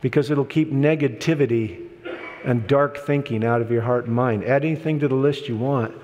Because 0.00 0.32
it'll 0.32 0.44
keep 0.44 0.72
negativity 0.72 1.86
and 2.42 2.66
dark 2.66 2.98
thinking 2.98 3.44
out 3.44 3.60
of 3.60 3.70
your 3.70 3.82
heart 3.82 4.06
and 4.06 4.16
mind. 4.16 4.42
Add 4.42 4.64
anything 4.64 4.98
to 4.98 5.06
the 5.06 5.14
list 5.14 5.46
you 5.46 5.56
want. 5.56 5.94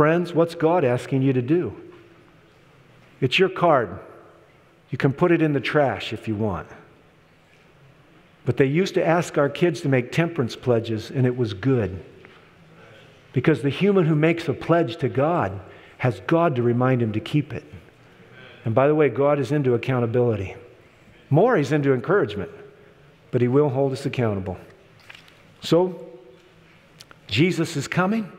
Friends, 0.00 0.32
what's 0.32 0.54
God 0.54 0.82
asking 0.82 1.20
you 1.20 1.34
to 1.34 1.42
do? 1.42 1.76
It's 3.20 3.38
your 3.38 3.50
card. 3.50 3.98
You 4.88 4.96
can 4.96 5.12
put 5.12 5.30
it 5.30 5.42
in 5.42 5.52
the 5.52 5.60
trash 5.60 6.14
if 6.14 6.26
you 6.26 6.34
want. 6.34 6.66
But 8.46 8.56
they 8.56 8.64
used 8.64 8.94
to 8.94 9.06
ask 9.06 9.36
our 9.36 9.50
kids 9.50 9.82
to 9.82 9.90
make 9.90 10.10
temperance 10.10 10.56
pledges, 10.56 11.10
and 11.10 11.26
it 11.26 11.36
was 11.36 11.52
good. 11.52 12.02
Because 13.34 13.60
the 13.60 13.68
human 13.68 14.06
who 14.06 14.14
makes 14.14 14.48
a 14.48 14.54
pledge 14.54 14.96
to 15.00 15.10
God 15.10 15.60
has 15.98 16.18
God 16.20 16.56
to 16.56 16.62
remind 16.62 17.02
him 17.02 17.12
to 17.12 17.20
keep 17.20 17.52
it. 17.52 17.70
And 18.64 18.74
by 18.74 18.88
the 18.88 18.94
way, 18.94 19.10
God 19.10 19.38
is 19.38 19.52
into 19.52 19.74
accountability. 19.74 20.56
More, 21.28 21.58
he's 21.58 21.72
into 21.72 21.92
encouragement, 21.92 22.50
but 23.32 23.42
he 23.42 23.48
will 23.48 23.68
hold 23.68 23.92
us 23.92 24.06
accountable. 24.06 24.56
So, 25.60 26.08
Jesus 27.26 27.76
is 27.76 27.86
coming, 27.86 28.32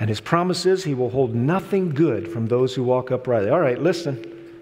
and 0.00 0.08
his 0.08 0.20
promise 0.20 0.64
is 0.64 0.82
he 0.82 0.94
will 0.94 1.10
hold 1.10 1.34
nothing 1.34 1.90
good 1.90 2.26
from 2.26 2.46
those 2.46 2.74
who 2.74 2.82
walk 2.82 3.10
uprightly. 3.10 3.50
All 3.50 3.60
right, 3.60 3.80
listen. 3.80 4.16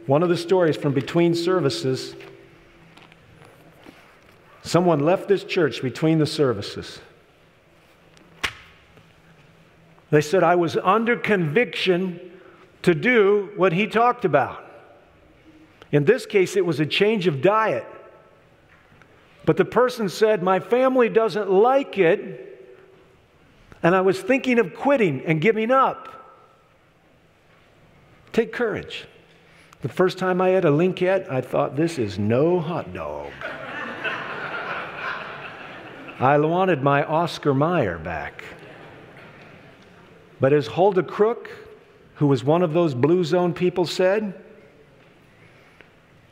One 0.07 0.25
of 0.25 0.29
the 0.29 0.37
stories 0.37 0.77
from 0.77 0.93
between 0.93 1.35
services 1.35 2.15
someone 4.63 5.01
left 5.01 5.29
this 5.29 5.45
church 5.45 5.81
between 5.81 6.19
the 6.19 6.27
services. 6.27 7.01
They 10.11 10.21
said, 10.21 10.43
I 10.43 10.57
was 10.57 10.77
under 10.77 11.17
conviction 11.17 12.21
to 12.83 12.95
do 12.95 13.51
what 13.57 13.73
he 13.73 13.87
talked 13.87 14.25
about. 14.25 14.65
In 15.93 16.05
this 16.05 16.27
case, 16.27 16.57
it 16.57 16.67
was 16.67 16.81
a 16.81 16.87
change 16.87 17.27
of 17.27 17.41
diet. 17.41 17.87
But 19.47 19.57
the 19.57 19.65
person 19.65 20.09
said, 20.09 20.43
My 20.43 20.61
family 20.61 21.09
doesn't 21.09 21.51
like 21.51 21.97
it, 21.97 22.48
and 23.83 23.95
I 23.95 24.01
was 24.01 24.21
thinking 24.21 24.59
of 24.59 24.75
quitting 24.75 25.25
and 25.25 25.41
giving 25.41 25.71
up. 25.71 26.09
Take 28.33 28.53
courage. 28.53 29.07
The 29.81 29.89
first 29.89 30.19
time 30.19 30.41
I 30.41 30.51
had 30.51 30.65
a 30.65 30.71
Linkett, 30.71 31.31
I 31.31 31.41
thought, 31.41 31.77
This 31.77 31.99
is 31.99 32.19
no 32.19 32.61
hot 32.61 32.93
dog. 32.93 33.31
I 36.21 36.37
wanted 36.39 36.83
my 36.83 37.05
Oscar 37.05 37.55
Mayer 37.55 37.97
back. 37.97 38.43
But 40.41 40.53
as 40.53 40.67
Hulda 40.67 41.05
Crook, 41.05 41.49
who 42.17 42.27
was 42.27 42.43
one 42.43 42.63
of 42.63 42.73
those 42.73 42.93
blue 42.93 43.23
zone 43.23 43.55
people, 43.55 43.87
said, 43.87 44.35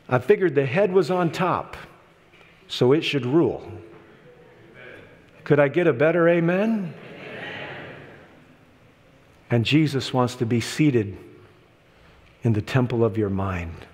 I 0.09 0.19
figured 0.19 0.55
the 0.55 0.65
head 0.65 0.91
was 0.91 1.09
on 1.09 1.31
top, 1.31 1.77
so 2.67 2.91
it 2.91 3.01
should 3.01 3.25
rule. 3.25 3.69
Could 5.45 5.59
I 5.59 5.69
get 5.69 5.87
a 5.87 5.93
better 5.93 6.27
amen? 6.27 6.93
And 9.49 9.65
Jesus 9.65 10.13
wants 10.13 10.35
to 10.35 10.45
be 10.45 10.59
seated 10.59 11.17
in 12.43 12.53
the 12.53 12.61
temple 12.61 13.03
of 13.03 13.17
your 13.17 13.29
mind. 13.29 13.85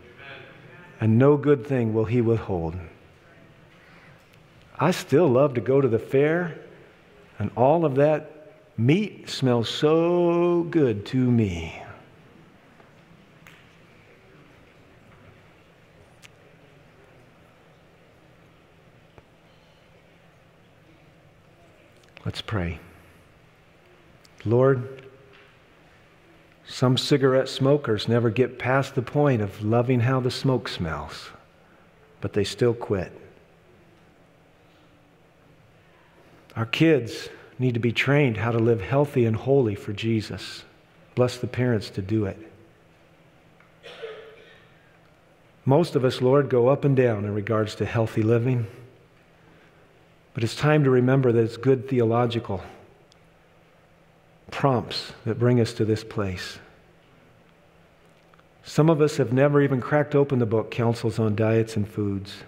And 1.00 1.18
no 1.18 1.38
good 1.38 1.66
thing 1.66 1.94
will 1.94 2.06
he 2.06 2.22
withhold. 2.22 2.76
I 4.80 4.92
still 4.92 5.28
love 5.28 5.54
to 5.54 5.62
go 5.62 5.80
to 5.80 5.88
the 5.88 6.00
fair, 6.00 6.60
and 7.38 7.52
all 7.56 7.86
of 7.86 7.96
that 7.96 8.54
meat 8.78 9.30
smells 9.30 9.70
so 9.70 10.64
good 10.70 11.06
to 11.08 11.18
me. 11.18 11.80
Let's 22.26 22.42
pray. 22.42 22.80
Lord, 24.46 25.03
some 26.68 26.98
cigarette 26.98 27.50
smokers 27.50 28.08
never 28.08 28.30
get 28.30 28.58
past 28.58 28.96
the 28.96 29.02
point 29.02 29.42
of 29.42 29.64
loving 29.64 30.02
how 30.02 30.20
the 30.20 30.32
smoke 30.32 30.68
smells, 30.68 31.30
but 32.22 32.34
they 32.34 32.44
still 32.44 32.74
quit. 32.74 33.12
Our 36.56 36.66
kids 36.66 37.30
need 37.60 37.74
to 37.74 37.80
be 37.80 37.92
trained 37.92 38.38
how 38.38 38.52
to 38.52 38.60
live 38.60 38.82
healthy 38.82 39.26
and 39.26 39.36
holy 39.36 39.76
for 39.76 39.92
Jesus. 39.92 40.64
Bless 41.16 41.38
the 41.38 41.48
parents 41.48 41.90
to 41.92 42.02
do 42.02 42.26
it. 42.26 42.38
Most 45.66 45.96
of 45.96 46.04
us, 46.04 46.22
Lord, 46.22 46.50
go 46.50 46.68
up 46.68 46.84
and 46.84 46.96
down 46.96 47.26
in 47.26 47.34
regards 47.34 47.76
to 47.76 47.86
healthy 47.86 48.22
living. 48.22 48.68
But 50.34 50.44
it's 50.44 50.56
time 50.56 50.84
to 50.84 50.90
remember 50.90 51.32
that 51.32 51.44
it's 51.44 51.58
good 51.58 51.88
theological 51.88 52.62
prompts 54.54 55.14
that 55.26 55.40
bring 55.40 55.60
us 55.60 55.74
to 55.74 55.84
this 55.84 56.04
place. 56.04 56.60
Some 58.64 58.90
of 58.90 59.02
us 59.02 59.18
have 59.18 59.34
never 59.34 59.62
even 59.62 59.82
cracked 59.82 60.14
open 60.14 60.38
the 60.40 60.46
book, 60.46 60.70
Counsels 60.70 61.18
on 61.18 61.36
Diets 61.36 61.76
and 61.76 61.88
Foods. 61.90 62.44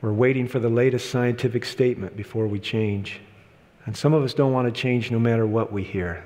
We're 0.00 0.12
waiting 0.12 0.46
for 0.46 0.60
the 0.60 0.70
latest 0.70 1.10
scientific 1.10 1.64
statement 1.64 2.16
before 2.16 2.46
we 2.46 2.60
change. 2.60 3.20
And 3.84 3.96
some 3.96 4.14
of 4.14 4.22
us 4.22 4.34
don't 4.34 4.52
want 4.52 4.72
to 4.72 4.80
change 4.80 5.10
no 5.10 5.18
matter 5.18 5.46
what 5.46 5.72
we 5.72 5.82
hear. 5.82 6.24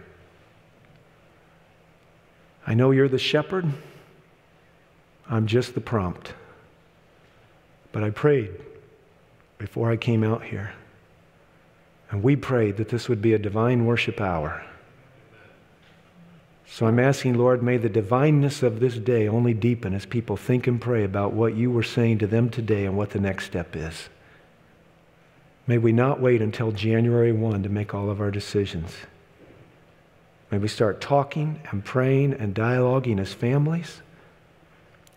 I 2.67 2.75
know 2.75 2.91
you're 2.91 3.09
the 3.09 3.19
shepherd. 3.19 3.73
I'm 5.29 5.47
just 5.47 5.75
the 5.75 5.81
prompt. 5.81 6.35
But 7.91 8.05
I 8.05 8.11
prayed 8.11 8.51
before 9.59 9.91
I 9.91 9.97
came 9.97 10.23
out 10.23 10.45
here. 10.45 10.73
And 12.11 12.23
we 12.23 12.37
prayed 12.37 12.77
that 12.77 12.89
this 12.89 13.09
would 13.09 13.23
be 13.23 13.33
a 13.33 13.39
divine 13.39 13.87
worship 13.87 14.21
hour. 14.21 14.65
So 16.67 16.87
I'm 16.87 16.99
asking, 17.01 17.35
Lord, 17.35 17.63
may 17.63 17.77
the 17.77 17.89
divineness 17.89 18.63
of 18.63 18.81
this 18.81 18.97
day 18.97 19.29
only 19.29 19.55
deepen 19.55 19.93
as 19.93 20.07
people 20.07 20.37
think 20.37 20.67
and 20.67 20.81
pray 20.81 21.05
about 21.05 21.33
what 21.33 21.57
you 21.57 21.71
were 21.71 21.83
saying 21.83 22.19
to 22.19 22.27
them 22.27 22.49
today 22.49 22.85
and 22.85 22.97
what 22.97 23.11
the 23.11 23.21
next 23.21 23.47
step 23.47 23.75
is. 23.75 24.09
May 25.67 25.79
we 25.79 25.93
not 25.93 26.21
wait 26.21 26.41
until 26.43 26.73
January 26.73 27.33
1 27.33 27.63
to 27.65 27.69
make 27.69 27.93
all 27.95 28.11
of 28.11 28.21
our 28.21 28.31
decisions. 28.31 28.95
May 30.51 30.59
we 30.59 30.69
start 30.69 31.01
talking 31.01 31.61
and 31.71 31.85
praying 31.85 32.35
and 32.35 32.55
dialoguing 32.55 33.21
as 33.21 33.33
families. 33.33 34.01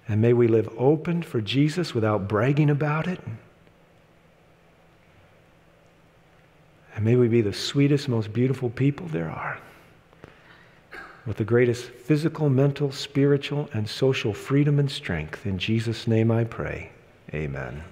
And 0.08 0.22
may 0.22 0.34
we 0.34 0.48
live 0.48 0.70
open 0.78 1.24
for 1.24 1.42
Jesus 1.42 1.96
without 1.96 2.28
bragging 2.28 2.70
about 2.70 3.08
it. 3.08 3.20
And 6.96 7.06
may 7.06 7.16
we 7.16 7.28
be 7.28 7.42
the 7.42 7.54
sweetest, 7.54 8.08
most 8.08 8.34
beautiful 8.34 8.70
people 8.70 9.08
there 9.08 9.30
are, 9.30 9.60
with 11.26 11.38
the 11.38 11.44
greatest 11.44 11.86
physical, 11.86 12.50
mental, 12.50 12.92
spiritual, 12.92 13.70
and 13.74 13.90
social 13.90 14.34
freedom 14.34 14.80
and 14.80 14.92
strength. 14.92 15.46
In 15.46 15.58
Jesus' 15.58 16.08
name 16.08 16.30
I 16.32 16.44
pray. 16.44 16.92
Amen. 17.34 17.84